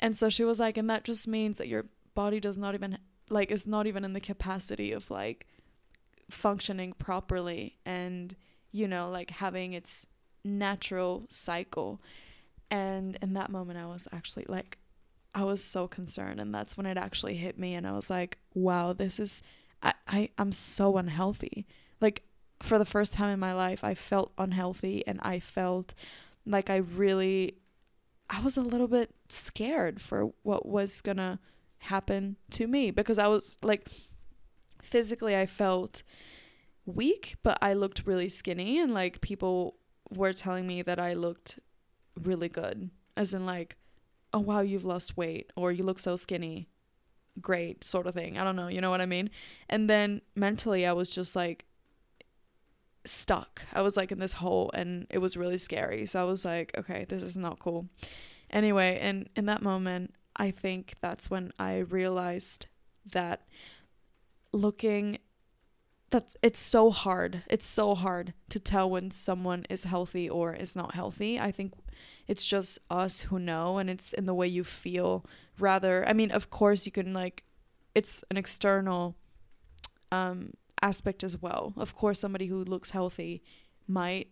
And 0.00 0.16
so 0.16 0.28
she 0.28 0.44
was 0.44 0.60
like, 0.60 0.76
and 0.76 0.88
that 0.90 1.04
just 1.04 1.28
means 1.28 1.58
that 1.58 1.68
your 1.68 1.86
body 2.14 2.40
does 2.40 2.58
not 2.58 2.74
even 2.74 2.98
like 3.30 3.50
is 3.50 3.66
not 3.66 3.86
even 3.86 4.04
in 4.04 4.12
the 4.12 4.20
capacity 4.20 4.92
of 4.92 5.10
like 5.10 5.46
functioning 6.30 6.92
properly 6.92 7.78
and 7.84 8.34
you 8.70 8.86
know 8.86 9.10
like 9.10 9.30
having 9.30 9.72
its 9.72 10.06
natural 10.44 11.24
cycle 11.28 12.00
and 12.70 13.16
in 13.22 13.34
that 13.34 13.50
moment 13.50 13.78
i 13.78 13.86
was 13.86 14.08
actually 14.12 14.44
like 14.48 14.78
i 15.34 15.42
was 15.42 15.62
so 15.62 15.86
concerned 15.86 16.40
and 16.40 16.54
that's 16.54 16.76
when 16.76 16.86
it 16.86 16.96
actually 16.96 17.36
hit 17.36 17.58
me 17.58 17.74
and 17.74 17.86
i 17.86 17.92
was 17.92 18.10
like 18.10 18.38
wow 18.54 18.92
this 18.92 19.18
is 19.18 19.42
i, 19.82 19.92
I 20.06 20.28
i'm 20.38 20.52
so 20.52 20.96
unhealthy 20.96 21.66
like 22.00 22.22
for 22.60 22.78
the 22.78 22.84
first 22.84 23.12
time 23.12 23.30
in 23.30 23.40
my 23.40 23.52
life 23.54 23.82
i 23.82 23.94
felt 23.94 24.32
unhealthy 24.38 25.06
and 25.06 25.18
i 25.22 25.38
felt 25.38 25.94
like 26.46 26.70
i 26.70 26.76
really 26.76 27.56
i 28.30 28.40
was 28.40 28.56
a 28.56 28.62
little 28.62 28.88
bit 28.88 29.14
scared 29.28 30.00
for 30.00 30.32
what 30.42 30.66
was 30.66 31.00
gonna 31.00 31.40
happen 31.78 32.36
to 32.50 32.66
me 32.66 32.90
because 32.90 33.18
i 33.18 33.26
was 33.26 33.56
like 33.62 33.88
physically 34.82 35.34
I 35.36 35.46
felt 35.46 36.02
weak, 36.84 37.36
but 37.42 37.56
I 37.62 37.72
looked 37.72 38.06
really 38.06 38.28
skinny 38.28 38.78
and 38.78 38.92
like 38.92 39.20
people 39.20 39.76
were 40.10 40.32
telling 40.32 40.66
me 40.66 40.82
that 40.82 40.98
I 40.98 41.14
looked 41.14 41.58
really 42.20 42.48
good. 42.48 42.90
As 43.16 43.32
in 43.32 43.46
like, 43.46 43.76
oh 44.32 44.40
wow, 44.40 44.60
you've 44.60 44.84
lost 44.84 45.16
weight 45.16 45.50
or 45.56 45.72
you 45.72 45.82
look 45.82 45.98
so 45.98 46.16
skinny. 46.16 46.68
Great 47.40 47.84
sort 47.84 48.06
of 48.06 48.14
thing. 48.14 48.38
I 48.38 48.44
don't 48.44 48.56
know, 48.56 48.68
you 48.68 48.80
know 48.80 48.90
what 48.90 49.00
I 49.00 49.06
mean? 49.06 49.30
And 49.68 49.88
then 49.88 50.20
mentally 50.34 50.86
I 50.86 50.92
was 50.92 51.10
just 51.10 51.34
like 51.34 51.64
stuck. 53.04 53.62
I 53.72 53.82
was 53.82 53.96
like 53.96 54.12
in 54.12 54.18
this 54.18 54.34
hole 54.34 54.70
and 54.74 55.06
it 55.10 55.18
was 55.18 55.36
really 55.36 55.58
scary. 55.58 56.06
So 56.06 56.20
I 56.20 56.24
was 56.24 56.44
like, 56.44 56.72
okay, 56.76 57.06
this 57.08 57.22
is 57.22 57.36
not 57.36 57.58
cool. 57.58 57.88
Anyway, 58.50 58.98
and 59.00 59.28
in 59.34 59.46
that 59.46 59.62
moment, 59.62 60.14
I 60.36 60.50
think 60.50 60.94
that's 61.00 61.30
when 61.30 61.52
I 61.58 61.78
realized 61.78 62.66
that 63.12 63.46
looking 64.52 65.18
that's 66.10 66.36
it's 66.42 66.60
so 66.60 66.90
hard. 66.90 67.42
It's 67.48 67.66
so 67.66 67.94
hard 67.94 68.34
to 68.50 68.58
tell 68.58 68.88
when 68.90 69.10
someone 69.10 69.64
is 69.70 69.84
healthy 69.84 70.28
or 70.28 70.52
is 70.52 70.76
not 70.76 70.94
healthy. 70.94 71.40
I 71.40 71.50
think 71.50 71.72
it's 72.28 72.44
just 72.44 72.78
us 72.90 73.22
who 73.22 73.38
know 73.38 73.78
and 73.78 73.90
it's 73.90 74.12
in 74.12 74.26
the 74.26 74.34
way 74.34 74.46
you 74.46 74.64
feel 74.64 75.24
rather. 75.58 76.08
I 76.08 76.12
mean, 76.12 76.30
of 76.30 76.50
course 76.50 76.86
you 76.86 76.92
can 76.92 77.12
like 77.12 77.44
it's 77.94 78.24
an 78.30 78.36
external 78.36 79.16
um 80.10 80.52
aspect 80.80 81.22
as 81.22 81.40
well. 81.40 81.74
Of 81.76 81.94
course 81.94 82.20
somebody 82.20 82.46
who 82.46 82.64
looks 82.64 82.90
healthy 82.90 83.42
might 83.86 84.28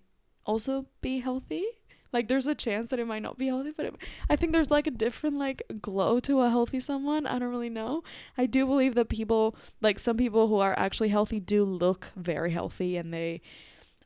also 0.46 0.86
be 1.00 1.20
healthy 1.20 1.64
like 2.12 2.28
there's 2.28 2.46
a 2.46 2.54
chance 2.54 2.88
that 2.88 2.98
it 2.98 3.06
might 3.06 3.22
not 3.22 3.38
be 3.38 3.46
healthy 3.46 3.72
but 3.76 3.86
it, 3.86 3.94
i 4.28 4.36
think 4.36 4.52
there's 4.52 4.70
like 4.70 4.86
a 4.86 4.90
different 4.90 5.36
like 5.38 5.62
glow 5.80 6.20
to 6.20 6.40
a 6.40 6.50
healthy 6.50 6.80
someone 6.80 7.26
i 7.26 7.38
don't 7.38 7.50
really 7.50 7.70
know 7.70 8.02
i 8.36 8.46
do 8.46 8.66
believe 8.66 8.94
that 8.94 9.08
people 9.08 9.54
like 9.80 9.98
some 9.98 10.16
people 10.16 10.48
who 10.48 10.56
are 10.56 10.76
actually 10.78 11.08
healthy 11.08 11.40
do 11.40 11.64
look 11.64 12.10
very 12.16 12.50
healthy 12.50 12.96
and 12.96 13.12
they 13.12 13.40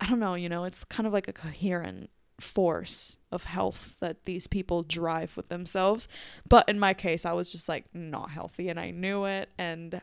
i 0.01 0.09
don't 0.09 0.21
know 0.21 0.35
you 0.35 0.49
know 0.49 0.65
it's 0.65 0.85
kind 0.85 1.07
of 1.07 1.13
like 1.13 1.29
a 1.29 1.33
coherent 1.33 2.11
force 2.41 3.19
of 3.31 3.45
health 3.45 3.97
that 4.01 4.25
these 4.25 4.47
people 4.47 4.83
drive 4.83 5.37
with 5.37 5.49
themselves 5.49 6.09
but 6.49 6.69
in 6.69 6.79
my 6.79 6.93
case 6.93 7.25
i 7.25 7.33
was 7.33 7.53
just 7.53 7.69
like 7.69 7.85
not 7.95 8.31
healthy 8.31 8.69
and 8.69 8.79
i 8.79 8.91
knew 8.91 9.25
it 9.25 9.49
and 9.57 10.01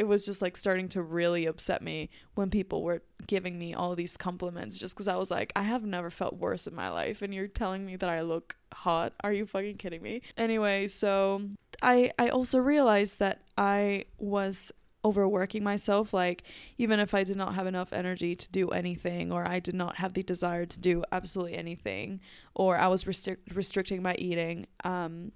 it 0.00 0.08
was 0.08 0.24
just 0.24 0.40
like 0.40 0.56
starting 0.56 0.88
to 0.88 1.02
really 1.02 1.44
upset 1.44 1.82
me 1.82 2.08
when 2.34 2.48
people 2.48 2.82
were 2.82 3.02
giving 3.26 3.58
me 3.58 3.74
all 3.74 3.94
these 3.94 4.16
compliments 4.16 4.78
just 4.78 4.94
because 4.94 5.08
I 5.08 5.16
was 5.16 5.30
like, 5.30 5.52
I 5.54 5.62
have 5.62 5.84
never 5.84 6.08
felt 6.08 6.38
worse 6.38 6.66
in 6.66 6.74
my 6.74 6.88
life, 6.88 7.20
and 7.20 7.34
you're 7.34 7.48
telling 7.48 7.84
me 7.84 7.96
that 7.96 8.08
I 8.08 8.22
look 8.22 8.56
hot. 8.72 9.12
Are 9.22 9.30
you 9.30 9.44
fucking 9.44 9.76
kidding 9.76 10.00
me? 10.00 10.22
Anyway, 10.38 10.86
so 10.86 11.42
I 11.82 12.12
I 12.18 12.30
also 12.30 12.60
realized 12.60 13.18
that 13.18 13.42
I 13.58 14.06
was 14.18 14.72
overworking 15.04 15.64
myself 15.64 16.12
like 16.12 16.42
even 16.76 17.00
if 17.00 17.14
I 17.14 17.24
did 17.24 17.36
not 17.36 17.54
have 17.54 17.66
enough 17.66 17.92
energy 17.92 18.36
to 18.36 18.50
do 18.50 18.68
anything 18.68 19.32
or 19.32 19.48
I 19.48 19.58
did 19.58 19.74
not 19.74 19.96
have 19.96 20.12
the 20.12 20.22
desire 20.22 20.66
to 20.66 20.80
do 20.80 21.04
absolutely 21.10 21.56
anything 21.56 22.20
or 22.54 22.76
I 22.76 22.88
was 22.88 23.04
restric- 23.04 23.38
restricting 23.54 24.02
my 24.02 24.14
eating 24.18 24.66
um 24.84 25.32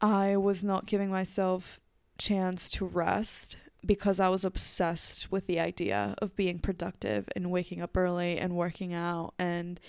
I 0.00 0.36
was 0.36 0.62
not 0.64 0.86
giving 0.86 1.10
myself 1.10 1.80
chance 2.18 2.68
to 2.70 2.86
rest 2.86 3.56
because 3.84 4.20
I 4.20 4.28
was 4.28 4.44
obsessed 4.44 5.30
with 5.32 5.46
the 5.46 5.58
idea 5.58 6.14
of 6.18 6.36
being 6.36 6.58
productive 6.58 7.28
and 7.34 7.50
waking 7.50 7.80
up 7.80 7.96
early 7.96 8.38
and 8.38 8.54
working 8.54 8.92
out 8.92 9.34
and 9.38 9.80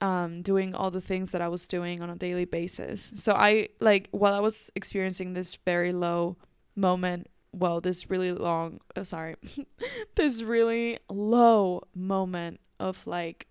um, 0.00 0.42
doing 0.42 0.74
all 0.74 0.90
the 0.90 1.00
things 1.00 1.30
that 1.32 1.42
I 1.42 1.48
was 1.48 1.66
doing 1.66 2.00
on 2.00 2.10
a 2.10 2.16
daily 2.16 2.44
basis. 2.44 3.12
So 3.16 3.34
I 3.34 3.68
like 3.80 4.08
while 4.10 4.34
I 4.34 4.40
was 4.40 4.70
experiencing 4.74 5.34
this 5.34 5.56
very 5.64 5.92
low 5.92 6.36
moment, 6.74 7.28
well, 7.52 7.80
this 7.80 8.10
really 8.10 8.32
long, 8.32 8.80
uh, 8.96 9.04
sorry, 9.04 9.36
this 10.14 10.42
really 10.42 10.98
low 11.08 11.82
moment 11.94 12.60
of 12.78 13.06
like 13.06 13.48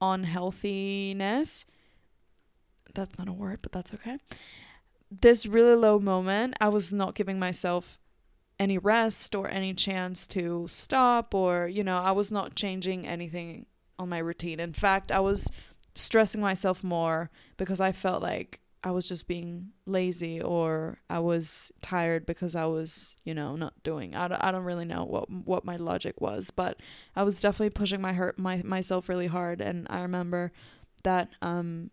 unhealthiness. 0.00 1.66
That's 2.94 3.18
not 3.18 3.28
a 3.28 3.32
word, 3.32 3.60
but 3.62 3.72
that's 3.72 3.94
okay 3.94 4.18
this 5.20 5.44
really 5.46 5.74
low 5.74 5.98
moment, 5.98 6.54
I 6.60 6.68
was 6.68 6.92
not 6.92 7.14
giving 7.14 7.38
myself 7.38 7.98
any 8.58 8.78
rest 8.78 9.34
or 9.34 9.48
any 9.50 9.74
chance 9.74 10.26
to 10.28 10.66
stop 10.68 11.34
or, 11.34 11.68
you 11.68 11.84
know, 11.84 11.98
I 11.98 12.12
was 12.12 12.32
not 12.32 12.54
changing 12.54 13.06
anything 13.06 13.66
on 13.98 14.08
my 14.08 14.18
routine. 14.18 14.60
In 14.60 14.72
fact, 14.72 15.12
I 15.12 15.20
was 15.20 15.50
stressing 15.94 16.40
myself 16.40 16.82
more 16.82 17.30
because 17.56 17.80
I 17.80 17.92
felt 17.92 18.22
like 18.22 18.60
I 18.84 18.90
was 18.90 19.08
just 19.08 19.28
being 19.28 19.68
lazy 19.86 20.40
or 20.40 20.98
I 21.08 21.20
was 21.20 21.70
tired 21.82 22.26
because 22.26 22.56
I 22.56 22.64
was, 22.66 23.16
you 23.24 23.32
know, 23.32 23.54
not 23.54 23.74
doing. 23.84 24.14
I 24.14 24.28
don't, 24.28 24.42
I 24.42 24.50
don't 24.50 24.64
really 24.64 24.84
know 24.84 25.04
what 25.04 25.30
what 25.30 25.64
my 25.64 25.76
logic 25.76 26.20
was, 26.20 26.50
but 26.50 26.80
I 27.14 27.22
was 27.22 27.40
definitely 27.40 27.70
pushing 27.70 28.00
my 28.00 28.12
hurt 28.12 28.38
my 28.38 28.62
myself 28.64 29.08
really 29.08 29.28
hard 29.28 29.60
and 29.60 29.86
I 29.88 30.00
remember 30.00 30.52
that 31.04 31.28
um 31.42 31.90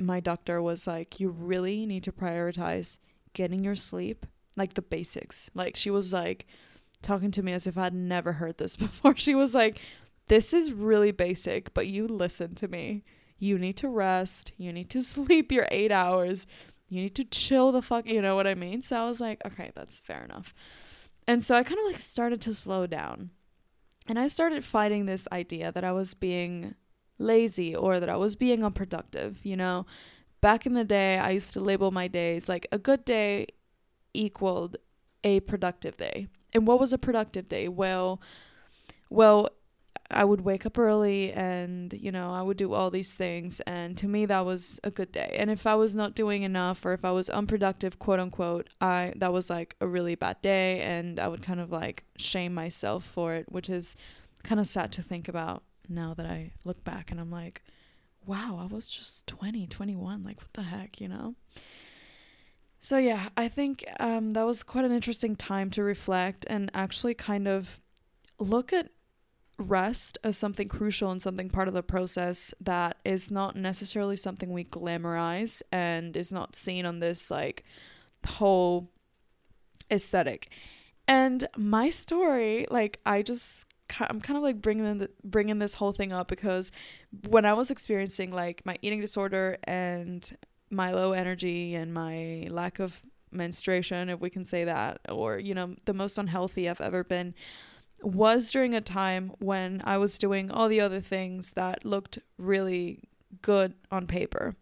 my 0.00 0.20
doctor 0.20 0.62
was 0.62 0.86
like, 0.86 1.20
you 1.20 1.28
really 1.28 1.86
need 1.86 2.02
to 2.04 2.12
prioritize 2.12 2.98
getting 3.34 3.64
your 3.64 3.74
sleep, 3.74 4.26
like 4.56 4.74
the 4.74 4.82
basics. 4.82 5.50
Like 5.54 5.76
she 5.76 5.90
was 5.90 6.12
like 6.12 6.46
talking 7.02 7.30
to 7.32 7.42
me 7.42 7.52
as 7.52 7.66
if 7.66 7.76
I'd 7.76 7.94
never 7.94 8.32
heard 8.34 8.58
this 8.58 8.76
before. 8.86 9.16
She 9.16 9.34
was 9.34 9.54
like, 9.54 9.80
this 10.28 10.54
is 10.54 10.72
really 10.72 11.10
basic, 11.10 11.74
but 11.74 11.88
you 11.88 12.06
listen 12.06 12.54
to 12.56 12.68
me. 12.68 13.04
You 13.42 13.58
need 13.58 13.76
to 13.78 13.88
rest. 13.88 14.52
You 14.56 14.72
need 14.72 14.88
to 14.90 15.02
sleep 15.02 15.50
your 15.50 15.66
eight 15.72 15.90
hours. 15.90 16.46
You 16.88 17.02
need 17.02 17.16
to 17.16 17.24
chill 17.24 17.72
the 17.72 17.82
fuck. 17.82 18.06
You 18.06 18.22
know 18.22 18.36
what 18.36 18.46
I 18.46 18.54
mean? 18.54 18.82
So 18.82 18.96
I 18.96 19.08
was 19.08 19.20
like, 19.20 19.42
okay, 19.44 19.72
that's 19.74 19.98
fair 19.98 20.22
enough. 20.22 20.54
And 21.26 21.42
so 21.42 21.56
I 21.56 21.64
kind 21.64 21.80
of 21.80 21.86
like 21.86 22.00
started 22.00 22.40
to 22.42 22.54
slow 22.54 22.86
down. 22.86 23.30
And 24.06 24.16
I 24.16 24.28
started 24.28 24.64
fighting 24.64 25.06
this 25.06 25.26
idea 25.32 25.72
that 25.72 25.82
I 25.82 25.90
was 25.90 26.14
being 26.14 26.76
lazy 27.18 27.74
or 27.74 27.98
that 27.98 28.08
I 28.08 28.16
was 28.16 28.36
being 28.36 28.62
unproductive, 28.62 29.44
you 29.44 29.56
know. 29.56 29.86
Back 30.40 30.64
in 30.64 30.74
the 30.74 30.84
day, 30.84 31.18
I 31.18 31.30
used 31.30 31.52
to 31.54 31.60
label 31.60 31.90
my 31.90 32.06
days 32.06 32.48
like 32.48 32.68
a 32.70 32.78
good 32.78 33.04
day 33.04 33.48
equaled 34.14 34.76
a 35.24 35.40
productive 35.40 35.96
day. 35.96 36.28
And 36.52 36.64
what 36.64 36.78
was 36.78 36.92
a 36.92 36.98
productive 36.98 37.48
day? 37.48 37.66
Well, 37.66 38.20
well, 39.10 39.48
I 40.12 40.24
would 40.24 40.42
wake 40.42 40.66
up 40.66 40.78
early 40.78 41.32
and, 41.32 41.92
you 41.92 42.12
know, 42.12 42.32
I 42.32 42.42
would 42.42 42.56
do 42.56 42.72
all 42.72 42.90
these 42.90 43.14
things. 43.14 43.60
And 43.60 43.96
to 43.98 44.06
me, 44.06 44.26
that 44.26 44.44
was 44.44 44.80
a 44.84 44.90
good 44.90 45.12
day. 45.12 45.36
And 45.38 45.50
if 45.50 45.66
I 45.66 45.74
was 45.74 45.94
not 45.94 46.14
doing 46.14 46.42
enough 46.42 46.84
or 46.84 46.92
if 46.92 47.04
I 47.04 47.10
was 47.10 47.28
unproductive, 47.30 47.98
quote 47.98 48.20
unquote, 48.20 48.68
I, 48.80 49.12
that 49.16 49.32
was 49.32 49.50
like 49.50 49.76
a 49.80 49.86
really 49.86 50.14
bad 50.14 50.40
day. 50.42 50.80
And 50.80 51.18
I 51.18 51.28
would 51.28 51.42
kind 51.42 51.60
of 51.60 51.70
like 51.70 52.04
shame 52.16 52.54
myself 52.54 53.04
for 53.04 53.34
it, 53.34 53.50
which 53.50 53.68
is 53.68 53.96
kind 54.42 54.60
of 54.60 54.66
sad 54.66 54.92
to 54.92 55.02
think 55.02 55.28
about 55.28 55.62
now 55.88 56.14
that 56.14 56.26
I 56.26 56.52
look 56.64 56.82
back 56.84 57.10
and 57.10 57.20
I'm 57.20 57.30
like, 57.30 57.62
wow, 58.26 58.58
I 58.62 58.72
was 58.72 58.88
just 58.88 59.26
20, 59.26 59.66
21. 59.66 60.22
Like, 60.22 60.40
what 60.40 60.52
the 60.52 60.62
heck, 60.62 61.00
you 61.00 61.08
know? 61.08 61.34
So, 62.80 62.98
yeah, 62.98 63.28
I 63.36 63.48
think 63.48 63.84
um, 64.00 64.32
that 64.32 64.44
was 64.44 64.62
quite 64.62 64.84
an 64.84 64.92
interesting 64.92 65.36
time 65.36 65.70
to 65.70 65.82
reflect 65.82 66.44
and 66.48 66.70
actually 66.74 67.14
kind 67.14 67.46
of 67.46 67.80
look 68.38 68.72
at 68.72 68.90
rest 69.62 70.18
as 70.24 70.36
something 70.36 70.68
crucial 70.68 71.10
and 71.10 71.22
something 71.22 71.48
part 71.48 71.68
of 71.68 71.74
the 71.74 71.82
process 71.82 72.54
that 72.60 72.98
is 73.04 73.30
not 73.30 73.56
necessarily 73.56 74.16
something 74.16 74.52
we 74.52 74.64
glamorize 74.64 75.62
and 75.70 76.16
is 76.16 76.32
not 76.32 76.56
seen 76.56 76.84
on 76.86 77.00
this 77.00 77.30
like 77.30 77.64
whole 78.26 78.90
aesthetic. 79.90 80.50
And 81.08 81.46
my 81.56 81.90
story, 81.90 82.66
like, 82.70 83.00
I 83.04 83.22
just 83.22 83.66
I'm 84.00 84.20
kind 84.20 84.36
of 84.36 84.42
like 84.42 84.62
bringing 84.62 84.98
the, 84.98 85.10
bringing 85.22 85.58
this 85.58 85.74
whole 85.74 85.92
thing 85.92 86.12
up 86.12 86.28
because 86.28 86.72
when 87.28 87.44
I 87.44 87.52
was 87.52 87.70
experiencing 87.70 88.30
like 88.30 88.64
my 88.64 88.78
eating 88.80 89.00
disorder 89.00 89.58
and 89.64 90.36
my 90.70 90.92
low 90.92 91.12
energy 91.12 91.74
and 91.74 91.92
my 91.92 92.46
lack 92.50 92.78
of 92.78 93.02
menstruation, 93.30 94.08
if 94.08 94.20
we 94.20 94.30
can 94.30 94.44
say 94.44 94.64
that, 94.64 95.00
or, 95.08 95.38
you 95.38 95.54
know, 95.54 95.74
the 95.84 95.92
most 95.92 96.18
unhealthy 96.18 96.68
I've 96.68 96.80
ever 96.80 97.04
been 97.04 97.34
was 98.02 98.50
during 98.50 98.74
a 98.74 98.80
time 98.80 99.32
when 99.38 99.82
I 99.84 99.98
was 99.98 100.18
doing 100.18 100.50
all 100.50 100.68
the 100.68 100.80
other 100.80 101.00
things 101.00 101.52
that 101.52 101.84
looked 101.84 102.18
really 102.38 103.08
good 103.40 103.74
on 103.90 104.06
paper. 104.06 104.56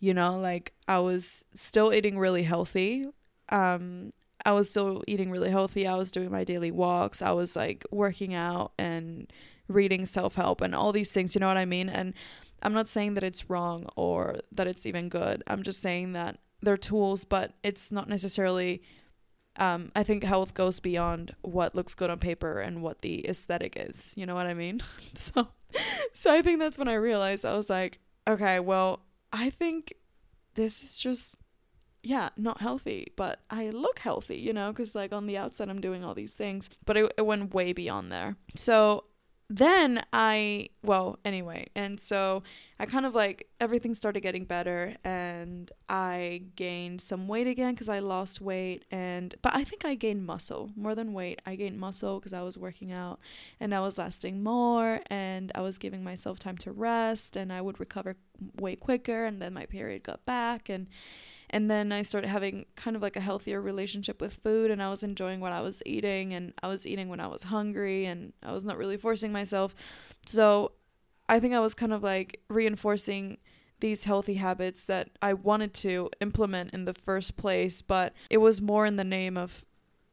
You 0.00 0.14
know, 0.14 0.38
like 0.38 0.72
I 0.86 0.98
was 1.00 1.44
still 1.52 1.92
eating 1.92 2.18
really 2.18 2.44
healthy. 2.44 3.04
Um, 3.48 4.12
I 4.44 4.52
was 4.52 4.70
still 4.70 5.02
eating 5.08 5.30
really 5.30 5.50
healthy. 5.50 5.86
I 5.86 5.96
was 5.96 6.10
doing 6.10 6.30
my 6.30 6.44
daily 6.44 6.70
walks. 6.70 7.22
I 7.22 7.32
was 7.32 7.56
like 7.56 7.84
working 7.90 8.34
out 8.34 8.72
and 8.78 9.30
reading 9.66 10.06
self 10.06 10.36
help 10.36 10.60
and 10.60 10.74
all 10.74 10.92
these 10.92 11.12
things. 11.12 11.34
You 11.34 11.40
know 11.40 11.48
what 11.48 11.56
I 11.56 11.64
mean? 11.64 11.88
And 11.88 12.14
I'm 12.62 12.72
not 12.72 12.88
saying 12.88 13.14
that 13.14 13.24
it's 13.24 13.50
wrong 13.50 13.86
or 13.96 14.40
that 14.52 14.66
it's 14.66 14.86
even 14.86 15.08
good. 15.08 15.42
I'm 15.46 15.62
just 15.62 15.80
saying 15.80 16.12
that 16.12 16.38
they're 16.62 16.76
tools, 16.76 17.24
but 17.24 17.52
it's 17.62 17.92
not 17.92 18.08
necessarily. 18.08 18.82
Um, 19.58 19.92
I 19.94 20.04
think 20.04 20.22
health 20.22 20.54
goes 20.54 20.80
beyond 20.80 21.34
what 21.42 21.74
looks 21.74 21.94
good 21.94 22.10
on 22.10 22.18
paper 22.18 22.60
and 22.60 22.80
what 22.80 23.02
the 23.02 23.28
aesthetic 23.28 23.74
is. 23.76 24.14
You 24.16 24.24
know 24.24 24.34
what 24.34 24.46
I 24.46 24.54
mean? 24.54 24.80
so, 25.14 25.48
so 26.12 26.32
I 26.32 26.42
think 26.42 26.60
that's 26.60 26.78
when 26.78 26.88
I 26.88 26.94
realized 26.94 27.44
I 27.44 27.56
was 27.56 27.68
like, 27.68 27.98
okay, 28.26 28.60
well, 28.60 29.00
I 29.32 29.50
think 29.50 29.94
this 30.54 30.82
is 30.82 30.98
just 30.98 31.36
yeah, 32.02 32.30
not 32.36 32.60
healthy, 32.60 33.12
but 33.16 33.40
I 33.50 33.70
look 33.70 33.98
healthy, 33.98 34.36
you 34.36 34.52
know, 34.52 34.70
because 34.72 34.94
like 34.94 35.12
on 35.12 35.26
the 35.26 35.36
outside 35.36 35.68
I'm 35.68 35.80
doing 35.80 36.04
all 36.04 36.14
these 36.14 36.34
things, 36.34 36.70
but 36.86 36.96
it, 36.96 37.12
it 37.18 37.26
went 37.26 37.52
way 37.52 37.72
beyond 37.72 38.12
there. 38.12 38.36
So 38.54 39.04
then 39.50 40.04
I, 40.12 40.68
well, 40.82 41.18
anyway, 41.24 41.68
and 41.74 41.98
so 41.98 42.42
I 42.78 42.84
kind 42.84 43.06
of 43.06 43.14
like 43.14 43.48
everything 43.60 43.94
started 43.94 44.20
getting 44.20 44.44
better 44.44 44.94
and 45.04 45.72
I 45.88 46.42
gained 46.54 47.00
some 47.00 47.28
weight 47.28 47.46
again 47.46 47.72
because 47.72 47.88
I 47.88 48.00
lost 48.00 48.42
weight 48.42 48.84
and, 48.90 49.34
but 49.40 49.56
I 49.56 49.64
think 49.64 49.86
I 49.86 49.94
gained 49.94 50.26
muscle 50.26 50.70
more 50.76 50.94
than 50.94 51.14
weight. 51.14 51.40
I 51.46 51.56
gained 51.56 51.78
muscle 51.78 52.18
because 52.18 52.34
I 52.34 52.42
was 52.42 52.58
working 52.58 52.92
out 52.92 53.20
and 53.58 53.74
I 53.74 53.80
was 53.80 53.96
lasting 53.96 54.42
more 54.42 55.00
and 55.06 55.50
I 55.54 55.62
was 55.62 55.78
giving 55.78 56.04
myself 56.04 56.38
time 56.38 56.58
to 56.58 56.72
rest 56.72 57.34
and 57.34 57.50
I 57.50 57.62
would 57.62 57.80
recover 57.80 58.16
way 58.60 58.76
quicker 58.76 59.24
and 59.24 59.40
then 59.40 59.54
my 59.54 59.64
period 59.64 60.02
got 60.02 60.26
back 60.26 60.68
and, 60.68 60.88
and 61.50 61.70
then 61.70 61.92
I 61.92 62.02
started 62.02 62.28
having 62.28 62.66
kind 62.76 62.96
of 62.96 63.02
like 63.02 63.16
a 63.16 63.20
healthier 63.20 63.60
relationship 63.60 64.20
with 64.20 64.34
food 64.42 64.70
and 64.70 64.82
I 64.82 64.90
was 64.90 65.02
enjoying 65.02 65.40
what 65.40 65.52
I 65.52 65.60
was 65.60 65.82
eating 65.86 66.34
and 66.34 66.52
I 66.62 66.68
was 66.68 66.86
eating 66.86 67.08
when 67.08 67.20
I 67.20 67.26
was 67.26 67.44
hungry 67.44 68.04
and 68.06 68.32
I 68.42 68.52
was 68.52 68.64
not 68.64 68.76
really 68.76 68.96
forcing 68.96 69.32
myself. 69.32 69.74
So 70.26 70.72
I 71.28 71.40
think 71.40 71.54
I 71.54 71.60
was 71.60 71.74
kind 71.74 71.92
of 71.92 72.02
like 72.02 72.40
reinforcing 72.48 73.38
these 73.80 74.04
healthy 74.04 74.34
habits 74.34 74.84
that 74.84 75.10
I 75.22 75.34
wanted 75.34 75.72
to 75.74 76.10
implement 76.20 76.74
in 76.74 76.84
the 76.84 76.94
first 76.94 77.36
place, 77.36 77.80
but 77.80 78.12
it 78.28 78.38
was 78.38 78.60
more 78.60 78.86
in 78.86 78.96
the 78.96 79.04
name 79.04 79.36
of 79.36 79.66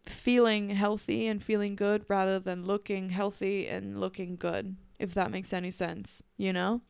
feeling 0.04 0.70
healthy 0.70 1.28
and 1.28 1.44
feeling 1.44 1.76
good 1.76 2.06
rather 2.08 2.40
than 2.40 2.66
looking 2.66 3.10
healthy 3.10 3.68
and 3.68 4.00
looking 4.00 4.36
good, 4.36 4.76
if 5.00 5.14
that 5.16 5.32
makes 5.32 5.52
any 5.52 5.72
sense, 5.72 6.22
you 6.38 6.54
know? 6.54 6.82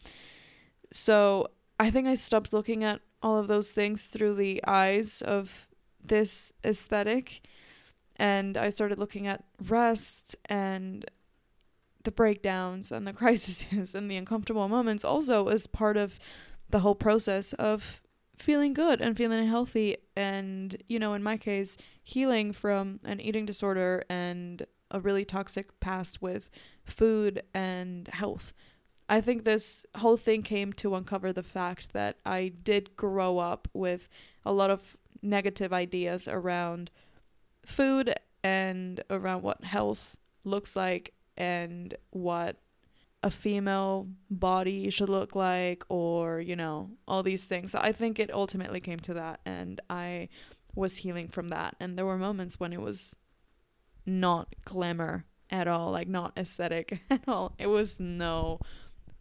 So 0.91 1.47
I 1.79 1.91
think 1.91 2.07
I 2.07 2.15
stopped 2.15 2.51
looking 2.53 2.83
at 2.83 3.01
all 3.21 3.37
of 3.37 3.47
those 3.47 3.71
things 3.71 4.07
through 4.07 4.35
the 4.35 4.63
eyes 4.65 5.21
of 5.21 5.67
this 6.03 6.53
aesthetic. 6.63 7.41
And 8.15 8.57
I 8.57 8.69
started 8.69 8.99
looking 8.99 9.27
at 9.27 9.43
rest 9.67 10.35
and 10.45 11.05
the 12.03 12.11
breakdowns 12.11 12.91
and 12.91 13.05
the 13.05 13.13
crises 13.21 13.95
and 13.95 14.09
the 14.09 14.15
uncomfortable 14.15 14.69
moments 14.69 15.03
also 15.03 15.47
as 15.47 15.67
part 15.67 15.97
of 15.97 16.17
the 16.69 16.79
whole 16.79 16.95
process 16.95 17.53
of 17.53 18.01
feeling 18.37 18.73
good 18.73 19.01
and 19.01 19.15
feeling 19.15 19.47
healthy 19.47 19.95
and 20.15 20.75
you 20.89 20.99
know 20.99 21.13
in 21.13 21.23
my 21.23 21.37
case 21.37 21.77
healing 22.03 22.51
from 22.51 22.99
an 23.05 23.21
eating 23.21 23.45
disorder 23.45 24.03
and 24.09 24.65
a 24.91 24.99
really 24.99 25.23
toxic 25.23 25.79
past 25.79 26.21
with 26.21 26.49
food 26.83 27.41
and 27.53 28.09
health 28.09 28.53
I 29.07 29.21
think 29.21 29.43
this 29.43 29.85
whole 29.97 30.17
thing 30.17 30.41
came 30.41 30.73
to 30.73 30.95
uncover 30.95 31.31
the 31.31 31.43
fact 31.43 31.93
that 31.93 32.17
I 32.25 32.51
did 32.63 32.95
grow 32.95 33.37
up 33.37 33.67
with 33.73 34.09
a 34.45 34.51
lot 34.51 34.69
of 34.69 34.97
negative 35.21 35.71
ideas 35.71 36.27
around 36.27 36.91
food 37.65 38.13
and 38.43 39.03
around 39.09 39.43
what 39.43 39.63
health 39.63 40.17
looks 40.43 40.75
like 40.75 41.13
and 41.37 41.95
what 42.11 42.57
a 43.23 43.31
female 43.31 44.07
body 44.29 44.89
should 44.91 45.09
look 45.09 45.35
like 45.35 45.83
or 45.89 46.39
you 46.39 46.55
know 46.55 46.91
all 47.07 47.23
these 47.23 47.45
things. 47.45 47.71
So 47.71 47.79
i 47.81 47.91
think 47.91 48.19
it 48.19 48.31
ultimately 48.31 48.79
came 48.79 48.99
to 48.99 49.15
that 49.15 49.39
and 49.45 49.81
i 49.89 50.29
was 50.75 50.97
healing 50.97 51.29
from 51.29 51.47
that. 51.47 51.75
And 51.79 51.97
there 51.97 52.05
were 52.05 52.17
moments 52.17 52.59
when 52.59 52.73
it 52.73 52.81
was 52.81 53.15
not 54.05 54.53
glamour 54.65 55.25
at 55.49 55.67
all 55.67 55.91
like 55.91 56.07
not 56.07 56.33
aesthetic 56.37 57.01
at 57.09 57.21
all. 57.27 57.55
It 57.57 57.67
was 57.67 57.99
no 57.99 58.59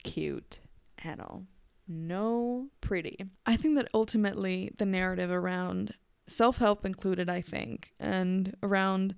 cute 0.04 0.60
at 1.04 1.18
all. 1.18 1.44
No 1.88 2.68
pretty. 2.80 3.26
I 3.44 3.56
think 3.56 3.76
that 3.76 3.88
ultimately 3.92 4.70
the 4.78 4.86
narrative 4.86 5.30
around 5.30 5.94
self 6.26 6.58
help 6.58 6.86
included, 6.86 7.28
I 7.28 7.40
think, 7.40 7.92
and 7.98 8.56
around 8.62 9.14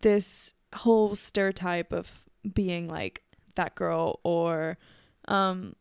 this 0.00 0.52
whole 0.74 1.14
stereotype 1.14 1.92
of 1.92 2.22
being 2.54 2.88
like 2.88 3.22
that 3.54 3.74
girl 3.74 4.20
or 4.24 4.78
um 5.28 5.76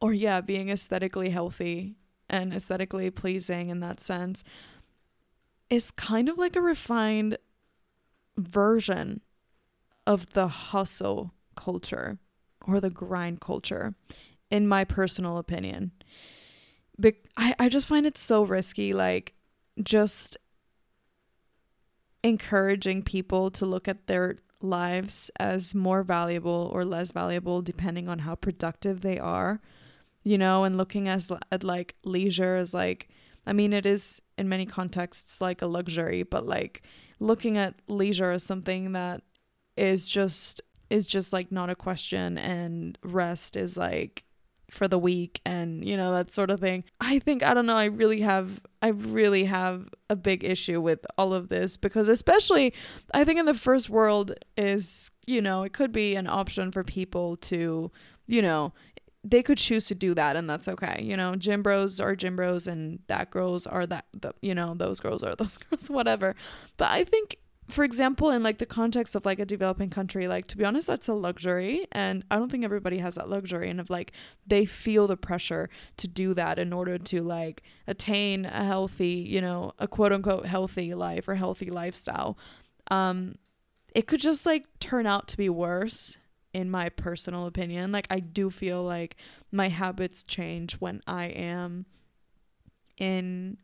or 0.00 0.12
yeah, 0.12 0.40
being 0.40 0.68
aesthetically 0.68 1.30
healthy 1.30 1.96
and 2.28 2.52
aesthetically 2.52 3.10
pleasing 3.10 3.70
in 3.70 3.80
that 3.80 4.00
sense 4.00 4.44
is 5.70 5.90
kind 5.90 6.28
of 6.28 6.38
like 6.38 6.54
a 6.54 6.60
refined 6.60 7.38
version 8.36 9.20
of 10.06 10.32
the 10.34 10.48
hustle 10.48 11.32
culture 11.56 12.18
or 12.66 12.80
the 12.80 12.90
grind 12.90 13.40
culture, 13.40 13.94
in 14.50 14.66
my 14.68 14.84
personal 14.84 15.38
opinion. 15.38 15.92
I, 17.36 17.54
I 17.58 17.68
just 17.68 17.86
find 17.86 18.06
it 18.06 18.16
so 18.16 18.42
risky, 18.42 18.94
like, 18.94 19.34
just 19.82 20.36
encouraging 22.22 23.02
people 23.02 23.50
to 23.52 23.66
look 23.66 23.86
at 23.86 24.06
their 24.06 24.36
lives 24.60 25.30
as 25.38 25.74
more 25.74 26.02
valuable 26.02 26.70
or 26.72 26.84
less 26.84 27.10
valuable 27.10 27.62
depending 27.62 28.08
on 28.08 28.20
how 28.20 28.34
productive 28.34 29.02
they 29.02 29.18
are 29.18 29.60
you 30.24 30.36
know 30.36 30.64
and 30.64 30.76
looking 30.76 31.08
as 31.08 31.30
at 31.52 31.62
like 31.62 31.94
leisure 32.04 32.56
as 32.56 32.72
like 32.74 33.08
i 33.46 33.52
mean 33.52 33.72
it 33.72 33.86
is 33.86 34.20
in 34.38 34.48
many 34.48 34.66
contexts 34.66 35.40
like 35.40 35.62
a 35.62 35.66
luxury 35.66 36.22
but 36.22 36.46
like 36.46 36.82
looking 37.20 37.56
at 37.56 37.74
leisure 37.86 38.32
as 38.32 38.42
something 38.42 38.92
that 38.92 39.22
is 39.76 40.08
just 40.08 40.60
is 40.90 41.06
just 41.06 41.32
like 41.32 41.50
not 41.50 41.70
a 41.70 41.74
question 41.74 42.38
and 42.38 42.98
rest 43.02 43.56
is 43.56 43.76
like 43.76 44.24
for 44.70 44.88
the 44.88 44.98
weak 44.98 45.40
and 45.46 45.88
you 45.88 45.96
know 45.96 46.12
that 46.12 46.30
sort 46.30 46.50
of 46.50 46.60
thing. 46.60 46.84
I 47.00 47.18
think 47.18 47.42
I 47.42 47.54
don't 47.54 47.66
know, 47.66 47.76
I 47.76 47.86
really 47.86 48.20
have 48.20 48.60
I 48.82 48.88
really 48.88 49.44
have 49.44 49.88
a 50.10 50.16
big 50.16 50.44
issue 50.44 50.80
with 50.80 51.06
all 51.16 51.32
of 51.32 51.48
this 51.48 51.76
because 51.76 52.08
especially 52.08 52.74
I 53.14 53.24
think 53.24 53.38
in 53.38 53.46
the 53.46 53.54
first 53.54 53.88
world 53.88 54.32
is, 54.56 55.10
you 55.26 55.40
know, 55.40 55.62
it 55.62 55.72
could 55.72 55.92
be 55.92 56.14
an 56.16 56.26
option 56.26 56.72
for 56.72 56.82
people 56.82 57.36
to, 57.38 57.90
you 58.26 58.42
know, 58.42 58.72
they 59.22 59.42
could 59.42 59.58
choose 59.58 59.86
to 59.86 59.94
do 59.94 60.14
that 60.14 60.36
and 60.36 60.48
that's 60.48 60.68
okay. 60.68 61.00
You 61.02 61.16
know, 61.16 61.34
gym 61.36 61.62
bros 61.62 62.00
are 62.00 62.14
gym 62.14 62.36
bros 62.36 62.66
and 62.66 63.00
that 63.08 63.30
girls 63.30 63.66
are 63.66 63.86
that 63.86 64.06
the, 64.12 64.32
you 64.42 64.54
know, 64.54 64.74
those 64.74 65.00
girls 65.00 65.22
are 65.22 65.34
those 65.38 65.58
girls 65.58 65.88
whatever. 65.90 66.34
But 66.76 66.90
I 66.90 67.04
think 67.04 67.36
for 67.68 67.84
example, 67.84 68.30
in 68.30 68.42
like 68.42 68.58
the 68.58 68.66
context 68.66 69.14
of 69.14 69.24
like 69.24 69.38
a 69.38 69.44
developing 69.44 69.90
country, 69.90 70.28
like 70.28 70.46
to 70.48 70.56
be 70.56 70.64
honest, 70.64 70.86
that's 70.86 71.08
a 71.08 71.14
luxury. 71.14 71.86
And 71.92 72.24
I 72.30 72.36
don't 72.36 72.50
think 72.50 72.64
everybody 72.64 72.98
has 72.98 73.16
that 73.16 73.28
luxury. 73.28 73.68
And 73.68 73.80
of 73.80 73.90
like 73.90 74.12
they 74.46 74.64
feel 74.64 75.06
the 75.06 75.16
pressure 75.16 75.68
to 75.96 76.06
do 76.06 76.32
that 76.34 76.58
in 76.58 76.72
order 76.72 76.96
to 76.98 77.22
like 77.22 77.62
attain 77.86 78.44
a 78.46 78.64
healthy, 78.64 79.26
you 79.28 79.40
know, 79.40 79.72
a 79.78 79.88
quote 79.88 80.12
unquote 80.12 80.46
healthy 80.46 80.94
life 80.94 81.26
or 81.26 81.34
healthy 81.34 81.70
lifestyle. 81.70 82.38
Um, 82.90 83.34
it 83.94 84.06
could 84.06 84.20
just 84.20 84.46
like 84.46 84.66
turn 84.78 85.06
out 85.06 85.26
to 85.28 85.36
be 85.36 85.48
worse, 85.48 86.16
in 86.56 86.70
my 86.70 86.88
personal 86.88 87.46
opinion. 87.46 87.92
Like 87.92 88.06
I 88.08 88.18
do 88.18 88.48
feel 88.48 88.82
like 88.82 89.16
my 89.52 89.68
habits 89.68 90.22
change 90.22 90.74
when 90.74 91.02
I 91.06 91.26
am 91.26 91.84
in 92.96 93.58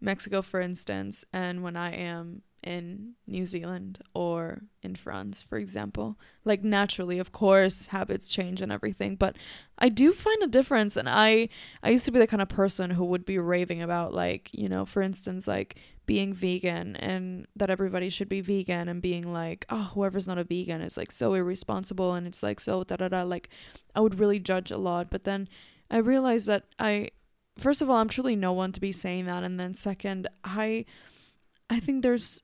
Mexico, 0.00 0.42
for 0.42 0.60
instance, 0.60 1.24
and 1.32 1.64
when 1.64 1.76
I 1.76 1.92
am 1.92 2.42
in 2.66 3.12
New 3.28 3.46
Zealand 3.46 4.00
or 4.12 4.62
in 4.82 4.96
France, 4.96 5.40
for 5.40 5.56
example. 5.56 6.18
Like 6.44 6.64
naturally, 6.64 7.20
of 7.20 7.30
course, 7.30 7.86
habits 7.86 8.32
change 8.32 8.60
and 8.60 8.72
everything, 8.72 9.14
but 9.14 9.36
I 9.78 9.88
do 9.88 10.12
find 10.12 10.42
a 10.42 10.48
difference 10.48 10.96
and 10.96 11.08
I 11.08 11.48
I 11.82 11.90
used 11.90 12.04
to 12.06 12.10
be 12.10 12.18
the 12.18 12.26
kind 12.26 12.42
of 12.42 12.48
person 12.48 12.90
who 12.90 13.04
would 13.04 13.24
be 13.24 13.38
raving 13.38 13.82
about 13.82 14.12
like, 14.12 14.50
you 14.52 14.68
know, 14.68 14.84
for 14.84 15.00
instance, 15.00 15.46
like 15.46 15.78
being 16.06 16.34
vegan 16.34 16.96
and 16.96 17.46
that 17.54 17.70
everybody 17.70 18.08
should 18.08 18.28
be 18.28 18.40
vegan 18.40 18.88
and 18.88 19.00
being 19.00 19.32
like, 19.32 19.64
oh, 19.70 19.90
whoever's 19.94 20.26
not 20.26 20.38
a 20.38 20.44
vegan 20.44 20.80
is 20.80 20.96
like 20.96 21.12
so 21.12 21.34
irresponsible 21.34 22.14
and 22.14 22.26
it's 22.26 22.42
like 22.42 22.58
so 22.58 22.82
da 22.82 22.96
da 22.96 23.08
da 23.08 23.22
like 23.22 23.48
I 23.94 24.00
would 24.00 24.18
really 24.18 24.40
judge 24.40 24.72
a 24.72 24.76
lot, 24.76 25.08
but 25.08 25.22
then 25.22 25.48
I 25.88 25.98
realized 25.98 26.48
that 26.48 26.64
I 26.80 27.10
first 27.56 27.80
of 27.80 27.88
all, 27.88 27.98
I'm 27.98 28.08
truly 28.08 28.34
no 28.34 28.52
one 28.52 28.72
to 28.72 28.80
be 28.80 28.90
saying 28.90 29.26
that 29.26 29.44
and 29.44 29.60
then 29.60 29.72
second, 29.74 30.26
I 30.42 30.84
I 31.70 31.80
think 31.80 32.02
there's 32.02 32.42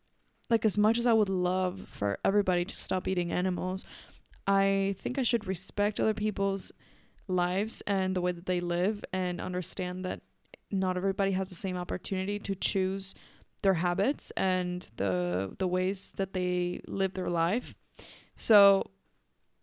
like 0.52 0.64
as 0.64 0.78
much 0.78 0.98
as 0.98 1.06
I 1.06 1.12
would 1.12 1.30
love 1.30 1.88
for 1.88 2.18
everybody 2.24 2.64
to 2.64 2.76
stop 2.76 3.08
eating 3.08 3.32
animals, 3.32 3.84
I 4.46 4.94
think 4.98 5.18
I 5.18 5.24
should 5.24 5.46
respect 5.46 5.98
other 5.98 6.14
people's 6.14 6.70
lives 7.26 7.82
and 7.86 8.14
the 8.14 8.20
way 8.20 8.32
that 8.32 8.46
they 8.46 8.60
live 8.60 9.04
and 9.12 9.40
understand 9.40 10.04
that 10.04 10.20
not 10.70 10.96
everybody 10.96 11.32
has 11.32 11.48
the 11.48 11.54
same 11.54 11.76
opportunity 11.76 12.38
to 12.38 12.54
choose 12.54 13.14
their 13.62 13.74
habits 13.74 14.30
and 14.32 14.88
the 14.96 15.54
the 15.58 15.68
ways 15.68 16.12
that 16.16 16.34
they 16.34 16.80
live 16.86 17.14
their 17.14 17.30
life. 17.30 17.74
So 18.34 18.90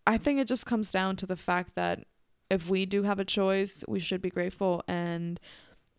I 0.08 0.18
think 0.18 0.40
it 0.40 0.48
just 0.48 0.66
comes 0.66 0.92
down 0.92 1.16
to 1.18 1.28
the 1.28 1.36
fact 1.36 1.76
that 1.76 2.06
if 2.50 2.70
we 2.70 2.86
do 2.86 3.04
have 3.04 3.20
a 3.20 3.26
choice, 3.26 3.84
we 3.88 4.00
should 4.00 4.22
be 4.22 4.30
grateful 4.30 4.84
and 4.88 5.40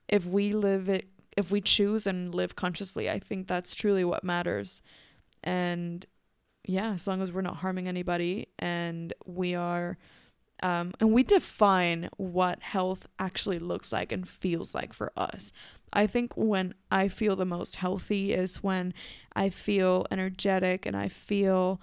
if 0.09 0.27
we 0.27 0.53
live 0.53 0.89
it 0.89 1.07
if 1.37 1.51
we 1.51 1.61
choose 1.61 2.07
and 2.07 2.35
live 2.35 2.57
consciously, 2.57 3.09
I 3.09 3.19
think 3.19 3.47
that's 3.47 3.75
truly 3.75 4.05
what 4.05 4.25
matters. 4.25 4.83
And 5.43 6.05
yeah, 6.65 6.93
as 6.93 7.07
long 7.07 7.23
as 7.23 7.33
we're 7.33 7.41
not 7.41 7.57
harming 7.57 7.89
anybody 7.89 8.49
and 8.59 9.13
we 9.25 9.55
are 9.55 9.99
um, 10.63 10.93
and 11.01 11.13
we 11.13 11.23
define 11.23 12.11
what 12.19 12.63
health 12.63 13.07
actually 13.19 13.59
looks 13.59 13.93
like 13.93 14.13
and 14.13 14.29
feels 14.29 14.75
like 14.75 14.93
for 14.93 15.11
us. 15.17 15.53
I 15.93 16.07
think 16.07 16.37
when 16.37 16.75
I 16.91 17.09
feel 17.09 17.35
the 17.35 17.47
most 17.47 17.77
healthy 17.77 18.33
is 18.33 18.63
when 18.63 18.93
I 19.35 19.49
feel 19.49 20.07
energetic 20.11 20.87
and 20.87 20.97
I 20.97 21.09
feel 21.09 21.81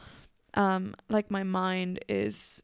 um, 0.54 0.96
like 1.10 1.32
my 1.32 1.44
mind 1.44 2.00
is 2.08 2.62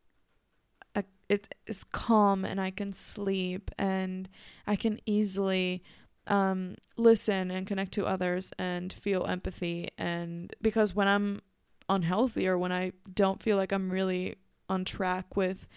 a, 0.95 1.03
it 1.29 1.53
is 1.65 1.83
calm 1.83 2.45
and 2.45 2.61
I 2.61 2.69
can 2.69 2.93
sleep 2.93 3.71
and 3.77 4.29
I 4.67 4.75
can 4.75 4.99
easily 5.05 5.83
um, 6.27 6.75
listen 6.97 7.51
and 7.51 7.67
connect 7.67 7.93
to 7.93 8.05
others 8.05 8.51
and 8.57 8.91
feel 8.91 9.25
empathy 9.25 9.89
and 9.97 10.53
because 10.61 10.95
when 10.95 11.07
I'm 11.07 11.41
unhealthy 11.89 12.47
or 12.47 12.57
when 12.57 12.71
I 12.71 12.93
don't 13.13 13.41
feel 13.41 13.57
like 13.57 13.71
I'm 13.71 13.89
really 13.89 14.35
on 14.69 14.85
track 14.85 15.35
with 15.35 15.67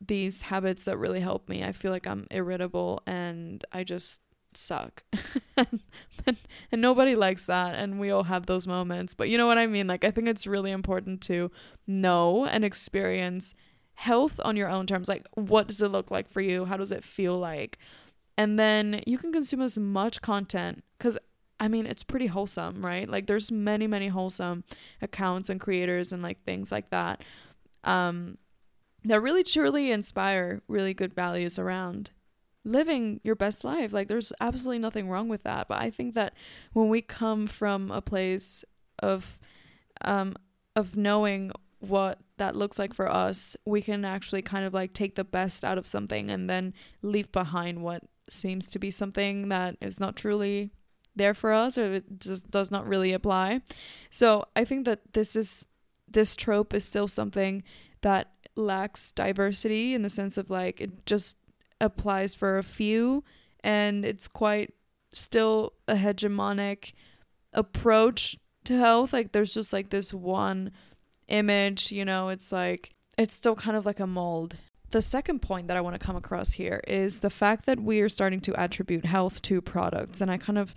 these 0.00 0.42
habits 0.42 0.84
that 0.84 0.98
really 0.98 1.20
help 1.20 1.48
me. 1.48 1.64
I 1.64 1.72
feel 1.72 1.90
like 1.90 2.06
I'm 2.06 2.26
irritable 2.30 3.02
and 3.06 3.64
I 3.72 3.84
just 3.84 4.20
suck. 4.54 5.02
and, 5.56 5.80
and 6.70 6.82
nobody 6.82 7.16
likes 7.16 7.46
that 7.46 7.74
and 7.74 7.98
we 7.98 8.10
all 8.10 8.24
have 8.24 8.46
those 8.46 8.66
moments. 8.66 9.14
But 9.14 9.28
you 9.28 9.38
know 9.38 9.46
what 9.46 9.58
I 9.58 9.66
mean? 9.66 9.86
Like 9.86 10.04
I 10.04 10.10
think 10.10 10.28
it's 10.28 10.46
really 10.46 10.70
important 10.70 11.20
to 11.22 11.50
know 11.86 12.44
and 12.46 12.64
experience 12.64 13.54
health 13.94 14.40
on 14.44 14.56
your 14.56 14.68
own 14.68 14.86
terms. 14.86 15.08
Like 15.08 15.26
what 15.34 15.68
does 15.68 15.80
it 15.82 15.88
look 15.88 16.10
like 16.10 16.30
for 16.30 16.40
you? 16.40 16.64
How 16.64 16.76
does 16.76 16.92
it 16.92 17.04
feel 17.04 17.38
like? 17.38 17.78
And 18.36 18.58
then 18.58 19.00
you 19.06 19.18
can 19.18 19.32
consume 19.32 19.60
as 19.62 19.78
much 19.78 20.20
content 20.20 20.84
cuz 20.98 21.18
I 21.60 21.68
mean, 21.68 21.86
it's 21.86 22.02
pretty 22.02 22.26
wholesome, 22.26 22.84
right? 22.84 23.08
Like 23.08 23.26
there's 23.26 23.52
many, 23.52 23.86
many 23.86 24.08
wholesome 24.08 24.64
accounts 25.00 25.48
and 25.48 25.60
creators 25.60 26.12
and 26.12 26.22
like 26.22 26.42
things 26.44 26.72
like 26.72 26.90
that. 26.90 27.22
Um 27.84 28.38
that 29.04 29.20
really 29.20 29.44
truly 29.44 29.90
inspire 29.90 30.62
really 30.66 30.94
good 30.94 31.14
values 31.14 31.58
around 31.58 32.10
living 32.64 33.20
your 33.22 33.34
best 33.34 33.62
life. 33.62 33.92
Like 33.92 34.08
there's 34.08 34.32
absolutely 34.40 34.78
nothing 34.78 35.08
wrong 35.08 35.28
with 35.28 35.42
that. 35.44 35.68
But 35.68 35.80
I 35.80 35.90
think 35.90 36.14
that 36.14 36.34
when 36.72 36.88
we 36.88 37.02
come 37.02 37.46
from 37.46 37.90
a 37.90 38.00
place 38.00 38.64
of 38.98 39.38
um 40.00 40.34
of 40.74 40.96
knowing 40.96 41.52
what 41.78 42.18
that 42.38 42.56
looks 42.56 42.78
like 42.78 42.94
for 42.94 43.10
us, 43.10 43.56
we 43.64 43.82
can 43.82 44.04
actually 44.04 44.42
kind 44.42 44.64
of 44.64 44.74
like 44.74 44.92
take 44.92 45.14
the 45.14 45.24
best 45.24 45.64
out 45.64 45.78
of 45.78 45.86
something 45.86 46.30
and 46.30 46.48
then 46.48 46.72
leave 47.02 47.30
behind 47.30 47.82
what 47.82 48.02
seems 48.28 48.70
to 48.70 48.78
be 48.78 48.90
something 48.90 49.48
that 49.48 49.76
is 49.80 50.00
not 50.00 50.16
truly 50.16 50.70
there 51.16 51.34
for 51.34 51.52
us 51.52 51.78
or 51.78 51.94
it 51.94 52.04
just 52.18 52.50
does 52.50 52.70
not 52.70 52.86
really 52.86 53.12
apply. 53.12 53.60
So 54.10 54.44
I 54.56 54.64
think 54.64 54.84
that 54.86 55.12
this 55.12 55.36
is 55.36 55.66
this 56.08 56.36
trope 56.36 56.74
is 56.74 56.84
still 56.84 57.08
something 57.08 57.62
that 58.02 58.30
lacks 58.56 59.12
diversity 59.12 59.94
in 59.94 60.02
the 60.02 60.10
sense 60.10 60.38
of 60.38 60.50
like 60.50 60.80
it 60.80 61.06
just 61.06 61.36
applies 61.80 62.34
for 62.34 62.58
a 62.58 62.62
few 62.62 63.24
and 63.62 64.04
it's 64.04 64.28
quite 64.28 64.72
still 65.12 65.72
a 65.88 65.94
hegemonic 65.94 66.92
approach 67.52 68.36
to 68.64 68.76
health 68.76 69.12
like 69.12 69.32
there's 69.32 69.54
just 69.54 69.72
like 69.72 69.90
this 69.90 70.14
one 70.14 70.70
image 71.28 71.90
you 71.90 72.04
know 72.04 72.28
it's 72.28 72.52
like 72.52 72.94
it's 73.18 73.34
still 73.34 73.56
kind 73.56 73.76
of 73.76 73.84
like 73.84 74.00
a 74.00 74.06
mold 74.06 74.56
the 74.94 75.02
second 75.02 75.42
point 75.42 75.66
that 75.66 75.76
I 75.76 75.80
want 75.80 75.94
to 75.94 76.06
come 76.06 76.14
across 76.14 76.52
here 76.52 76.80
is 76.86 77.18
the 77.18 77.28
fact 77.28 77.66
that 77.66 77.80
we 77.80 78.00
are 78.00 78.08
starting 78.08 78.38
to 78.42 78.54
attribute 78.54 79.04
health 79.04 79.42
to 79.42 79.60
products. 79.60 80.20
And 80.20 80.30
I 80.30 80.36
kind 80.36 80.56
of 80.56 80.72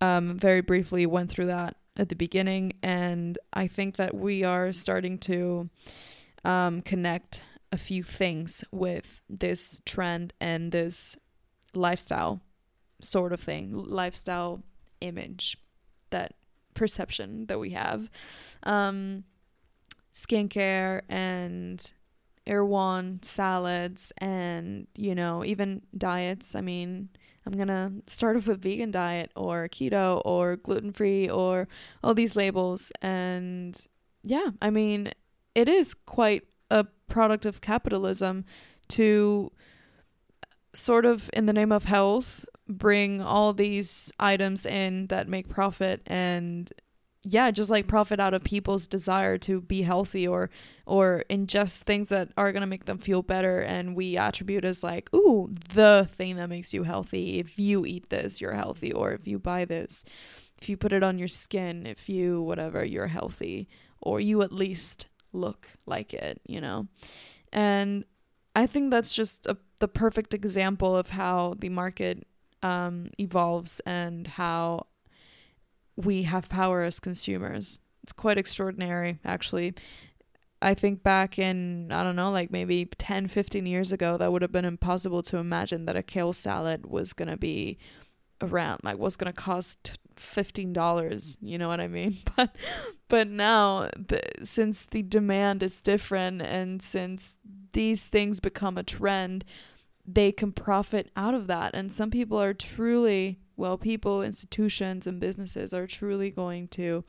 um, 0.00 0.36
very 0.36 0.62
briefly 0.62 1.06
went 1.06 1.30
through 1.30 1.46
that 1.46 1.76
at 1.96 2.08
the 2.08 2.16
beginning. 2.16 2.72
And 2.82 3.38
I 3.52 3.68
think 3.68 3.94
that 3.98 4.16
we 4.16 4.42
are 4.42 4.72
starting 4.72 5.16
to 5.18 5.70
um, 6.44 6.82
connect 6.82 7.42
a 7.70 7.78
few 7.78 8.02
things 8.02 8.64
with 8.72 9.20
this 9.30 9.80
trend 9.86 10.34
and 10.40 10.72
this 10.72 11.16
lifestyle 11.72 12.40
sort 13.00 13.32
of 13.32 13.38
thing, 13.38 13.72
lifestyle 13.72 14.64
image, 15.00 15.56
that 16.10 16.34
perception 16.74 17.46
that 17.46 17.60
we 17.60 17.70
have. 17.70 18.10
Um, 18.64 19.22
skincare 20.12 21.02
and 21.08 21.92
Erewhon 22.46 23.20
salads 23.22 24.12
and, 24.18 24.86
you 24.96 25.14
know, 25.14 25.44
even 25.44 25.82
diets. 25.96 26.54
I 26.54 26.60
mean, 26.60 27.08
I'm 27.46 27.52
going 27.52 27.68
to 27.68 27.92
start 28.06 28.36
off 28.36 28.46
with 28.46 28.62
vegan 28.62 28.90
diet 28.90 29.30
or 29.34 29.68
keto 29.68 30.22
or 30.24 30.56
gluten 30.56 30.92
free 30.92 31.28
or 31.28 31.68
all 32.02 32.14
these 32.14 32.36
labels. 32.36 32.92
And 33.00 33.84
yeah, 34.22 34.50
I 34.60 34.70
mean, 34.70 35.12
it 35.54 35.68
is 35.68 35.94
quite 35.94 36.44
a 36.70 36.86
product 37.08 37.46
of 37.46 37.60
capitalism 37.60 38.44
to 38.88 39.50
sort 40.74 41.04
of 41.04 41.28
in 41.32 41.46
the 41.46 41.52
name 41.52 41.72
of 41.72 41.84
health 41.84 42.46
bring 42.68 43.20
all 43.20 43.52
these 43.52 44.10
items 44.18 44.64
in 44.64 45.06
that 45.08 45.28
make 45.28 45.48
profit 45.48 46.00
and 46.06 46.72
yeah 47.24 47.50
just 47.50 47.70
like 47.70 47.86
profit 47.86 48.18
out 48.18 48.34
of 48.34 48.42
people's 48.42 48.86
desire 48.86 49.38
to 49.38 49.60
be 49.60 49.82
healthy 49.82 50.26
or 50.26 50.50
or 50.86 51.24
ingest 51.30 51.82
things 51.82 52.08
that 52.08 52.30
are 52.36 52.52
to 52.52 52.66
make 52.66 52.86
them 52.86 52.98
feel 52.98 53.22
better. 53.22 53.60
And 53.60 53.94
we 53.94 54.16
attribute 54.16 54.64
as 54.64 54.82
like 54.82 55.12
ooh 55.14 55.50
the 55.74 56.08
thing 56.10 56.36
that 56.36 56.48
makes 56.48 56.74
you 56.74 56.82
healthy. 56.82 57.38
If 57.38 57.58
you 57.58 57.86
eat 57.86 58.10
this 58.10 58.40
you're 58.40 58.54
healthy. 58.54 58.92
Or 58.92 59.12
if 59.12 59.26
you 59.26 59.38
buy 59.38 59.64
this 59.64 60.04
if 60.60 60.68
you 60.68 60.76
put 60.76 60.92
it 60.92 61.02
on 61.02 61.18
your 61.18 61.28
skin 61.28 61.86
if 61.86 62.08
you 62.08 62.42
whatever 62.42 62.84
you're 62.84 63.06
healthy. 63.06 63.68
Or 64.00 64.18
you 64.18 64.42
at 64.42 64.52
least 64.52 65.06
look 65.32 65.68
like 65.86 66.12
it, 66.12 66.40
you 66.46 66.60
know? 66.60 66.88
And 67.52 68.04
I 68.54 68.66
think 68.66 68.90
that's 68.90 69.14
just 69.14 69.46
a, 69.46 69.56
the 69.78 69.88
perfect 69.88 70.34
example 70.34 70.96
of 70.96 71.10
how 71.10 71.54
the 71.58 71.68
market 71.68 72.26
um, 72.62 73.10
evolves 73.18 73.80
and 73.86 74.26
how 74.26 74.86
we 75.96 76.22
have 76.24 76.48
power 76.48 76.82
as 76.82 77.00
consumers. 77.00 77.80
It's 78.02 78.12
quite 78.12 78.38
extraordinary, 78.38 79.18
actually. 79.24 79.74
I 80.60 80.74
think 80.74 81.02
back 81.02 81.38
in, 81.38 81.90
I 81.90 82.04
don't 82.04 82.16
know, 82.16 82.30
like 82.30 82.50
maybe 82.50 82.84
10, 82.84 83.26
15 83.26 83.66
years 83.66 83.92
ago, 83.92 84.16
that 84.16 84.32
would 84.32 84.42
have 84.42 84.52
been 84.52 84.64
impossible 84.64 85.22
to 85.24 85.38
imagine 85.38 85.86
that 85.86 85.96
a 85.96 86.02
kale 86.02 86.32
salad 86.32 86.86
was 86.86 87.12
going 87.12 87.28
to 87.28 87.36
be 87.36 87.78
around, 88.40 88.80
like, 88.84 88.98
was 88.98 89.16
going 89.16 89.32
to 89.32 89.40
cost 89.40 89.98
fifteen 90.16 90.72
dollars. 90.72 91.38
You 91.40 91.58
know 91.58 91.68
what 91.68 91.80
I 91.80 91.88
mean? 91.88 92.16
But 92.36 92.56
but 93.08 93.28
now, 93.28 93.90
the, 93.96 94.22
since 94.42 94.86
the 94.86 95.02
demand 95.02 95.62
is 95.62 95.82
different, 95.82 96.42
and 96.42 96.80
since 96.80 97.36
these 97.72 98.06
things 98.06 98.40
become 98.40 98.78
a 98.78 98.82
trend, 98.82 99.44
they 100.06 100.32
can 100.32 100.52
profit 100.52 101.10
out 101.16 101.34
of 101.34 101.46
that. 101.48 101.74
And 101.74 101.92
some 101.92 102.10
people 102.10 102.40
are 102.40 102.54
truly 102.54 103.38
well, 103.56 103.78
people, 103.78 104.22
institutions, 104.22 105.06
and 105.06 105.20
businesses 105.20 105.72
are 105.72 105.86
truly 105.86 106.30
going 106.30 106.68
to 106.68 107.04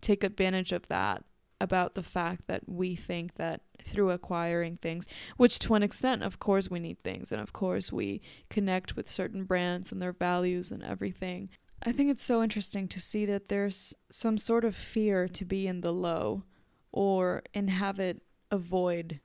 take 0.00 0.22
advantage 0.22 0.72
of 0.72 0.88
that 0.88 1.24
about 1.60 1.94
the 1.94 2.02
fact 2.02 2.46
that 2.46 2.68
we 2.68 2.94
think 2.94 3.34
that 3.34 3.62
through 3.82 4.10
acquiring 4.10 4.76
things, 4.76 5.08
which 5.36 5.58
to 5.58 5.74
an 5.74 5.82
extent, 5.82 6.22
of 6.22 6.38
course, 6.38 6.70
we 6.70 6.78
need 6.78 7.02
things, 7.02 7.32
and 7.32 7.40
of 7.40 7.52
course, 7.52 7.92
we 7.92 8.20
connect 8.48 8.96
with 8.96 9.08
certain 9.08 9.44
brands 9.44 9.90
and 9.90 10.00
their 10.00 10.12
values 10.12 10.70
and 10.70 10.82
everything. 10.82 11.48
I 11.82 11.92
think 11.92 12.10
it's 12.10 12.24
so 12.24 12.42
interesting 12.42 12.88
to 12.88 13.00
see 13.00 13.24
that 13.26 13.48
there's 13.48 13.94
some 14.10 14.38
sort 14.38 14.64
of 14.64 14.74
fear 14.74 15.28
to 15.28 15.44
be 15.44 15.66
in 15.66 15.80
the 15.80 15.92
low 15.92 16.44
or 16.92 17.42
inhabit 17.54 18.22
a 18.50 18.58
void, 18.58 19.20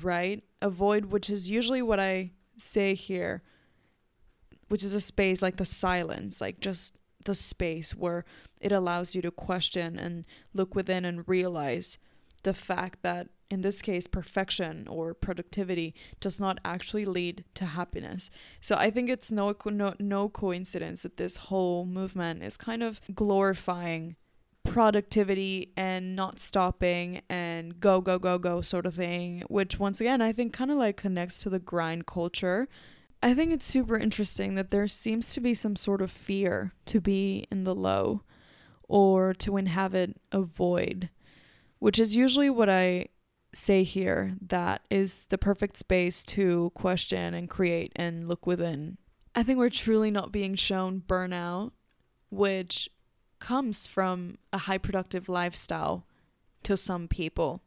right? 0.00 0.42
A 0.60 0.70
void, 0.70 1.06
which 1.06 1.30
is 1.30 1.48
usually 1.48 1.82
what 1.82 2.00
I 2.00 2.32
say 2.58 2.94
here, 2.94 3.42
which 4.68 4.82
is 4.82 4.94
a 4.94 5.00
space 5.00 5.42
like 5.42 5.56
the 5.56 5.64
silence, 5.64 6.40
like 6.40 6.60
just 6.60 6.98
the 7.24 7.34
space 7.34 7.94
where 7.94 8.24
it 8.60 8.72
allows 8.72 9.14
you 9.14 9.22
to 9.22 9.30
question 9.30 9.98
and 9.98 10.26
look 10.54 10.74
within 10.74 11.04
and 11.04 11.28
realize 11.28 11.98
the 12.42 12.54
fact 12.54 13.02
that 13.02 13.28
in 13.50 13.62
this 13.62 13.82
case 13.82 14.06
perfection 14.06 14.86
or 14.88 15.14
productivity 15.14 15.94
does 16.20 16.38
not 16.38 16.58
actually 16.64 17.04
lead 17.04 17.44
to 17.54 17.64
happiness. 17.64 18.30
So 18.60 18.76
i 18.76 18.90
think 18.90 19.08
it's 19.08 19.30
no 19.30 19.54
no, 19.66 19.94
no 19.98 20.28
coincidence 20.28 21.02
that 21.02 21.16
this 21.16 21.36
whole 21.36 21.84
movement 21.84 22.42
is 22.42 22.56
kind 22.56 22.82
of 22.82 23.00
glorifying 23.14 24.16
productivity 24.64 25.72
and 25.76 26.14
not 26.14 26.38
stopping 26.38 27.22
and 27.28 27.80
go 27.80 28.00
go 28.00 28.18
go 28.18 28.38
go 28.38 28.60
sort 28.60 28.84
of 28.84 28.94
thing 28.94 29.42
which 29.48 29.78
once 29.78 29.98
again 29.98 30.20
i 30.20 30.30
think 30.30 30.52
kind 30.52 30.70
of 30.70 30.76
like 30.76 30.96
connects 30.96 31.38
to 31.38 31.48
the 31.48 31.58
grind 31.58 32.04
culture 32.04 32.68
i 33.22 33.34
think 33.34 33.52
it's 33.52 33.66
super 33.66 33.96
interesting 33.96 34.54
that 34.54 34.70
there 34.70 34.88
seems 34.88 35.32
to 35.32 35.40
be 35.40 35.54
some 35.54 35.76
sort 35.76 36.00
of 36.00 36.10
fear 36.10 36.72
to 36.86 37.00
be 37.00 37.44
in 37.50 37.64
the 37.64 37.74
low 37.74 38.22
or 38.88 39.34
to 39.34 39.56
inhabit 39.56 40.16
a 40.32 40.40
void 40.40 41.10
which 41.78 41.98
is 41.98 42.16
usually 42.16 42.50
what 42.50 42.68
i 42.68 43.06
say 43.54 43.82
here 43.82 44.34
that 44.40 44.82
is 44.90 45.26
the 45.26 45.38
perfect 45.38 45.76
space 45.76 46.22
to 46.22 46.70
question 46.74 47.34
and 47.34 47.48
create 47.48 47.92
and 47.96 48.28
look 48.28 48.46
within. 48.46 48.98
I 49.34 49.42
think 49.42 49.58
we're 49.58 49.70
truly 49.70 50.10
not 50.10 50.32
being 50.32 50.54
shown 50.54 51.02
burnout 51.06 51.72
which 52.30 52.90
comes 53.38 53.86
from 53.86 54.36
a 54.52 54.58
high 54.58 54.78
productive 54.78 55.28
lifestyle 55.28 56.04
to 56.62 56.76
some 56.76 57.08
people 57.08 57.62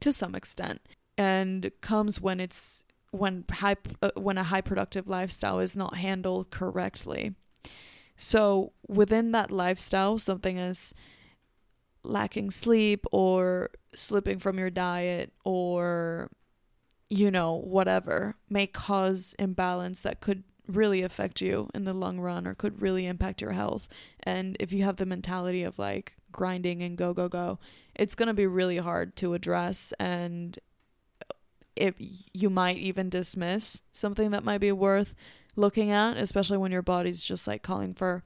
to 0.00 0.12
some 0.12 0.34
extent 0.34 0.80
and 1.18 1.70
comes 1.80 2.20
when 2.20 2.40
it's 2.40 2.84
when 3.10 3.44
high 3.50 3.76
uh, 4.02 4.10
when 4.16 4.38
a 4.38 4.44
high 4.44 4.60
productive 4.60 5.08
lifestyle 5.08 5.58
is 5.58 5.76
not 5.76 5.96
handled 5.96 6.50
correctly 6.50 7.34
so 8.16 8.72
within 8.88 9.32
that 9.32 9.50
lifestyle 9.50 10.18
something 10.18 10.58
as 10.58 10.94
lacking 12.02 12.50
sleep 12.50 13.04
or 13.12 13.70
slipping 13.94 14.38
from 14.38 14.58
your 14.58 14.70
diet 14.70 15.32
or 15.44 16.30
you 17.08 17.30
know 17.30 17.54
whatever 17.54 18.36
may 18.48 18.66
cause 18.66 19.34
imbalance 19.38 20.00
that 20.00 20.20
could 20.20 20.44
really 20.68 21.02
affect 21.02 21.40
you 21.40 21.68
in 21.74 21.84
the 21.84 21.94
long 21.94 22.18
run 22.18 22.46
or 22.46 22.54
could 22.54 22.80
really 22.82 23.06
impact 23.06 23.40
your 23.40 23.52
health. 23.52 23.88
And 24.22 24.56
if 24.60 24.72
you 24.72 24.84
have 24.84 24.96
the 24.96 25.06
mentality 25.06 25.62
of 25.62 25.78
like 25.78 26.16
grinding 26.32 26.82
and 26.82 26.96
go, 26.96 27.14
go, 27.14 27.28
go, 27.28 27.58
it's 27.94 28.14
going 28.14 28.28
to 28.28 28.34
be 28.34 28.46
really 28.46 28.78
hard 28.78 29.16
to 29.16 29.34
address. 29.34 29.92
And 29.98 30.58
if 31.76 31.94
you 32.32 32.50
might 32.50 32.78
even 32.78 33.08
dismiss 33.08 33.82
something 33.92 34.30
that 34.30 34.44
might 34.44 34.58
be 34.58 34.72
worth 34.72 35.14
looking 35.54 35.90
at, 35.90 36.16
especially 36.16 36.58
when 36.58 36.72
your 36.72 36.82
body's 36.82 37.22
just 37.22 37.46
like 37.46 37.62
calling 37.62 37.94
for 37.94 38.24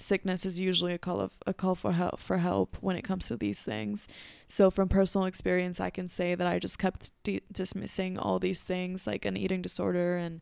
sickness 0.00 0.46
is 0.46 0.60
usually 0.60 0.94
a 0.94 0.98
call 0.98 1.20
of 1.20 1.32
a 1.46 1.52
call 1.52 1.74
for 1.74 1.92
help 1.92 2.20
for 2.20 2.38
help 2.38 2.76
when 2.80 2.96
it 2.96 3.02
comes 3.02 3.26
to 3.26 3.36
these 3.36 3.64
things. 3.64 4.08
So 4.46 4.70
from 4.70 4.88
personal 4.88 5.26
experience, 5.26 5.80
I 5.80 5.90
can 5.90 6.08
say 6.08 6.34
that 6.34 6.46
I 6.46 6.58
just 6.58 6.78
kept 6.78 7.12
de- 7.24 7.42
dismissing 7.52 8.18
all 8.18 8.38
these 8.38 8.62
things 8.62 9.06
like 9.06 9.24
an 9.24 9.36
eating 9.36 9.62
disorder 9.62 10.16
and 10.16 10.40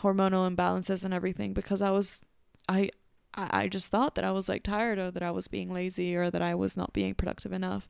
hormonal 0.00 0.50
imbalances 0.50 1.04
and 1.04 1.12
everything 1.12 1.52
because 1.52 1.82
I 1.82 1.90
was 1.90 2.22
I 2.68 2.90
I 3.34 3.68
just 3.68 3.90
thought 3.90 4.14
that 4.16 4.24
I 4.24 4.30
was 4.30 4.48
like 4.48 4.62
tired 4.62 4.98
or 4.98 5.10
that 5.10 5.22
I 5.22 5.30
was 5.30 5.48
being 5.48 5.72
lazy 5.72 6.14
or 6.14 6.30
that 6.30 6.42
I 6.42 6.54
was 6.54 6.76
not 6.76 6.92
being 6.92 7.14
productive 7.14 7.52
enough. 7.52 7.88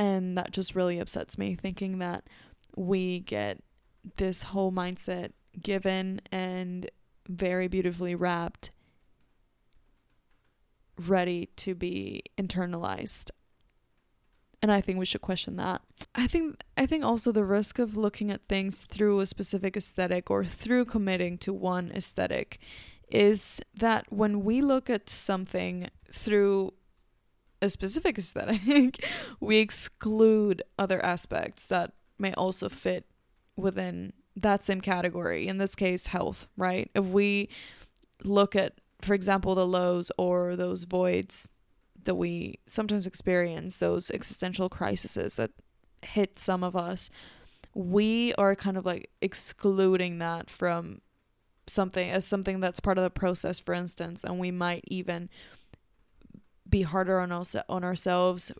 And 0.00 0.36
that 0.38 0.52
just 0.52 0.74
really 0.74 0.98
upsets 0.98 1.36
me 1.36 1.54
thinking 1.54 1.98
that 1.98 2.24
we 2.74 3.20
get 3.20 3.58
this 4.16 4.42
whole 4.44 4.72
mindset 4.72 5.32
given 5.60 6.22
and 6.32 6.90
very 7.28 7.68
beautifully 7.68 8.14
wrapped 8.14 8.70
ready 10.96 11.50
to 11.56 11.74
be 11.74 12.22
internalized 12.38 13.30
and 14.62 14.70
I 14.70 14.80
think 14.80 14.98
we 14.98 15.06
should 15.06 15.22
question 15.22 15.56
that. 15.56 15.80
I 16.14 16.26
think 16.26 16.62
I 16.76 16.86
think 16.86 17.04
also 17.04 17.32
the 17.32 17.44
risk 17.44 17.78
of 17.78 17.96
looking 17.96 18.30
at 18.30 18.46
things 18.48 18.84
through 18.84 19.20
a 19.20 19.26
specific 19.26 19.76
aesthetic 19.76 20.30
or 20.30 20.44
through 20.44 20.84
committing 20.84 21.38
to 21.38 21.52
one 21.52 21.90
aesthetic 21.92 22.58
is 23.10 23.60
that 23.74 24.04
when 24.12 24.44
we 24.44 24.60
look 24.60 24.90
at 24.90 25.08
something 25.08 25.88
through 26.12 26.74
a 27.62 27.70
specific 27.70 28.18
aesthetic, 28.18 29.04
we 29.40 29.58
exclude 29.58 30.62
other 30.78 31.04
aspects 31.04 31.66
that 31.66 31.92
may 32.18 32.32
also 32.34 32.68
fit 32.68 33.06
within 33.56 34.12
that 34.36 34.62
same 34.62 34.80
category. 34.80 35.46
In 35.48 35.58
this 35.58 35.74
case, 35.74 36.06
health, 36.06 36.46
right? 36.56 36.90
If 36.94 37.04
we 37.04 37.48
look 38.24 38.54
at 38.54 38.80
for 39.02 39.14
example, 39.14 39.54
the 39.54 39.66
lows 39.66 40.10
or 40.18 40.56
those 40.56 40.84
voids 40.84 41.50
that 42.04 42.14
we 42.14 42.58
sometimes 42.66 43.06
experience, 43.06 43.78
those 43.78 44.10
existential 44.10 44.68
crises 44.68 45.36
that 45.36 45.50
hit 46.02 46.38
some 46.38 46.62
of 46.62 46.76
us, 46.76 47.10
we 47.74 48.34
are 48.34 48.54
kind 48.54 48.76
of 48.76 48.84
like 48.84 49.10
excluding 49.20 50.18
that 50.18 50.50
from 50.50 51.00
something 51.66 52.10
as 52.10 52.26
something 52.26 52.60
that's 52.60 52.80
part 52.80 52.98
of 52.98 53.04
the 53.04 53.10
process, 53.10 53.60
for 53.60 53.74
instance, 53.74 54.24
and 54.24 54.38
we 54.38 54.50
might 54.50 54.84
even 54.88 55.28
be 56.70 56.82
harder 56.82 57.20
on 57.20 57.32
us 57.32 57.56
on 57.68 57.84
ourselves, 57.84 58.52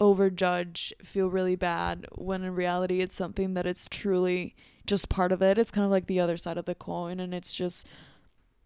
overjudge, 0.00 0.92
feel 1.04 1.28
really 1.28 1.56
bad 1.56 2.06
when 2.14 2.42
in 2.42 2.54
reality 2.54 3.00
it's 3.00 3.14
something 3.14 3.54
that 3.54 3.66
it's 3.66 3.88
truly 3.88 4.54
just 4.86 5.08
part 5.08 5.32
of 5.32 5.42
it. 5.42 5.58
It's 5.58 5.70
kind 5.70 5.84
of 5.84 5.90
like 5.90 6.06
the 6.06 6.20
other 6.20 6.36
side 6.36 6.56
of 6.56 6.64
the 6.64 6.74
coin 6.74 7.20
and 7.20 7.34
it's 7.34 7.54
just 7.54 7.86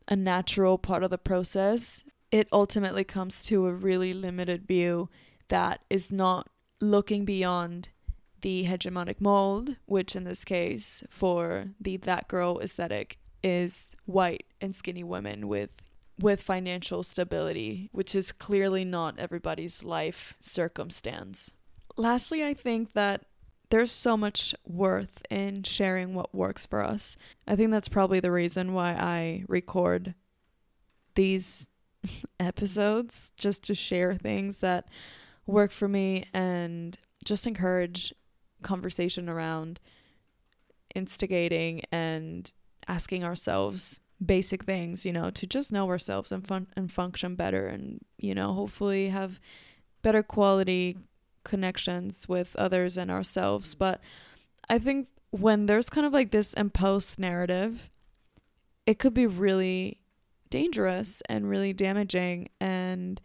a 0.08 0.16
natural 0.16 0.78
part 0.78 1.02
of 1.02 1.10
the 1.10 1.18
process, 1.18 2.04
it 2.30 2.48
ultimately 2.52 3.04
comes 3.04 3.42
to 3.44 3.66
a 3.66 3.74
really 3.74 4.12
limited 4.12 4.66
view 4.66 5.08
that 5.48 5.80
is 5.90 6.10
not 6.10 6.48
looking 6.80 7.24
beyond 7.24 7.90
the 8.40 8.64
hegemonic 8.64 9.20
mold, 9.20 9.76
which 9.86 10.16
in 10.16 10.24
this 10.24 10.44
case 10.44 11.04
for 11.08 11.66
the 11.80 11.96
that 11.98 12.26
girl 12.28 12.58
aesthetic 12.60 13.18
is 13.42 13.86
white 14.04 14.46
and 14.60 14.74
skinny 14.74 15.04
women 15.04 15.46
with 15.46 15.70
with 16.22 16.40
financial 16.40 17.02
stability, 17.02 17.88
which 17.92 18.14
is 18.14 18.32
clearly 18.32 18.84
not 18.84 19.18
everybody's 19.18 19.82
life 19.82 20.36
circumstance. 20.40 21.52
Lastly, 21.96 22.44
I 22.44 22.54
think 22.54 22.92
that 22.92 23.26
there's 23.70 23.90
so 23.90 24.16
much 24.16 24.54
worth 24.66 25.22
in 25.30 25.62
sharing 25.62 26.14
what 26.14 26.34
works 26.34 26.66
for 26.66 26.84
us. 26.84 27.16
I 27.46 27.56
think 27.56 27.70
that's 27.70 27.88
probably 27.88 28.20
the 28.20 28.30
reason 28.30 28.74
why 28.74 28.92
I 28.92 29.44
record 29.48 30.14
these 31.14 31.68
episodes 32.40 33.32
just 33.36 33.64
to 33.64 33.74
share 33.74 34.14
things 34.14 34.60
that 34.60 34.86
work 35.46 35.72
for 35.72 35.88
me 35.88 36.26
and 36.34 36.98
just 37.24 37.46
encourage 37.46 38.12
conversation 38.62 39.28
around 39.28 39.80
instigating 40.94 41.82
and 41.90 42.52
asking 42.86 43.24
ourselves 43.24 44.01
basic 44.24 44.64
things, 44.64 45.04
you 45.04 45.12
know, 45.12 45.30
to 45.30 45.46
just 45.46 45.72
know 45.72 45.88
ourselves 45.88 46.32
and 46.32 46.46
fun- 46.46 46.68
and 46.76 46.92
function 46.92 47.34
better 47.34 47.66
and 47.66 48.00
you 48.18 48.34
know, 48.34 48.52
hopefully 48.52 49.08
have 49.08 49.40
better 50.02 50.22
quality 50.22 50.96
connections 51.44 52.28
with 52.28 52.54
others 52.56 52.96
and 52.96 53.10
ourselves. 53.10 53.74
Mm. 53.74 53.78
But 53.78 54.00
I 54.68 54.78
think 54.78 55.08
when 55.30 55.66
there's 55.66 55.90
kind 55.90 56.06
of 56.06 56.12
like 56.12 56.30
this 56.30 56.54
imposed 56.54 57.18
narrative, 57.18 57.90
it 58.86 58.98
could 58.98 59.14
be 59.14 59.26
really 59.26 59.98
dangerous 60.50 61.22
and 61.28 61.48
really 61.48 61.72
damaging. 61.72 62.48
And 62.60 63.20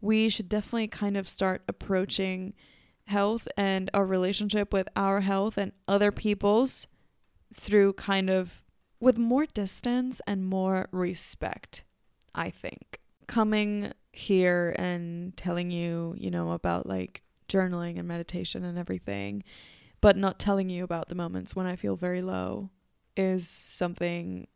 we 0.00 0.28
should 0.28 0.48
definitely 0.48 0.88
kind 0.88 1.16
of 1.16 1.28
start 1.28 1.62
approaching 1.68 2.54
health 3.06 3.46
and 3.56 3.90
our 3.92 4.06
relationship 4.06 4.72
with 4.72 4.88
our 4.96 5.20
health 5.20 5.58
and 5.58 5.72
other 5.86 6.10
people's 6.12 6.86
through 7.54 7.92
kind 7.94 8.30
of 8.30 8.62
with 9.00 9.18
more 9.18 9.46
distance 9.46 10.20
and 10.26 10.46
more 10.46 10.88
respect, 10.92 11.82
I 12.34 12.50
think. 12.50 13.00
Coming 13.26 13.92
here 14.12 14.74
and 14.78 15.36
telling 15.36 15.70
you, 15.70 16.14
you 16.18 16.30
know, 16.30 16.52
about 16.52 16.86
like 16.86 17.22
journaling 17.48 17.98
and 17.98 18.06
meditation 18.06 18.64
and 18.64 18.78
everything, 18.78 19.42
but 20.00 20.16
not 20.16 20.38
telling 20.38 20.68
you 20.68 20.84
about 20.84 21.08
the 21.08 21.14
moments 21.14 21.56
when 21.56 21.66
I 21.66 21.76
feel 21.76 21.96
very 21.96 22.22
low 22.22 22.70
is 23.16 23.48
something 23.48 24.46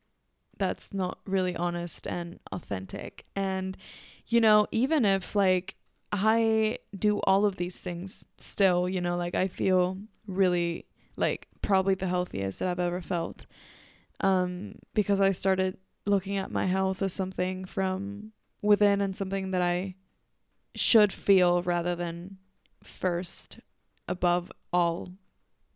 that's 0.58 0.94
not 0.94 1.18
really 1.26 1.56
honest 1.56 2.06
and 2.06 2.38
authentic. 2.52 3.26
And, 3.34 3.76
you 4.26 4.40
know, 4.40 4.66
even 4.70 5.04
if 5.04 5.34
like 5.34 5.74
I 6.12 6.78
do 6.96 7.18
all 7.20 7.44
of 7.44 7.56
these 7.56 7.80
things 7.80 8.24
still, 8.38 8.88
you 8.88 9.00
know, 9.00 9.16
like 9.16 9.34
I 9.34 9.48
feel 9.48 9.98
really 10.26 10.86
like 11.16 11.48
probably 11.60 11.94
the 11.94 12.06
healthiest 12.06 12.58
that 12.60 12.68
I've 12.68 12.78
ever 12.78 13.00
felt. 13.00 13.46
Um, 14.20 14.76
because 14.94 15.20
I 15.20 15.32
started 15.32 15.78
looking 16.06 16.36
at 16.36 16.50
my 16.50 16.66
health 16.66 17.02
as 17.02 17.12
something 17.12 17.64
from 17.64 18.32
within 18.62 19.00
and 19.00 19.16
something 19.16 19.50
that 19.50 19.62
I 19.62 19.96
should 20.74 21.12
feel 21.12 21.62
rather 21.62 21.94
than 21.94 22.38
first 22.82 23.60
above 24.08 24.50
all 24.72 25.12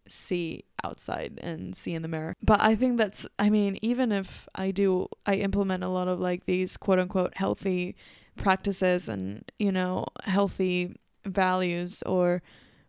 see 0.06 0.64
outside 0.84 1.38
and 1.42 1.76
see 1.76 1.94
in 1.94 2.02
the 2.02 2.08
mirror. 2.08 2.34
But 2.42 2.60
I 2.60 2.74
think 2.74 2.98
that's 2.98 3.26
I 3.38 3.50
mean, 3.50 3.78
even 3.82 4.12
if 4.12 4.48
I 4.54 4.70
do 4.70 5.08
I 5.26 5.34
implement 5.34 5.84
a 5.84 5.88
lot 5.88 6.08
of 6.08 6.20
like 6.20 6.44
these 6.44 6.76
quote 6.76 6.98
unquote 6.98 7.36
healthy 7.36 7.96
practices 8.36 9.08
and, 9.08 9.50
you 9.58 9.72
know, 9.72 10.06
healthy 10.24 10.94
values 11.24 12.02
or 12.04 12.42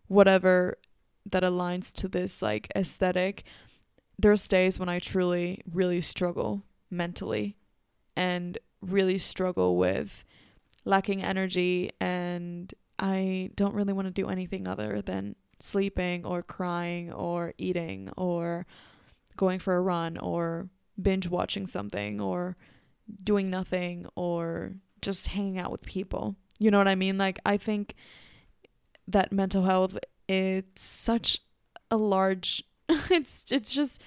whatever, 0.08 0.78
that 1.26 1.44
aligns 1.44 1.92
to 1.94 2.08
this 2.08 2.42
like 2.42 2.72
aesthetic 2.76 3.44
there's 4.20 4.48
days 4.48 4.78
when 4.78 4.90
i 4.90 5.00
truly 5.00 5.62
really 5.72 6.02
struggle 6.02 6.64
mentally 6.92 7.56
and 8.16 8.58
really 8.82 9.18
struggle 9.18 9.78
with 9.78 10.26
lacking 10.86 11.24
energy 11.24 11.90
and 12.00 12.74
i 13.00 13.50
don't 13.56 13.74
really 13.74 13.94
want 13.94 14.08
to 14.08 14.12
do 14.12 14.28
anything 14.28 14.68
other 14.68 15.02
than 15.02 15.36
sleeping 15.60 16.26
or 16.26 16.42
crying 16.42 17.12
or 17.12 17.54
eating 17.58 18.10
or 18.18 18.66
going 19.38 19.60
for 19.60 19.76
a 19.76 19.82
run 19.82 20.18
or 20.18 20.70
binge 21.02 21.28
watching 21.28 21.66
something 21.66 22.20
or 22.20 22.58
doing 23.24 23.50
nothing 23.50 24.06
or 24.16 24.74
just 25.02 25.28
hanging 25.30 25.58
out 25.58 25.72
with 25.72 25.82
people. 25.84 26.36
You 26.60 26.72
know 26.72 26.78
what 26.78 26.88
I 26.88 26.96
mean? 26.96 27.18
Like 27.18 27.40
I 27.46 27.58
think 27.58 27.96
that 29.08 29.32
mental 29.32 29.64
health 29.64 29.98
it's 30.28 30.82
such 30.82 31.40
a 31.90 31.98
large 31.98 32.64
it's 33.10 33.52
it's 33.52 33.72
just 33.72 34.02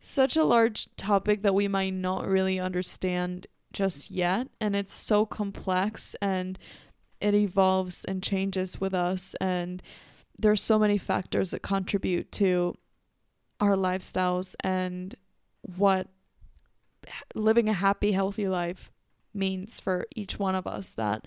such 0.00 0.36
a 0.36 0.44
large 0.44 0.88
topic 0.96 1.42
that 1.42 1.54
we 1.54 1.66
might 1.66 1.92
not 1.92 2.26
really 2.26 2.60
understand 2.60 3.46
just 3.72 4.10
yet 4.10 4.48
and 4.60 4.76
it's 4.76 4.92
so 4.92 5.26
complex 5.26 6.14
and 6.22 6.58
it 7.20 7.34
evolves 7.34 8.04
and 8.04 8.22
changes 8.22 8.80
with 8.80 8.94
us 8.94 9.34
and 9.40 9.82
there's 10.38 10.62
so 10.62 10.78
many 10.78 10.96
factors 10.96 11.50
that 11.50 11.62
contribute 11.62 12.30
to 12.30 12.74
our 13.60 13.74
lifestyles 13.74 14.54
and 14.60 15.16
what 15.76 16.06
living 17.34 17.68
a 17.68 17.72
happy 17.72 18.12
healthy 18.12 18.46
life 18.48 18.92
means 19.34 19.80
for 19.80 20.06
each 20.14 20.38
one 20.38 20.54
of 20.54 20.66
us 20.66 20.92
that 20.92 21.24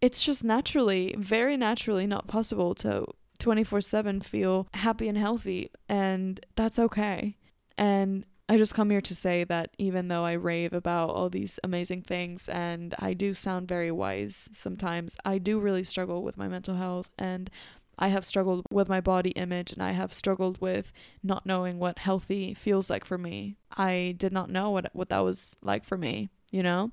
it's 0.00 0.24
just 0.24 0.42
naturally 0.42 1.14
very 1.16 1.56
naturally 1.56 2.06
not 2.06 2.26
possible 2.26 2.74
to 2.74 3.06
24/7 3.38 4.22
feel 4.22 4.68
happy 4.74 5.08
and 5.08 5.18
healthy 5.18 5.70
and 5.88 6.44
that's 6.56 6.78
okay 6.78 7.36
and 7.76 8.24
I 8.50 8.56
just 8.56 8.74
come 8.74 8.88
here 8.88 9.02
to 9.02 9.14
say 9.14 9.44
that 9.44 9.70
even 9.76 10.08
though 10.08 10.24
I 10.24 10.32
rave 10.32 10.72
about 10.72 11.10
all 11.10 11.28
these 11.28 11.60
amazing 11.62 12.02
things 12.02 12.48
and 12.48 12.94
I 12.98 13.12
do 13.12 13.34
sound 13.34 13.68
very 13.68 13.92
wise 13.92 14.48
sometimes, 14.52 15.18
I 15.22 15.36
do 15.36 15.60
really 15.60 15.84
struggle 15.84 16.22
with 16.22 16.38
my 16.38 16.48
mental 16.48 16.76
health 16.76 17.10
and 17.18 17.50
I 17.98 18.08
have 18.08 18.24
struggled 18.24 18.64
with 18.70 18.88
my 18.88 19.02
body 19.02 19.30
image 19.30 19.72
and 19.72 19.82
I 19.82 19.90
have 19.90 20.14
struggled 20.14 20.60
with 20.62 20.94
not 21.22 21.44
knowing 21.44 21.78
what 21.78 21.98
healthy 21.98 22.54
feels 22.54 22.88
like 22.88 23.04
for 23.04 23.18
me. 23.18 23.56
I 23.76 24.14
did 24.16 24.32
not 24.32 24.48
know 24.48 24.70
what 24.70 24.88
what 24.94 25.10
that 25.10 25.20
was 25.20 25.56
like 25.62 25.84
for 25.84 25.98
me, 25.98 26.30
you 26.50 26.62
know? 26.62 26.92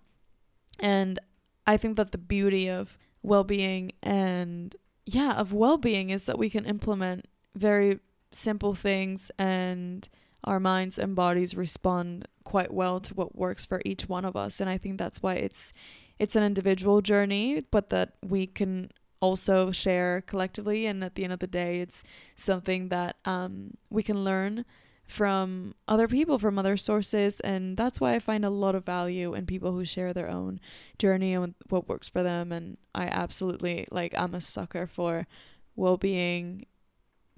And 0.80 1.20
I 1.66 1.78
think 1.78 1.96
that 1.96 2.12
the 2.12 2.18
beauty 2.18 2.70
of 2.70 2.98
well-being 3.24 3.94
and 4.04 4.76
yeah, 5.06 5.34
of 5.34 5.54
well-being 5.54 6.10
is 6.10 6.26
that 6.26 6.38
we 6.38 6.50
can 6.50 6.66
implement 6.66 7.28
very 7.56 8.00
simple 8.32 8.74
things 8.74 9.32
and 9.38 10.10
our 10.44 10.60
minds 10.60 11.00
and 11.00 11.16
bodies 11.16 11.56
respond 11.56 12.28
quite 12.44 12.74
well 12.74 13.00
to 13.00 13.14
what 13.14 13.36
works 13.36 13.66
for 13.66 13.82
each 13.86 14.08
one 14.08 14.26
of 14.26 14.36
us 14.36 14.60
and 14.60 14.70
I 14.70 14.78
think 14.78 15.00
that's 15.00 15.24
why 15.24 15.36
it's 15.36 15.74
it's 16.20 16.36
an 16.36 16.44
individual 16.44 17.02
journey 17.02 17.62
but 17.72 17.90
that 17.90 18.14
we 18.22 18.46
can 18.46 18.90
also 19.26 19.72
share 19.72 20.22
collectively. 20.22 20.86
And 20.86 21.04
at 21.04 21.16
the 21.16 21.24
end 21.24 21.34
of 21.34 21.40
the 21.40 21.48
day, 21.48 21.82
it's 21.82 22.04
something 22.36 22.90
that 22.90 23.18
um, 23.26 23.76
we 23.90 24.04
can 24.04 24.24
learn 24.24 24.66
from 25.08 25.76
other 25.88 26.08
people, 26.08 26.40
from 26.40 26.58
other 26.58 26.78
sources. 26.78 27.40
And 27.42 27.78
that's 27.78 28.02
why 28.02 28.14
I 28.14 28.20
find 28.20 28.44
a 28.44 28.50
lot 28.50 28.76
of 28.76 28.86
value 28.86 29.34
in 29.34 29.46
people 29.46 29.72
who 29.72 29.86
share 29.86 30.14
their 30.14 30.30
own 30.30 30.60
journey 30.98 31.34
and 31.34 31.54
what 31.70 31.88
works 31.88 32.08
for 32.08 32.24
them. 32.24 32.52
And 32.52 32.78
I 32.94 33.06
absolutely, 33.06 33.88
like, 33.92 34.14
I'm 34.18 34.34
a 34.34 34.42
sucker 34.42 34.88
for 34.88 35.28
well 35.76 35.98
being, 35.98 36.66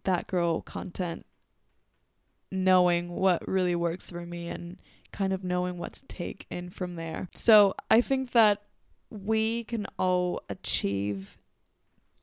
that 0.03 0.28
girl 0.28 0.61
content, 0.61 1.26
knowing 2.51 3.09
what 3.09 3.45
really 3.47 3.76
works 3.76 4.09
for 4.09 4.26
me 4.26 4.47
and 4.47 4.78
kind 5.11 5.34
of 5.34 5.43
knowing 5.43 5.78
what 5.78 5.93
to 5.93 6.05
take 6.05 6.45
in 6.49 6.70
from 6.70 6.95
there. 6.95 7.28
So 7.34 7.76
I 7.91 8.01
think 8.01 8.32
that 8.32 8.61
we 9.09 9.63
can 9.65 9.86
all 9.97 10.41
achieve 10.49 11.38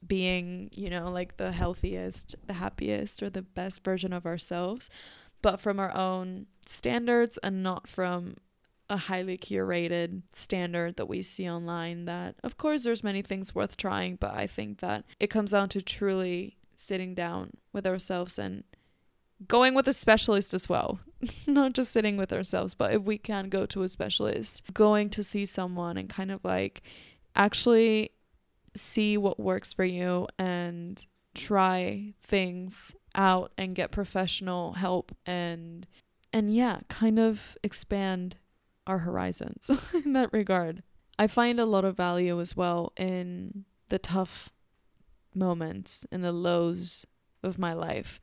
being, 0.07 0.70
you 0.72 0.90
know, 0.90 1.11
like 1.11 1.36
the 1.36 1.53
healthiest, 1.53 2.36
the 2.47 2.55
happiest, 2.55 3.22
or 3.22 3.30
the 3.30 3.42
best 3.42 3.82
version 3.82 4.12
of 4.12 4.26
ourselves, 4.26 4.90
but 5.45 5.61
from 5.61 5.78
our 5.78 5.95
own 5.95 6.47
standards 6.64 7.38
and 7.42 7.62
not 7.62 7.86
from 7.86 8.34
a 8.88 8.97
highly 8.97 9.36
curated 9.36 10.22
standard 10.32 10.97
that 10.97 11.07
we 11.07 11.20
see 11.20 11.49
online 11.49 12.07
that 12.07 12.34
of 12.42 12.57
course 12.57 12.84
there's 12.84 13.05
many 13.05 13.20
things 13.20 13.55
worth 13.55 13.76
trying 13.76 14.16
but 14.16 14.32
i 14.32 14.47
think 14.47 14.80
that 14.80 15.05
it 15.20 15.28
comes 15.28 15.51
down 15.51 15.68
to 15.68 15.82
truly 15.82 16.57
sitting 16.76 17.14
down 17.14 17.51
with 17.74 17.86
ourselves 17.86 18.38
and 18.38 18.64
going 19.47 19.74
with 19.74 19.86
a 19.88 19.92
specialist 19.92 20.55
as 20.55 20.68
well. 20.68 21.01
Not 21.47 21.74
just 21.74 21.92
sitting 21.92 22.16
with 22.16 22.32
ourselves 22.32 22.74
but 22.74 22.95
if 22.95 23.03
we 23.03 23.18
can 23.18 23.51
go 23.51 23.66
to 23.66 23.82
a 23.82 23.88
specialist 23.88 24.62
going 24.72 25.11
to 25.11 25.22
see 25.22 25.45
someone 25.45 25.99
and 25.99 26.09
kind 26.09 26.30
of 26.30 26.42
like 26.42 26.82
actually 27.36 28.12
see 28.74 29.18
what 29.18 29.38
works 29.38 29.72
for 29.74 29.84
you 29.84 30.26
and 30.38 31.05
try 31.35 32.14
things 32.22 32.95
out 33.14 33.53
and 33.57 33.74
get 33.74 33.91
professional 33.91 34.74
help 34.74 35.16
and 35.26 35.87
and 36.32 36.53
yeah, 36.53 36.80
kind 36.89 37.20
of 37.20 37.57
expand 37.62 38.37
our 38.89 38.99
horizons 38.99 39.70
in 40.05 40.14
that 40.14 40.32
regard. 40.32 40.82
I 41.16 41.28
find 41.28 41.61
a 41.61 41.64
lot 41.64 41.85
of 41.85 41.97
value 41.97 42.41
as 42.41 42.57
well 42.57 42.93
in 42.97 43.64
the 43.89 44.01
tough 44.01 44.51
moments, 45.32 46.05
in 46.11 46.22
the 46.22 46.32
lows 46.32 47.07
of 47.45 47.57
my 47.59 47.72
life. 47.72 48.20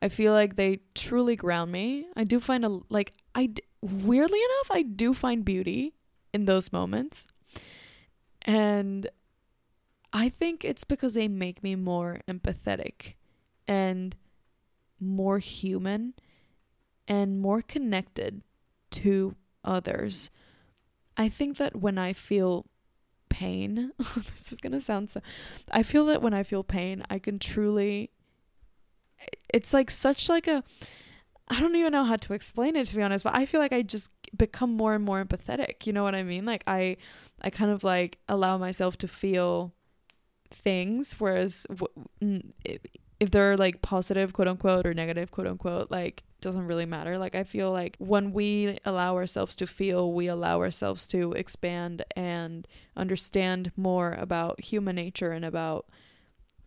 I 0.00 0.08
feel 0.08 0.32
like 0.32 0.56
they 0.56 0.80
truly 0.94 1.36
ground 1.36 1.70
me. 1.70 2.06
I 2.16 2.24
do 2.24 2.40
find 2.40 2.64
a 2.64 2.80
like 2.88 3.12
I 3.34 3.50
weirdly 3.82 4.38
enough 4.38 4.70
I 4.70 4.82
do 4.82 5.12
find 5.12 5.44
beauty 5.44 5.94
in 6.32 6.46
those 6.46 6.72
moments. 6.72 7.26
And 8.42 9.06
I 10.16 10.28
think 10.28 10.64
it's 10.64 10.84
because 10.84 11.14
they 11.14 11.26
make 11.26 11.64
me 11.64 11.74
more 11.74 12.20
empathetic 12.28 13.14
and 13.66 14.14
more 15.00 15.40
human 15.40 16.14
and 17.08 17.40
more 17.40 17.60
connected 17.60 18.42
to 18.92 19.34
others. 19.64 20.30
I 21.16 21.28
think 21.28 21.56
that 21.56 21.74
when 21.74 21.98
I 21.98 22.12
feel 22.12 22.66
pain, 23.28 23.90
this 23.98 24.52
is 24.52 24.60
going 24.60 24.72
to 24.72 24.80
sound 24.80 25.10
so 25.10 25.20
I 25.72 25.82
feel 25.82 26.06
that 26.06 26.22
when 26.22 26.32
I 26.32 26.44
feel 26.44 26.62
pain, 26.62 27.02
I 27.10 27.18
can 27.18 27.40
truly 27.40 28.10
it's 29.52 29.74
like 29.74 29.90
such 29.90 30.28
like 30.28 30.46
a 30.46 30.62
I 31.48 31.60
don't 31.60 31.74
even 31.74 31.92
know 31.92 32.04
how 32.04 32.16
to 32.16 32.34
explain 32.34 32.76
it 32.76 32.86
to 32.86 32.94
be 32.94 33.02
honest, 33.02 33.24
but 33.24 33.36
I 33.36 33.46
feel 33.46 33.60
like 33.60 33.72
I 33.72 33.82
just 33.82 34.12
become 34.36 34.76
more 34.76 34.94
and 34.94 35.04
more 35.04 35.22
empathetic. 35.22 35.86
You 35.86 35.92
know 35.92 36.04
what 36.04 36.14
I 36.14 36.22
mean? 36.22 36.44
Like 36.44 36.62
I 36.68 36.98
I 37.42 37.50
kind 37.50 37.72
of 37.72 37.82
like 37.82 38.18
allow 38.28 38.58
myself 38.58 38.96
to 38.98 39.08
feel 39.08 39.72
things 40.54 41.14
whereas 41.18 41.66
if 43.20 43.30
they're 43.30 43.56
like 43.56 43.82
positive 43.82 44.32
quote 44.32 44.48
unquote 44.48 44.86
or 44.86 44.94
negative 44.94 45.30
quote 45.30 45.46
unquote 45.46 45.90
like 45.90 46.22
doesn't 46.40 46.66
really 46.66 46.84
matter. 46.84 47.16
Like 47.16 47.34
i 47.34 47.42
feel 47.42 47.72
like 47.72 47.96
when 47.98 48.32
we 48.32 48.78
allow 48.84 49.16
ourselves 49.16 49.56
to 49.56 49.66
feel 49.66 50.12
we 50.12 50.26
allow 50.26 50.60
ourselves 50.60 51.06
to 51.08 51.32
expand 51.32 52.04
and 52.16 52.68
understand 52.96 53.72
more 53.76 54.12
about 54.12 54.60
human 54.60 54.96
nature 54.96 55.32
and 55.32 55.44
about 55.44 55.86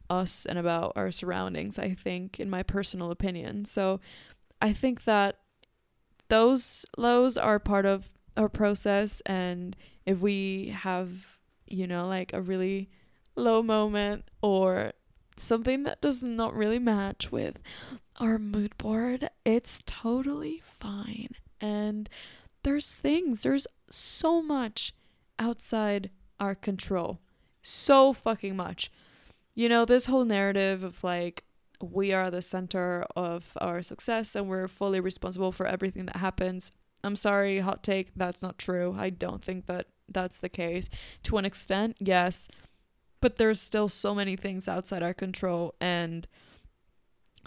us 0.10 0.46
and 0.46 0.58
about 0.58 0.94
our 0.96 1.12
surroundings 1.12 1.78
i 1.78 1.94
think 1.94 2.40
in 2.40 2.50
my 2.50 2.64
personal 2.64 3.12
opinion. 3.12 3.66
So 3.66 4.00
i 4.62 4.74
think 4.74 5.04
that 5.04 5.38
those 6.30 6.86
lows 6.98 7.38
are 7.38 7.60
part 7.60 7.86
of 7.86 8.14
our 8.36 8.50
process 8.50 9.22
and 9.26 9.76
if 10.06 10.20
we 10.20 10.70
have 10.70 11.38
you 11.68 11.86
know 11.86 12.08
like 12.08 12.34
a 12.34 12.42
really 12.42 12.90
low 13.38 13.62
moment 13.62 14.26
or 14.42 14.94
something 15.38 15.84
that 15.84 16.02
does 16.02 16.24
not 16.24 16.56
really 16.56 16.80
match 16.80 17.32
with 17.32 17.60
our 18.20 18.40
mood 18.40 18.78
board, 18.78 19.30
it's 19.46 19.82
totally 19.86 20.60
fine. 20.62 21.30
And 21.62 22.10
there's 22.64 23.00
things, 23.00 23.44
there's 23.44 23.68
so 23.90 24.42
much 24.42 24.94
outside 25.40 26.10
our 26.40 26.56
control. 26.56 27.20
So 27.62 28.14
fucking 28.14 28.56
much. 28.56 28.92
You 29.56 29.70
know, 29.70 29.86
this 29.86 30.06
whole 30.06 30.26
narrative 30.26 30.84
of 30.84 31.04
like, 31.04 31.44
we 31.82 32.12
are 32.12 32.32
the 32.32 32.42
center 32.42 33.06
of 33.16 33.56
our 33.62 33.82
success 33.82 34.36
and 34.36 34.50
we're 34.50 34.68
fully 34.68 35.00
responsible 35.00 35.52
for 35.52 35.68
everything 35.68 36.06
that 36.08 36.18
happens. 36.18 36.72
I'm 37.04 37.16
sorry, 37.16 37.60
hot 37.60 37.84
take, 37.84 38.12
that's 38.16 38.42
not 38.42 38.58
true. 38.58 38.96
I 38.98 39.12
don't 39.12 39.44
think 39.44 39.68
that 39.68 39.88
that's 40.10 40.38
the 40.38 40.50
case. 40.50 40.90
To 41.24 41.38
an 41.38 41.46
extent, 41.46 41.98
yes 42.00 42.48
but 43.22 43.38
there's 43.38 43.62
still 43.62 43.90
so 43.90 44.14
many 44.14 44.36
things 44.36 44.68
outside 44.68 45.04
our 45.04 45.14
control 45.14 45.74
and 45.80 46.28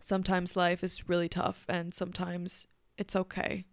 sometimes 0.00 0.56
life 0.56 0.82
is 0.82 1.08
really 1.08 1.28
tough 1.28 1.66
and 1.68 1.92
sometimes 1.94 2.66
it's 2.96 3.14
okay 3.14 3.64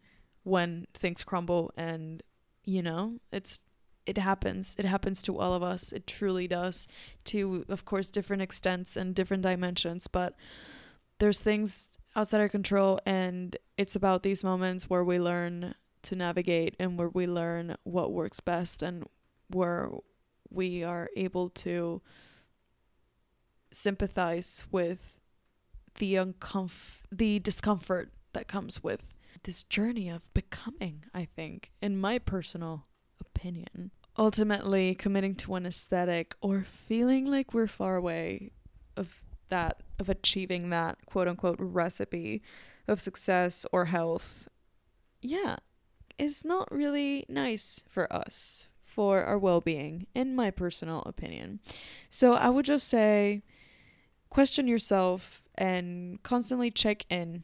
when 0.44 0.88
things 0.94 1.24
crumble 1.24 1.72
and 1.76 2.24
you 2.64 2.82
know 2.82 3.20
it's 3.32 3.60
it 4.08 4.18
happens. 4.18 4.74
It 4.80 4.86
happens 4.86 5.22
to 5.24 5.38
all 5.38 5.54
of 5.54 5.62
us. 5.62 5.92
It 5.92 6.08
truly 6.08 6.48
does 6.48 6.88
to 7.26 7.66
of 7.68 7.84
course 7.86 8.10
different 8.10 8.42
extents 8.42 8.96
and 8.96 9.14
different 9.14 9.44
dimensions 9.44 10.08
but 10.08 10.34
there's 11.20 11.40
things 11.40 11.90
outside 12.16 12.40
our 12.40 12.50
control 12.50 13.00
and 13.06 13.58
it's 13.78 13.96
about 13.96 14.24
these 14.24 14.44
moments 14.44 14.90
where 14.90 15.04
we 15.04 15.20
learn 15.20 15.76
to 16.04 16.16
navigate 16.16 16.76
and 16.80 16.98
where 16.98 17.10
we 17.10 17.28
learn 17.28 17.76
what 17.84 18.14
works 18.14 18.40
best 18.40 18.82
and 18.82 19.06
where 19.50 19.90
we 20.50 20.84
are 20.84 21.10
able 21.16 21.50
to 21.50 22.02
sympathize 23.72 24.64
with 24.72 25.20
the 26.00 26.16
uncomf- 26.16 27.02
the 27.12 27.40
discomfort 27.40 28.12
that 28.34 28.48
comes 28.48 28.84
with 28.84 29.14
this 29.44 29.64
journey 29.64 30.10
of 30.10 30.32
becoming, 30.34 31.06
I 31.14 31.26
think, 31.26 31.72
in 31.82 31.98
my 31.98 32.20
personal 32.20 32.86
opinion. 33.20 33.92
Ultimately, 34.18 34.96
committing 34.96 35.36
to 35.36 35.56
an 35.56 35.66
aesthetic 35.66 36.36
or 36.42 36.64
feeling 36.64 37.26
like 37.26 37.54
we're 37.54 37.68
far 37.68 37.96
away 37.96 38.52
of 38.96 39.22
that, 39.50 39.84
of 40.00 40.10
achieving 40.10 40.70
that 40.70 41.06
quote 41.06 41.28
unquote 41.28 41.58
recipe 41.60 42.42
of 42.88 43.00
success 43.00 43.66
or 43.72 43.86
health, 43.86 44.48
yeah, 45.22 45.58
is 46.18 46.44
not 46.44 46.72
really 46.72 47.26
nice 47.30 47.84
for 47.88 48.12
us, 48.12 48.68
for 48.98 49.24
our 49.24 49.38
well 49.38 49.62
being, 49.62 50.08
in 50.16 50.36
my 50.36 50.50
personal 50.50 51.04
opinion. 51.04 51.60
So 52.10 52.34
I 52.34 52.50
would 52.50 52.66
just 52.66 52.88
say 52.88 53.44
question 54.32 54.68
yourself 54.68 55.44
and 55.54 56.24
constantly 56.24 56.72
check 56.72 57.06
in 57.08 57.44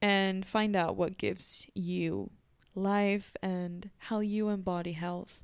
and 0.00 0.46
find 0.46 0.76
out 0.76 0.94
what 0.94 1.18
gives 1.18 1.66
you 1.74 2.30
life 2.76 3.34
and 3.42 3.90
how 3.98 4.20
you 4.20 4.48
embody 4.48 4.92
health 4.92 5.42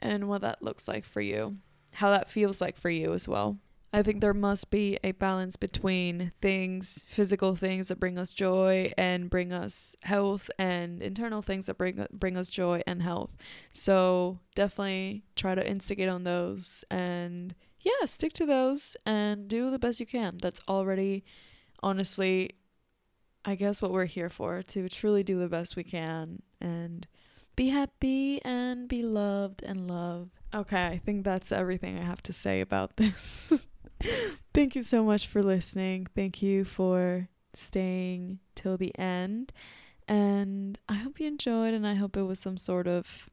and 0.00 0.26
what 0.26 0.40
that 0.40 0.62
looks 0.62 0.88
like 0.88 1.04
for 1.04 1.20
you, 1.20 1.58
how 1.92 2.08
that 2.08 2.30
feels 2.30 2.62
like 2.62 2.78
for 2.78 2.88
you 2.88 3.12
as 3.12 3.28
well. 3.28 3.58
I 3.92 4.02
think 4.02 4.20
there 4.20 4.34
must 4.34 4.70
be 4.70 4.98
a 5.02 5.12
balance 5.12 5.56
between 5.56 6.30
things, 6.40 7.04
physical 7.08 7.56
things 7.56 7.88
that 7.88 7.98
bring 7.98 8.18
us 8.18 8.32
joy 8.32 8.92
and 8.96 9.28
bring 9.28 9.52
us 9.52 9.96
health, 10.02 10.48
and 10.58 11.02
internal 11.02 11.42
things 11.42 11.66
that 11.66 11.76
bring 11.76 12.06
bring 12.12 12.36
us 12.36 12.48
joy 12.48 12.82
and 12.86 13.02
health. 13.02 13.36
So 13.72 14.38
definitely 14.54 15.24
try 15.34 15.56
to 15.56 15.68
instigate 15.68 16.08
on 16.08 16.22
those, 16.22 16.84
and 16.88 17.54
yeah, 17.80 18.04
stick 18.04 18.32
to 18.34 18.46
those 18.46 18.96
and 19.04 19.48
do 19.48 19.70
the 19.70 19.78
best 19.78 19.98
you 19.98 20.06
can. 20.06 20.38
That's 20.40 20.62
already, 20.68 21.24
honestly, 21.82 22.50
I 23.44 23.56
guess 23.56 23.82
what 23.82 23.90
we're 23.90 24.04
here 24.04 24.30
for 24.30 24.62
to 24.62 24.88
truly 24.88 25.24
do 25.24 25.38
the 25.38 25.48
best 25.48 25.74
we 25.74 25.84
can 25.84 26.42
and 26.60 27.08
be 27.56 27.68
happy 27.68 28.40
and 28.44 28.86
be 28.86 29.02
loved 29.02 29.62
and 29.62 29.88
love. 29.88 30.30
Okay, 30.54 30.86
I 30.86 30.98
think 30.98 31.24
that's 31.24 31.50
everything 31.50 31.98
I 31.98 32.02
have 32.02 32.22
to 32.24 32.32
say 32.32 32.60
about 32.60 32.96
this. 32.96 33.52
Thank 34.54 34.74
you 34.74 34.82
so 34.82 35.04
much 35.04 35.26
for 35.26 35.42
listening. 35.42 36.06
Thank 36.14 36.42
you 36.42 36.64
for 36.64 37.28
staying 37.54 38.38
till 38.54 38.76
the 38.76 38.96
end. 38.98 39.52
And 40.08 40.78
I 40.88 40.94
hope 40.94 41.20
you 41.20 41.28
enjoyed 41.28 41.74
and 41.74 41.86
I 41.86 41.94
hope 41.94 42.16
it 42.16 42.22
was 42.22 42.38
some 42.38 42.56
sort 42.56 42.86
of 42.86 43.28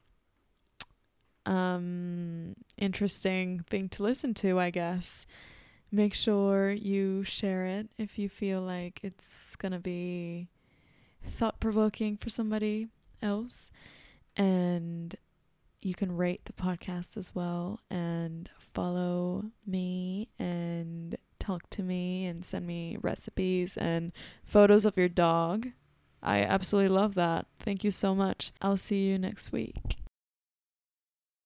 um 1.46 2.54
interesting 2.76 3.64
thing 3.70 3.88
to 3.88 4.02
listen 4.02 4.34
to, 4.34 4.58
I 4.58 4.70
guess 4.70 5.26
make 5.90 6.14
sure 6.14 6.70
you 6.70 7.24
share 7.24 7.66
it 7.66 7.90
if 7.98 8.18
you 8.18 8.28
feel 8.28 8.60
like 8.60 9.00
it's 9.02 9.56
going 9.56 9.72
to 9.72 9.78
be 9.78 10.48
thought 11.24 11.60
provoking 11.60 12.16
for 12.16 12.30
somebody 12.30 12.88
else. 13.22 13.70
And 14.36 15.14
you 15.80 15.94
can 15.94 16.16
rate 16.16 16.44
the 16.44 16.52
podcast 16.52 17.16
as 17.16 17.34
well 17.34 17.80
and 17.90 18.50
follow 18.78 19.42
me 19.66 20.28
and 20.38 21.16
talk 21.40 21.68
to 21.68 21.82
me 21.82 22.26
and 22.26 22.44
send 22.44 22.64
me 22.64 22.96
recipes 23.02 23.76
and 23.76 24.12
photos 24.44 24.84
of 24.84 24.96
your 24.96 25.08
dog. 25.08 25.66
I 26.22 26.42
absolutely 26.42 26.90
love 26.90 27.16
that. 27.16 27.46
Thank 27.58 27.82
you 27.82 27.90
so 27.90 28.14
much. 28.14 28.52
I'll 28.62 28.76
see 28.76 29.08
you 29.08 29.18
next 29.18 29.50
week. 29.50 29.97